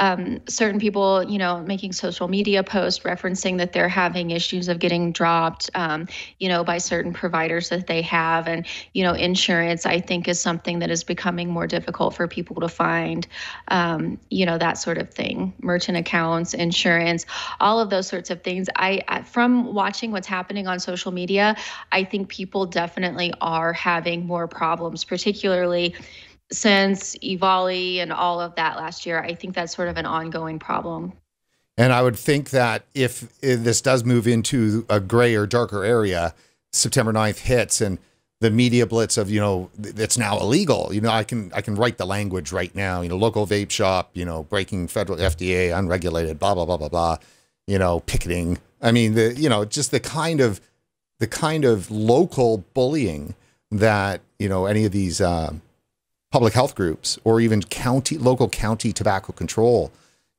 um, 0.00 0.40
certain 0.48 0.80
people, 0.80 1.22
you 1.22 1.38
know, 1.38 1.60
making 1.60 1.92
social 1.92 2.26
media 2.26 2.64
posts 2.64 3.04
referencing 3.04 3.58
that 3.58 3.74
they're 3.74 3.88
having 3.88 4.30
issues 4.30 4.68
of 4.68 4.78
getting 4.78 5.12
dropped, 5.12 5.68
um, 5.74 6.08
you 6.38 6.48
know, 6.48 6.64
by 6.64 6.78
certain 6.78 7.12
providers 7.12 7.68
that 7.68 7.86
they 7.86 8.00
have. 8.02 8.48
And, 8.48 8.66
you 8.94 9.04
know, 9.04 9.12
insurance, 9.12 9.84
I 9.84 10.00
think, 10.00 10.26
is 10.26 10.40
something 10.40 10.78
that 10.78 10.90
is 10.90 11.04
becoming 11.04 11.50
more 11.50 11.66
difficult 11.66 12.14
for 12.14 12.26
people 12.26 12.60
to 12.62 12.68
find, 12.68 13.26
um, 13.68 14.18
you 14.30 14.46
know, 14.46 14.56
that 14.56 14.78
sort 14.78 14.96
of 14.96 15.10
thing. 15.10 15.52
Merchant 15.60 15.98
accounts, 15.98 16.54
insurance, 16.54 17.26
all 17.60 17.78
of 17.78 17.90
those 17.90 18.08
sorts 18.08 18.30
of 18.30 18.42
things. 18.42 18.68
I, 18.76 19.02
I 19.06 19.22
from 19.22 19.74
watching 19.74 20.12
what's 20.12 20.26
happening 20.26 20.66
on 20.66 20.80
social 20.80 21.12
media, 21.12 21.56
I 21.92 22.04
think 22.04 22.30
people 22.30 22.64
definitely 22.64 23.34
are 23.42 23.74
having 23.74 24.26
more 24.26 24.48
problems, 24.48 25.04
particularly 25.04 25.94
since 26.52 27.16
EVALI 27.16 27.98
and 27.98 28.12
all 28.12 28.40
of 28.40 28.54
that 28.56 28.76
last 28.76 29.06
year, 29.06 29.20
I 29.20 29.34
think 29.34 29.54
that's 29.54 29.74
sort 29.74 29.88
of 29.88 29.96
an 29.96 30.06
ongoing 30.06 30.58
problem. 30.58 31.12
And 31.76 31.92
I 31.92 32.02
would 32.02 32.16
think 32.16 32.50
that 32.50 32.84
if, 32.94 33.22
if 33.42 33.62
this 33.62 33.80
does 33.80 34.04
move 34.04 34.26
into 34.26 34.84
a 34.88 35.00
gray 35.00 35.34
or 35.34 35.46
darker 35.46 35.84
area, 35.84 36.34
September 36.72 37.12
9th 37.12 37.38
hits 37.38 37.80
and 37.80 37.98
the 38.40 38.50
media 38.50 38.86
blitz 38.86 39.16
of, 39.16 39.30
you 39.30 39.40
know, 39.40 39.70
it's 39.78 40.18
now 40.18 40.38
illegal. 40.38 40.90
You 40.92 41.00
know, 41.02 41.10
I 41.10 41.24
can 41.24 41.52
I 41.54 41.60
can 41.60 41.74
write 41.74 41.98
the 41.98 42.06
language 42.06 42.52
right 42.52 42.74
now, 42.74 43.02
you 43.02 43.08
know, 43.08 43.16
local 43.16 43.46
vape 43.46 43.70
shop, 43.70 44.10
you 44.14 44.24
know, 44.24 44.44
breaking 44.44 44.88
federal 44.88 45.18
FDA, 45.18 45.76
unregulated, 45.76 46.38
blah, 46.38 46.54
blah, 46.54 46.64
blah, 46.64 46.78
blah, 46.78 46.88
blah, 46.88 47.16
you 47.66 47.78
know, 47.78 48.00
picketing. 48.00 48.58
I 48.80 48.92
mean, 48.92 49.14
the, 49.14 49.34
you 49.34 49.48
know, 49.48 49.64
just 49.66 49.90
the 49.90 50.00
kind 50.00 50.40
of 50.40 50.60
the 51.18 51.26
kind 51.26 51.66
of 51.66 51.90
local 51.90 52.64
bullying 52.72 53.34
that, 53.70 54.22
you 54.38 54.48
know, 54.48 54.64
any 54.64 54.86
of 54.86 54.92
these 54.92 55.20
uh, 55.20 55.52
public 56.30 56.54
health 56.54 56.74
groups 56.74 57.18
or 57.24 57.40
even 57.40 57.62
county 57.62 58.16
local 58.16 58.48
county 58.48 58.92
tobacco 58.92 59.32
control 59.32 59.90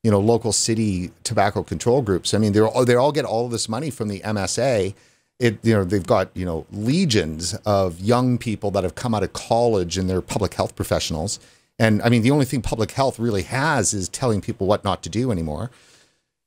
you 0.02 0.10
know 0.10 0.20
local 0.20 0.52
city 0.52 1.10
tobacco 1.24 1.62
control 1.62 2.02
groups. 2.02 2.34
I 2.34 2.38
mean 2.38 2.52
they're 2.52 2.68
all, 2.68 2.84
they 2.84 2.94
all 2.94 3.12
get 3.12 3.24
all 3.24 3.48
this 3.48 3.68
money 3.68 3.90
from 3.90 4.08
the 4.08 4.20
msa 4.20 4.94
it 5.38 5.58
you 5.62 5.74
know 5.74 5.84
they've 5.84 6.06
got 6.06 6.30
you 6.34 6.44
know 6.44 6.66
legions 6.72 7.54
of 7.66 8.00
young 8.00 8.38
people 8.38 8.70
that 8.72 8.84
have 8.84 8.94
come 8.94 9.14
out 9.14 9.22
of 9.22 9.32
college 9.32 9.96
and 9.98 10.08
they're 10.08 10.22
public 10.22 10.54
health 10.54 10.74
professionals. 10.76 11.38
And 11.78 12.02
i 12.02 12.08
mean 12.08 12.22
the 12.22 12.30
only 12.30 12.44
thing 12.44 12.62
public 12.62 12.92
health 12.92 13.18
really 13.18 13.42
has 13.42 13.94
is 13.94 14.08
telling 14.08 14.40
people 14.40 14.66
what 14.66 14.84
not 14.84 15.02
to 15.04 15.08
do 15.08 15.30
anymore 15.30 15.70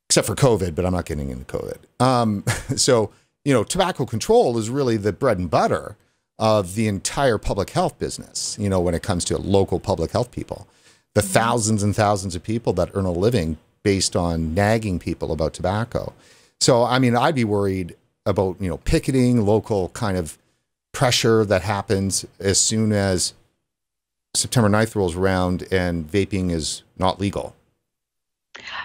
except 0.08 0.26
for 0.26 0.36
covid 0.36 0.74
but 0.74 0.84
i'm 0.84 0.92
not 0.92 1.06
getting 1.06 1.30
into 1.30 1.44
covid. 1.44 1.78
Um, 2.02 2.44
so 2.76 3.10
you 3.44 3.52
know 3.52 3.64
tobacco 3.64 4.06
control 4.06 4.58
is 4.58 4.70
really 4.70 4.96
the 4.96 5.12
bread 5.12 5.38
and 5.38 5.50
butter 5.50 5.96
of 6.38 6.74
the 6.74 6.86
entire 6.86 7.38
public 7.38 7.70
health 7.70 7.98
business, 7.98 8.56
you 8.60 8.68
know, 8.68 8.80
when 8.80 8.94
it 8.94 9.02
comes 9.02 9.24
to 9.26 9.38
local 9.38 9.80
public 9.80 10.10
health 10.10 10.30
people. 10.30 10.66
The 11.14 11.22
mm-hmm. 11.22 11.30
thousands 11.30 11.82
and 11.82 11.96
thousands 11.96 12.34
of 12.34 12.42
people 12.42 12.72
that 12.74 12.90
earn 12.94 13.06
a 13.06 13.12
living 13.12 13.56
based 13.82 14.16
on 14.16 14.54
nagging 14.54 14.98
people 14.98 15.32
about 15.32 15.54
tobacco. 15.54 16.12
So, 16.60 16.84
I 16.84 16.98
mean, 16.98 17.16
I'd 17.16 17.34
be 17.34 17.44
worried 17.44 17.96
about, 18.26 18.56
you 18.60 18.68
know, 18.68 18.78
picketing, 18.78 19.46
local 19.46 19.90
kind 19.90 20.16
of 20.16 20.36
pressure 20.92 21.44
that 21.44 21.62
happens 21.62 22.24
as 22.40 22.58
soon 22.58 22.92
as 22.92 23.34
September 24.34 24.68
9th 24.68 24.94
rolls 24.94 25.16
around 25.16 25.66
and 25.70 26.10
vaping 26.10 26.50
is 26.50 26.82
not 26.98 27.20
legal. 27.20 27.54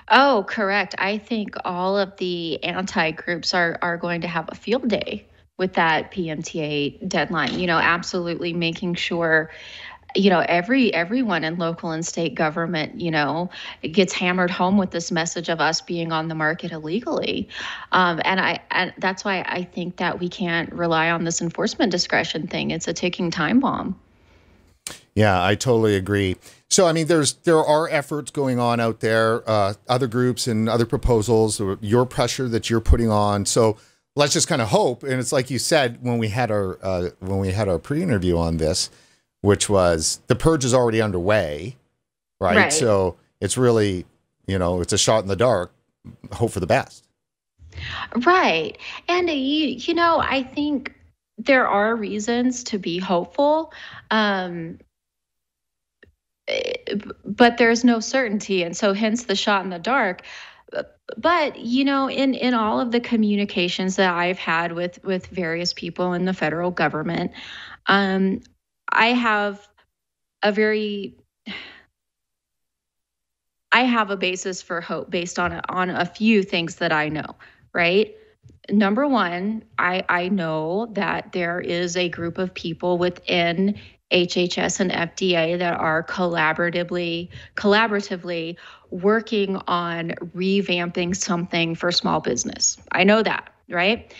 Oh, 0.09 0.45
correct. 0.47 0.95
I 0.97 1.17
think 1.17 1.55
all 1.63 1.97
of 1.97 2.15
the 2.17 2.63
anti 2.63 3.11
groups 3.11 3.53
are, 3.53 3.77
are 3.81 3.97
going 3.97 4.21
to 4.21 4.27
have 4.27 4.49
a 4.49 4.55
field 4.55 4.87
day 4.87 5.25
with 5.57 5.73
that 5.73 6.11
PMTA 6.11 7.07
deadline. 7.07 7.59
You 7.59 7.67
know, 7.67 7.77
absolutely 7.77 8.53
making 8.53 8.95
sure 8.95 9.51
you 10.15 10.29
know 10.29 10.39
every 10.39 10.93
everyone 10.93 11.43
in 11.43 11.57
local 11.57 11.91
and 11.91 12.05
state 12.05 12.35
government 12.35 12.99
you 12.99 13.11
know 13.11 13.49
gets 13.81 14.13
hammered 14.13 14.51
home 14.51 14.77
with 14.77 14.91
this 14.91 15.11
message 15.11 15.49
of 15.49 15.61
us 15.61 15.81
being 15.81 16.11
on 16.11 16.27
the 16.27 16.35
market 16.35 16.71
illegally. 16.71 17.49
Um, 17.91 18.21
and 18.25 18.39
i 18.39 18.59
and 18.71 18.93
that's 18.97 19.23
why 19.23 19.43
i 19.47 19.63
think 19.63 19.97
that 19.97 20.19
we 20.19 20.29
can't 20.29 20.71
rely 20.73 21.11
on 21.11 21.23
this 21.23 21.41
enforcement 21.41 21.91
discretion 21.91 22.47
thing. 22.47 22.71
It's 22.71 22.87
a 22.87 22.93
ticking 22.93 23.31
time 23.31 23.59
bomb. 23.59 23.99
Yeah 25.15 25.43
i 25.43 25.55
totally 25.55 25.95
agree. 25.95 26.37
So 26.69 26.87
i 26.87 26.93
mean 26.93 27.07
there's 27.07 27.33
there 27.33 27.63
are 27.63 27.89
efforts 27.89 28.31
going 28.31 28.59
on 28.59 28.79
out 28.79 28.99
there 28.99 29.49
uh, 29.49 29.75
other 29.87 30.07
groups 30.07 30.47
and 30.47 30.67
other 30.67 30.85
proposals 30.85 31.61
your 31.81 32.05
pressure 32.05 32.47
that 32.49 32.69
you're 32.69 32.81
putting 32.81 33.09
on. 33.09 33.45
So 33.45 33.77
let's 34.15 34.33
just 34.33 34.47
kind 34.47 34.61
of 34.61 34.69
hope. 34.69 35.03
And 35.03 35.13
it's 35.13 35.31
like 35.31 35.49
you 35.49 35.59
said 35.59 35.99
when 36.01 36.17
we 36.17 36.29
had 36.29 36.51
our 36.51 36.77
uh, 36.81 37.09
when 37.19 37.39
we 37.39 37.51
had 37.51 37.67
our 37.67 37.79
pre-interview 37.79 38.37
on 38.37 38.57
this, 38.57 38.89
which 39.41 39.69
was 39.69 40.19
the 40.27 40.35
purge 40.35 40.65
is 40.65 40.73
already 40.73 41.01
underway, 41.01 41.77
right? 42.39 42.57
right? 42.57 42.73
So 42.73 43.17
it's 43.39 43.57
really 43.57 44.05
you 44.47 44.57
know 44.57 44.81
it's 44.81 44.93
a 44.93 44.97
shot 44.97 45.23
in 45.23 45.27
the 45.27 45.35
dark. 45.35 45.73
Hope 46.31 46.51
for 46.51 46.59
the 46.59 46.67
best. 46.67 47.05
Right, 48.25 48.77
and 49.07 49.29
uh, 49.29 49.33
you 49.33 49.67
you 49.67 49.93
know 49.93 50.19
I 50.19 50.43
think 50.43 50.93
there 51.37 51.67
are 51.67 51.95
reasons 51.95 52.63
to 52.65 52.77
be 52.77 52.99
hopeful. 52.99 53.73
Um, 54.11 54.79
eh, 56.47 56.73
but 57.23 57.57
there's 57.57 57.83
no 57.83 57.99
certainty 57.99 58.63
and 58.63 58.75
so 58.75 58.93
hence 58.93 59.23
the 59.23 59.35
shot 59.35 59.63
in 59.63 59.69
the 59.69 59.79
dark 59.79 60.23
but 61.17 61.59
you 61.59 61.83
know 61.85 62.09
in 62.09 62.33
in 62.33 62.53
all 62.53 62.79
of 62.79 62.91
the 62.91 62.99
communications 62.99 63.95
that 63.95 64.13
i've 64.13 64.39
had 64.39 64.71
with 64.71 65.03
with 65.03 65.27
various 65.27 65.73
people 65.73 66.13
in 66.13 66.25
the 66.25 66.33
federal 66.33 66.71
government 66.71 67.31
um 67.87 68.39
i 68.91 69.07
have 69.07 69.67
a 70.43 70.51
very 70.51 71.15
i 73.71 73.81
have 73.81 74.09
a 74.09 74.17
basis 74.17 74.61
for 74.61 74.81
hope 74.81 75.09
based 75.09 75.39
on 75.39 75.51
a, 75.51 75.61
on 75.69 75.89
a 75.89 76.05
few 76.05 76.43
things 76.43 76.75
that 76.75 76.91
i 76.91 77.09
know 77.09 77.35
right? 77.73 78.15
Number 78.69 79.07
one 79.07 79.63
i 79.77 80.03
i 80.07 80.29
know 80.29 80.87
that 80.93 81.31
there 81.31 81.59
is 81.59 81.97
a 81.97 82.09
group 82.09 82.37
of 82.37 82.53
people 82.53 82.97
within 82.97 83.79
HHS 84.11 84.79
and 84.79 84.91
FDA 84.91 85.57
that 85.57 85.79
are 85.79 86.03
collaboratively 86.03 87.29
collaboratively 87.55 88.57
working 88.89 89.57
on 89.67 90.11
revamping 90.35 91.15
something 91.15 91.75
for 91.75 91.91
small 91.91 92.19
business. 92.19 92.77
I 92.91 93.03
know 93.03 93.23
that, 93.23 93.53
right? 93.69 94.13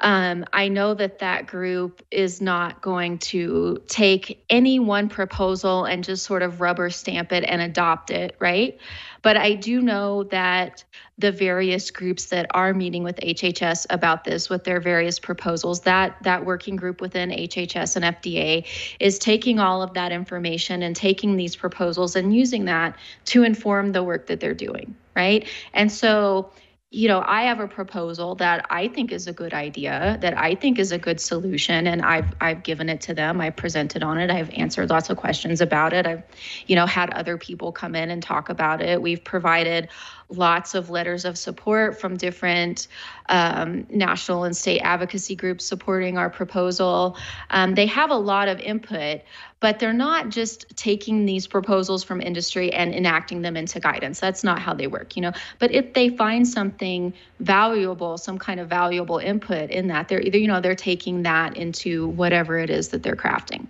Um, 0.00 0.44
I 0.52 0.68
know 0.68 0.94
that 0.94 1.18
that 1.18 1.46
group 1.46 2.02
is 2.10 2.40
not 2.40 2.80
going 2.82 3.18
to 3.18 3.82
take 3.88 4.44
any 4.48 4.78
one 4.78 5.08
proposal 5.08 5.84
and 5.84 6.04
just 6.04 6.24
sort 6.24 6.42
of 6.42 6.60
rubber 6.60 6.88
stamp 6.88 7.32
it 7.32 7.44
and 7.44 7.60
adopt 7.60 8.10
it, 8.10 8.36
right? 8.38 8.78
But 9.22 9.36
I 9.36 9.54
do 9.54 9.80
know 9.82 10.24
that 10.24 10.84
the 11.18 11.32
various 11.32 11.90
groups 11.90 12.26
that 12.26 12.46
are 12.52 12.72
meeting 12.72 13.02
with 13.02 13.16
HHS 13.16 13.86
about 13.90 14.24
this 14.24 14.48
with 14.48 14.64
their 14.64 14.80
various 14.80 15.18
proposals, 15.18 15.80
that 15.80 16.16
that 16.22 16.44
working 16.44 16.76
group 16.76 17.00
within 17.00 17.30
HHS 17.30 17.96
and 17.96 18.04
FDA 18.04 18.66
is 19.00 19.18
taking 19.18 19.58
all 19.58 19.82
of 19.82 19.94
that 19.94 20.12
information 20.12 20.82
and 20.82 20.94
taking 20.94 21.36
these 21.36 21.56
proposals 21.56 22.16
and 22.16 22.34
using 22.34 22.66
that 22.66 22.96
to 23.26 23.42
inform 23.42 23.92
the 23.92 24.02
work 24.02 24.26
that 24.28 24.40
they're 24.40 24.54
doing, 24.54 24.94
right? 25.14 25.48
And 25.74 25.90
so 25.90 26.50
you 26.90 27.06
know, 27.06 27.22
I 27.26 27.42
have 27.42 27.60
a 27.60 27.68
proposal 27.68 28.34
that 28.36 28.64
I 28.70 28.88
think 28.88 29.12
is 29.12 29.26
a 29.26 29.32
good 29.32 29.52
idea, 29.52 30.16
that 30.22 30.38
I 30.38 30.54
think 30.54 30.78
is 30.78 30.90
a 30.90 30.98
good 30.98 31.20
solution, 31.20 31.86
and 31.86 32.00
I've 32.00 32.32
I've 32.40 32.62
given 32.62 32.88
it 32.88 33.02
to 33.02 33.14
them. 33.14 33.42
I 33.42 33.50
presented 33.50 34.02
on 34.02 34.16
it. 34.16 34.30
I've 34.30 34.50
answered 34.50 34.88
lots 34.88 35.10
of 35.10 35.18
questions 35.18 35.60
about 35.60 35.92
it. 35.92 36.06
I've, 36.06 36.22
you 36.66 36.76
know, 36.76 36.86
had 36.86 37.10
other 37.10 37.36
people 37.36 37.72
come 37.72 37.94
in 37.94 38.10
and 38.10 38.22
talk 38.22 38.48
about 38.48 38.80
it. 38.80 39.02
We've 39.02 39.22
provided 39.22 39.88
lots 40.30 40.74
of 40.74 40.90
letters 40.90 41.24
of 41.24 41.38
support 41.38 41.98
from 41.98 42.16
different 42.16 42.86
um, 43.28 43.86
national 43.90 44.44
and 44.44 44.56
state 44.56 44.80
advocacy 44.80 45.34
groups 45.34 45.64
supporting 45.64 46.18
our 46.18 46.30
proposal. 46.30 47.16
Um, 47.50 47.74
they 47.74 47.86
have 47.86 48.10
a 48.10 48.16
lot 48.16 48.48
of 48.48 48.60
input, 48.60 49.22
but 49.60 49.78
they're 49.78 49.92
not 49.92 50.28
just 50.28 50.76
taking 50.76 51.26
these 51.26 51.46
proposals 51.46 52.04
from 52.04 52.20
industry 52.20 52.72
and 52.72 52.94
enacting 52.94 53.42
them 53.42 53.56
into 53.56 53.80
guidance. 53.80 54.20
That's 54.20 54.44
not 54.44 54.60
how 54.60 54.74
they 54.74 54.86
work, 54.86 55.16
you 55.16 55.22
know. 55.22 55.32
But 55.58 55.72
if 55.72 55.94
they 55.94 56.10
find 56.10 56.46
something 56.46 57.12
valuable, 57.40 58.18
some 58.18 58.38
kind 58.38 58.60
of 58.60 58.68
valuable 58.68 59.18
input 59.18 59.70
in 59.70 59.88
that, 59.88 60.08
they're 60.08 60.20
either, 60.20 60.38
you 60.38 60.46
know, 60.46 60.60
they're 60.60 60.74
taking 60.74 61.22
that 61.22 61.56
into 61.56 62.08
whatever 62.08 62.58
it 62.58 62.70
is 62.70 62.88
that 62.88 63.02
they're 63.02 63.16
crafting. 63.16 63.66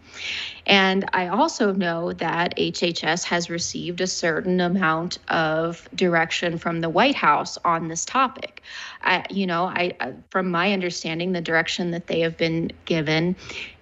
And 0.68 1.06
I 1.14 1.28
also 1.28 1.72
know 1.72 2.12
that 2.12 2.54
HHS 2.58 3.24
has 3.24 3.48
received 3.48 4.02
a 4.02 4.06
certain 4.06 4.60
amount 4.60 5.18
of 5.28 5.88
direction 5.94 6.58
from 6.58 6.82
the 6.82 6.90
White 6.90 7.14
House 7.14 7.56
on 7.64 7.88
this 7.88 8.04
topic. 8.04 8.62
I, 9.02 9.24
you 9.30 9.46
know, 9.46 9.64
I, 9.64 9.96
from 10.28 10.50
my 10.50 10.74
understanding, 10.74 11.32
the 11.32 11.40
direction 11.40 11.90
that 11.92 12.06
they 12.06 12.20
have 12.20 12.36
been 12.36 12.70
given 12.84 13.34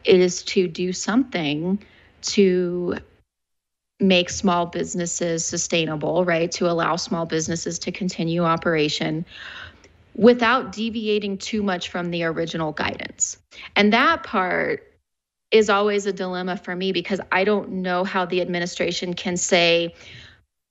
is 0.04 0.44
to 0.44 0.68
do 0.68 0.92
something 0.92 1.82
to 2.22 2.98
make 3.98 4.30
small 4.30 4.66
businesses 4.66 5.44
sustainable, 5.44 6.24
right? 6.24 6.52
To 6.52 6.70
allow 6.70 6.94
small 6.96 7.26
businesses 7.26 7.80
to 7.80 7.90
continue 7.90 8.44
operation 8.44 9.24
without 10.14 10.72
deviating 10.72 11.38
too 11.38 11.62
much 11.62 11.88
from 11.88 12.10
the 12.10 12.22
original 12.22 12.72
guidance. 12.72 13.38
And 13.74 13.92
that 13.92 14.22
part 14.22 14.85
is 15.50 15.70
always 15.70 16.06
a 16.06 16.12
dilemma 16.12 16.56
for 16.56 16.74
me 16.74 16.92
because 16.92 17.20
I 17.30 17.44
don't 17.44 17.70
know 17.70 18.04
how 18.04 18.24
the 18.24 18.40
administration 18.40 19.14
can 19.14 19.36
say, 19.36 19.94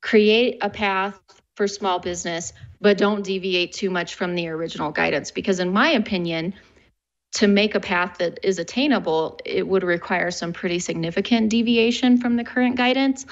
create 0.02 0.58
a 0.62 0.70
path 0.70 1.20
for 1.56 1.68
small 1.68 2.00
business, 2.00 2.54
but 2.82 2.98
don't 2.98 3.24
deviate 3.24 3.74
too 3.74 3.90
much 3.90 4.16
from 4.16 4.36
the 4.36 4.48
original 4.50 4.92
guidance. 4.92 5.32
Because, 5.32 5.60
in 5.60 5.72
my 5.72 5.90
opinion, 5.90 6.54
to 7.36 7.48
make 7.48 7.76
a 7.76 7.80
path 7.80 8.18
that 8.20 8.40
is 8.44 8.60
attainable, 8.60 9.40
it 9.44 9.68
would 9.68 9.84
require 9.84 10.32
some 10.32 10.54
pretty 10.54 10.80
significant 10.80 11.50
deviation 11.50 12.18
from 12.18 12.38
the 12.38 12.44
current 12.44 12.78
guidance. 12.78 13.26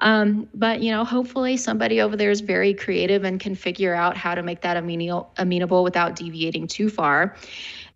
Um, 0.00 0.48
but 0.54 0.82
you 0.82 0.90
know, 0.90 1.04
hopefully 1.04 1.56
somebody 1.56 2.00
over 2.00 2.16
there 2.16 2.30
is 2.30 2.40
very 2.40 2.74
creative 2.74 3.22
and 3.22 3.38
can 3.38 3.54
figure 3.54 3.94
out 3.94 4.16
how 4.16 4.34
to 4.34 4.42
make 4.42 4.60
that 4.62 4.76
amenable, 4.76 5.30
amenable 5.36 5.84
without 5.84 6.16
deviating 6.16 6.66
too 6.66 6.88
far. 6.88 7.36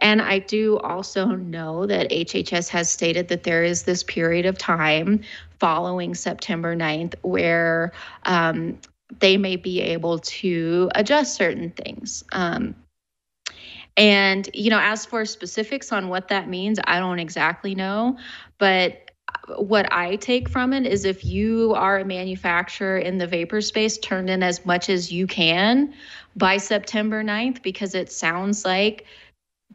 And 0.01 0.23
I 0.23 0.39
do 0.39 0.79
also 0.79 1.27
know 1.27 1.87
that 1.87 2.11
HHS 2.11 2.69
has 2.69 2.91
stated 2.91 3.29
that 3.29 3.43
there 3.43 3.65
is 3.65 3.83
this 3.83 4.03
period 4.05 4.47
of 4.47 4.57
time 4.57 5.23
following 5.59 6.15
September 6.15 6.77
9th 6.77 7.15
where 7.23 7.93
um, 8.25 8.79
they 9.21 9.37
may 9.37 9.57
be 9.57 9.81
able 9.81 10.19
to 10.21 10.91
adjust 10.95 11.35
certain 11.35 11.71
things. 11.71 12.23
Um, 12.33 12.77
and, 13.97 14.49
you 14.55 14.71
know, 14.71 14.79
as 14.81 15.05
for 15.05 15.25
specifics 15.25 15.91
on 15.91 16.09
what 16.09 16.29
that 16.29 16.49
means, 16.49 16.79
I 16.85 17.01
don't 17.01 17.19
exactly 17.19 17.75
know. 17.75 18.17
But 18.59 19.11
what 19.57 19.93
I 19.93 20.17
take 20.17 20.49
from 20.49 20.73
it 20.73 20.87
is 20.87 21.05
if 21.05 21.25
you 21.25 21.75
are 21.75 21.99
a 21.99 22.05
manufacturer 22.05 22.99
in 22.99 23.19
the 23.19 23.27
vapor 23.27 23.61
space, 23.61 23.99
turn 23.99 24.29
in 24.29 24.43
as 24.43 24.65
much 24.65 24.89
as 24.89 25.11
you 25.11 25.27
can 25.27 25.95
by 26.37 26.59
September 26.59 27.25
9th, 27.25 27.63
because 27.63 27.95
it 27.95 28.13
sounds 28.13 28.65
like 28.65 29.07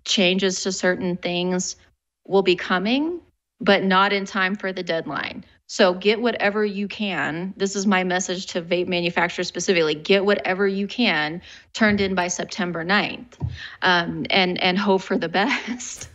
changes 0.06 0.64
to 0.64 0.72
certain 0.72 1.18
things 1.18 1.76
will 2.26 2.42
be 2.42 2.56
coming, 2.56 3.20
but 3.60 3.84
not 3.84 4.14
in 4.14 4.26
time 4.26 4.56
for 4.56 4.72
the 4.74 4.84
deadline. 4.84 5.44
So 5.68 5.94
get 5.94 6.22
whatever 6.22 6.66
you 6.66 6.88
can. 6.88 7.54
This 7.58 7.76
is 7.76 7.88
my 7.88 8.04
message 8.04 8.48
to 8.48 8.62
vape 8.62 8.88
manufacturers 8.88 9.48
specifically. 9.48 9.96
Get 9.96 10.26
whatever 10.26 10.68
you 10.68 10.88
can 10.88 11.42
turned 11.74 12.02
in 12.02 12.16
by 12.16 12.28
September 12.28 12.86
9th 12.86 13.42
um, 13.82 14.26
and, 14.30 14.62
and 14.62 14.78
hope 14.78 15.02
for 15.02 15.18
the 15.18 15.30
best. 15.30 16.10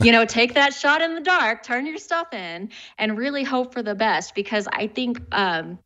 you 0.00 0.12
know, 0.12 0.24
take 0.24 0.54
that 0.54 0.72
shot 0.72 1.02
in 1.02 1.14
the 1.14 1.20
dark, 1.20 1.62
turn 1.62 1.84
your 1.86 1.98
stuff 1.98 2.32
in, 2.32 2.70
and 2.98 3.18
really 3.18 3.42
hope 3.42 3.72
for 3.72 3.82
the 3.82 3.94
best 3.94 4.34
because 4.34 4.68
I 4.72 4.86
think. 4.86 5.20
Um, 5.32 5.78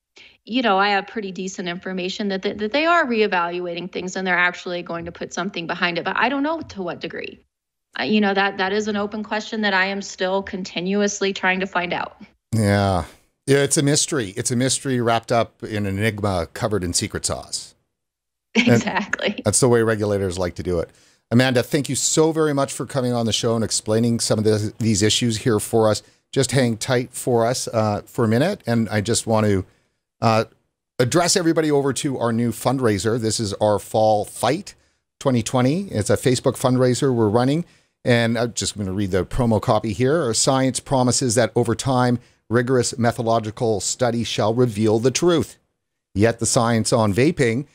you 0.48 0.62
know, 0.62 0.78
I 0.78 0.90
have 0.90 1.08
pretty 1.08 1.32
decent 1.32 1.68
information 1.68 2.28
that, 2.28 2.42
that, 2.42 2.58
that 2.58 2.72
they 2.72 2.86
are 2.86 3.04
reevaluating 3.04 3.90
things 3.90 4.14
and 4.14 4.24
they're 4.24 4.38
actually 4.38 4.80
going 4.80 5.06
to 5.06 5.12
put 5.12 5.34
something 5.34 5.66
behind 5.66 5.98
it, 5.98 6.04
but 6.04 6.16
I 6.16 6.28
don't 6.28 6.44
know 6.44 6.60
to 6.60 6.82
what 6.82 7.00
degree. 7.00 7.40
You 8.04 8.20
know, 8.20 8.34
that 8.34 8.58
that 8.58 8.72
is 8.72 8.88
an 8.88 8.96
open 8.96 9.22
question 9.22 9.62
that 9.62 9.74
I 9.74 9.86
am 9.86 10.02
still 10.02 10.42
continuously 10.42 11.32
trying 11.32 11.60
to 11.60 11.66
find 11.66 11.92
out. 11.92 12.20
Yeah. 12.52 13.04
Yeah, 13.46 13.58
it's 13.58 13.76
a 13.76 13.82
mystery. 13.82 14.30
It's 14.36 14.50
a 14.50 14.56
mystery 14.56 15.00
wrapped 15.00 15.30
up 15.30 15.62
in 15.62 15.86
an 15.86 15.98
enigma 15.98 16.48
covered 16.52 16.82
in 16.82 16.92
secret 16.92 17.24
sauce. 17.24 17.74
Exactly. 18.56 19.34
And 19.36 19.44
that's 19.44 19.60
the 19.60 19.68
way 19.68 19.82
regulators 19.82 20.38
like 20.38 20.54
to 20.54 20.62
do 20.62 20.80
it. 20.80 20.88
Amanda, 21.30 21.62
thank 21.62 21.90
you 21.90 21.94
so 21.94 22.32
very 22.32 22.54
much 22.54 22.72
for 22.72 22.86
coming 22.86 23.12
on 23.12 23.26
the 23.26 23.32
show 23.32 23.54
and 23.54 23.62
explaining 23.62 24.18
some 24.18 24.38
of 24.38 24.46
the, 24.46 24.72
these 24.78 25.02
issues 25.02 25.36
here 25.38 25.60
for 25.60 25.90
us. 25.90 26.02
Just 26.32 26.52
hang 26.52 26.78
tight 26.78 27.12
for 27.12 27.44
us 27.44 27.68
uh, 27.68 28.00
for 28.06 28.24
a 28.24 28.28
minute. 28.28 28.62
And 28.66 28.88
I 28.88 29.02
just 29.02 29.26
want 29.26 29.46
to 29.46 29.64
uh, 30.22 30.44
address 30.98 31.36
everybody 31.36 31.70
over 31.70 31.92
to 31.92 32.18
our 32.18 32.32
new 32.32 32.50
fundraiser. 32.50 33.20
This 33.20 33.40
is 33.40 33.52
our 33.54 33.78
Fall 33.78 34.24
Fight 34.24 34.74
2020. 35.20 35.88
It's 35.88 36.08
a 36.08 36.16
Facebook 36.16 36.56
fundraiser 36.56 37.14
we're 37.14 37.28
running. 37.28 37.64
And 38.06 38.38
I'm 38.38 38.52
just 38.52 38.76
going 38.76 38.86
to 38.86 38.92
read 38.92 39.10
the 39.10 39.26
promo 39.26 39.60
copy 39.60 39.92
here. 39.92 40.32
Science 40.32 40.78
promises 40.78 41.34
that 41.34 41.50
over 41.56 41.74
time, 41.74 42.20
rigorous 42.48 42.96
methodological 42.96 43.80
study 43.80 44.22
shall 44.22 44.54
reveal 44.54 45.00
the 45.00 45.10
truth. 45.10 45.58
Yet 46.14 46.38
the 46.38 46.46
science 46.46 46.92
on 46.92 47.12
vaping 47.12 47.66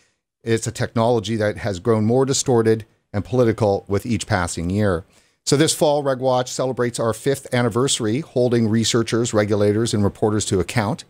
is 0.41 0.65
a 0.65 0.71
technology 0.71 1.35
that 1.35 1.57
has 1.57 1.79
grown 1.79 2.05
more 2.05 2.25
distorted 2.25 2.85
and 3.11 3.25
political 3.25 3.83
with 3.89 4.05
each 4.05 4.25
passing 4.25 4.69
year. 4.69 5.03
So 5.45 5.57
this 5.57 5.75
fall, 5.75 6.01
RegWatch 6.01 6.47
celebrates 6.47 6.97
our 6.97 7.11
fifth 7.11 7.53
anniversary, 7.53 8.21
holding 8.21 8.69
researchers, 8.69 9.33
regulators, 9.33 9.93
and 9.93 10.01
reporters 10.01 10.45
to 10.45 10.61
account. 10.61 11.03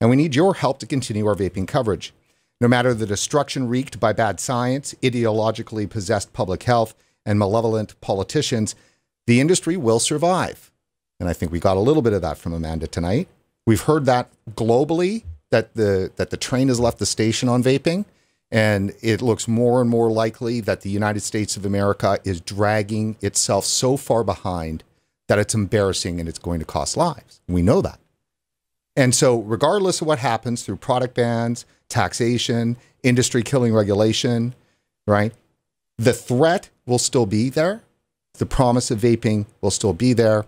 And 0.00 0.08
we 0.08 0.14
need 0.14 0.36
your 0.36 0.54
help 0.54 0.78
to 0.78 0.86
continue 0.86 1.26
our 1.26 1.34
vaping 1.34 1.66
coverage. 1.66 2.14
No 2.60 2.68
matter 2.68 2.94
the 2.94 3.06
destruction 3.06 3.66
wreaked 3.66 3.98
by 3.98 4.12
bad 4.12 4.38
science, 4.38 4.94
ideologically 5.02 5.90
possessed 5.90 6.32
public 6.32 6.62
health, 6.62 6.94
and 7.26 7.38
malevolent 7.38 8.00
politicians, 8.00 8.74
the 9.26 9.40
industry 9.40 9.76
will 9.76 10.00
survive. 10.00 10.70
And 11.20 11.28
I 11.28 11.32
think 11.32 11.52
we 11.52 11.60
got 11.60 11.76
a 11.76 11.80
little 11.80 12.02
bit 12.02 12.12
of 12.12 12.22
that 12.22 12.38
from 12.38 12.52
Amanda 12.52 12.86
tonight. 12.86 13.28
We've 13.66 13.82
heard 13.82 14.06
that 14.06 14.30
globally 14.52 15.24
that 15.50 15.74
the 15.74 16.10
that 16.16 16.30
the 16.30 16.36
train 16.36 16.68
has 16.68 16.78
left 16.78 16.98
the 16.98 17.06
station 17.06 17.48
on 17.48 17.62
vaping, 17.62 18.04
and 18.50 18.94
it 19.02 19.20
looks 19.20 19.48
more 19.48 19.80
and 19.80 19.90
more 19.90 20.10
likely 20.10 20.60
that 20.60 20.82
the 20.82 20.90
United 20.90 21.20
States 21.20 21.56
of 21.56 21.64
America 21.64 22.18
is 22.24 22.40
dragging 22.40 23.16
itself 23.20 23.64
so 23.64 23.96
far 23.96 24.24
behind 24.24 24.84
that 25.28 25.38
it's 25.38 25.54
embarrassing 25.54 26.20
and 26.20 26.28
it's 26.28 26.38
going 26.38 26.58
to 26.58 26.64
cost 26.64 26.96
lives. 26.96 27.40
We 27.46 27.62
know 27.62 27.82
that. 27.82 28.00
And 28.96 29.14
so, 29.14 29.40
regardless 29.40 30.00
of 30.00 30.06
what 30.06 30.18
happens 30.18 30.62
through 30.62 30.76
product 30.76 31.14
bans, 31.14 31.66
taxation, 31.88 32.76
industry 33.02 33.42
killing 33.42 33.72
regulation, 33.72 34.54
right? 35.06 35.32
The 35.98 36.12
threat 36.12 36.70
will 36.88 36.98
still 36.98 37.26
be 37.26 37.50
there. 37.50 37.82
The 38.34 38.46
promise 38.46 38.90
of 38.90 39.00
vaping 39.00 39.46
will 39.60 39.70
still 39.70 39.92
be 39.92 40.12
there, 40.12 40.46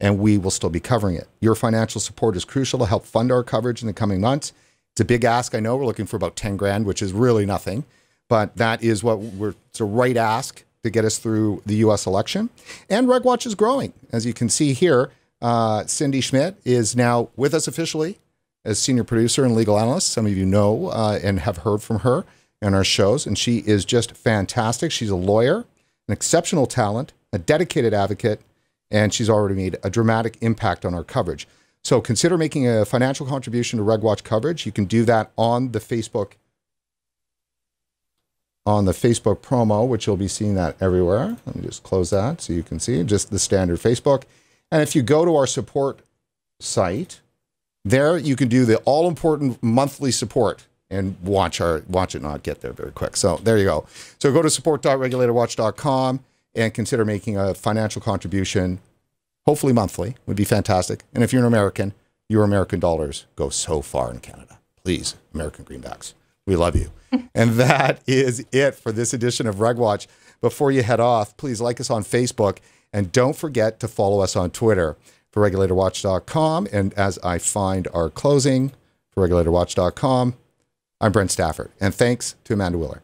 and 0.00 0.18
we 0.18 0.38
will 0.38 0.50
still 0.50 0.70
be 0.70 0.80
covering 0.80 1.16
it. 1.16 1.28
Your 1.40 1.54
financial 1.54 2.00
support 2.00 2.36
is 2.36 2.44
crucial 2.44 2.78
to 2.80 2.86
help 2.86 3.04
fund 3.06 3.30
our 3.30 3.42
coverage 3.42 3.82
in 3.82 3.86
the 3.86 3.92
coming 3.92 4.20
months. 4.20 4.52
It's 4.92 5.00
a 5.00 5.04
big 5.04 5.24
ask. 5.24 5.54
I 5.54 5.60
know 5.60 5.76
we're 5.76 5.86
looking 5.86 6.06
for 6.06 6.16
about 6.16 6.36
10 6.36 6.56
grand, 6.56 6.86
which 6.86 7.02
is 7.02 7.12
really 7.12 7.44
nothing, 7.44 7.84
but 8.28 8.56
that 8.56 8.82
is 8.82 9.02
what 9.02 9.18
we're, 9.18 9.54
it's 9.70 9.80
a 9.80 9.84
right 9.84 10.16
ask 10.16 10.64
to 10.84 10.90
get 10.90 11.04
us 11.04 11.18
through 11.18 11.62
the 11.66 11.76
US 11.76 12.06
election. 12.06 12.50
And 12.88 13.08
RegWatch 13.08 13.46
is 13.46 13.54
growing. 13.54 13.92
As 14.12 14.24
you 14.24 14.32
can 14.32 14.48
see 14.48 14.72
here, 14.72 15.10
uh, 15.42 15.84
Cindy 15.86 16.20
Schmidt 16.20 16.56
is 16.64 16.94
now 16.94 17.30
with 17.36 17.52
us 17.52 17.66
officially 17.66 18.18
as 18.64 18.78
senior 18.78 19.04
producer 19.04 19.44
and 19.44 19.54
legal 19.54 19.78
analyst. 19.78 20.10
Some 20.10 20.26
of 20.26 20.36
you 20.36 20.46
know 20.46 20.88
uh, 20.88 21.18
and 21.22 21.40
have 21.40 21.58
heard 21.58 21.82
from 21.82 22.00
her 22.00 22.24
in 22.62 22.74
our 22.74 22.84
shows, 22.84 23.26
and 23.26 23.36
she 23.36 23.58
is 23.58 23.84
just 23.84 24.16
fantastic. 24.16 24.90
She's 24.90 25.10
a 25.10 25.16
lawyer, 25.16 25.64
an 26.08 26.12
exceptional 26.12 26.66
talent, 26.66 27.12
a 27.32 27.38
dedicated 27.38 27.94
advocate, 27.94 28.40
and 28.90 29.12
she's 29.12 29.30
already 29.30 29.54
made 29.54 29.76
a 29.82 29.90
dramatic 29.90 30.36
impact 30.40 30.84
on 30.84 30.94
our 30.94 31.04
coverage. 31.04 31.48
So 31.82 32.00
consider 32.00 32.38
making 32.38 32.68
a 32.68 32.84
financial 32.84 33.26
contribution 33.26 33.78
to 33.78 33.84
RegWatch 33.84 34.24
coverage. 34.24 34.64
You 34.64 34.72
can 34.72 34.86
do 34.86 35.04
that 35.04 35.32
on 35.36 35.72
the 35.72 35.80
Facebook 35.80 36.32
on 38.66 38.86
the 38.86 38.92
Facebook 38.92 39.40
promo, 39.40 39.86
which 39.86 40.06
you'll 40.06 40.16
be 40.16 40.28
seeing 40.28 40.54
that 40.54 40.74
everywhere. 40.80 41.36
Let 41.44 41.56
me 41.56 41.62
just 41.62 41.82
close 41.82 42.10
that 42.10 42.40
so 42.40 42.52
you 42.52 42.62
can 42.62 42.80
see 42.80 43.02
just 43.04 43.30
the 43.30 43.38
standard 43.38 43.78
Facebook. 43.78 44.22
And 44.70 44.82
if 44.82 44.96
you 44.96 45.02
go 45.02 45.24
to 45.24 45.36
our 45.36 45.46
support 45.46 46.00
site, 46.60 47.20
there 47.84 48.16
you 48.16 48.36
can 48.36 48.48
do 48.48 48.64
the 48.64 48.78
all 48.78 49.06
important 49.06 49.62
monthly 49.62 50.10
support 50.10 50.66
and 50.90 51.18
watch 51.20 51.60
our 51.60 51.82
watch 51.88 52.14
it 52.14 52.22
not 52.22 52.42
get 52.42 52.60
there 52.60 52.72
very 52.72 52.92
quick. 52.92 53.16
So 53.16 53.36
there 53.42 53.58
you 53.58 53.64
go. 53.64 53.86
So 54.18 54.32
go 54.32 54.42
to 54.42 54.50
support.regulatorwatch.com 54.50 56.20
and 56.54 56.74
consider 56.74 57.04
making 57.04 57.36
a 57.36 57.54
financial 57.54 58.00
contribution, 58.00 58.80
hopefully 59.46 59.72
monthly, 59.72 60.16
would 60.26 60.36
be 60.36 60.44
fantastic. 60.44 61.04
And 61.12 61.24
if 61.24 61.32
you're 61.32 61.42
an 61.42 61.48
American, 61.48 61.94
your 62.28 62.44
American 62.44 62.80
dollars 62.80 63.26
go 63.36 63.48
so 63.48 63.82
far 63.82 64.10
in 64.10 64.20
Canada. 64.20 64.58
Please, 64.82 65.16
American 65.32 65.64
greenbacks. 65.64 66.14
We 66.46 66.56
love 66.56 66.76
you. 66.76 66.90
and 67.34 67.52
that 67.52 68.00
is 68.06 68.44
it 68.52 68.74
for 68.74 68.92
this 68.92 69.12
edition 69.12 69.46
of 69.46 69.56
RegWatch. 69.56 70.06
Before 70.40 70.70
you 70.70 70.82
head 70.82 71.00
off, 71.00 71.36
please 71.36 71.60
like 71.60 71.80
us 71.80 71.90
on 71.90 72.04
Facebook 72.04 72.58
and 72.92 73.10
don't 73.10 73.36
forget 73.36 73.80
to 73.80 73.88
follow 73.88 74.20
us 74.20 74.36
on 74.36 74.50
Twitter 74.50 74.96
for 75.30 75.48
regulatorwatch.com. 75.48 76.68
And 76.70 76.92
as 76.94 77.18
I 77.24 77.38
find 77.38 77.88
our 77.92 78.10
closing 78.10 78.72
for 79.10 79.26
regulatorwatch.com, 79.26 80.34
I'm 81.04 81.12
Brent 81.12 81.30
Stafford. 81.30 81.70
And 81.82 81.94
thanks 81.94 82.34
to 82.44 82.54
Amanda 82.54 82.78
Wheeler. 82.78 83.03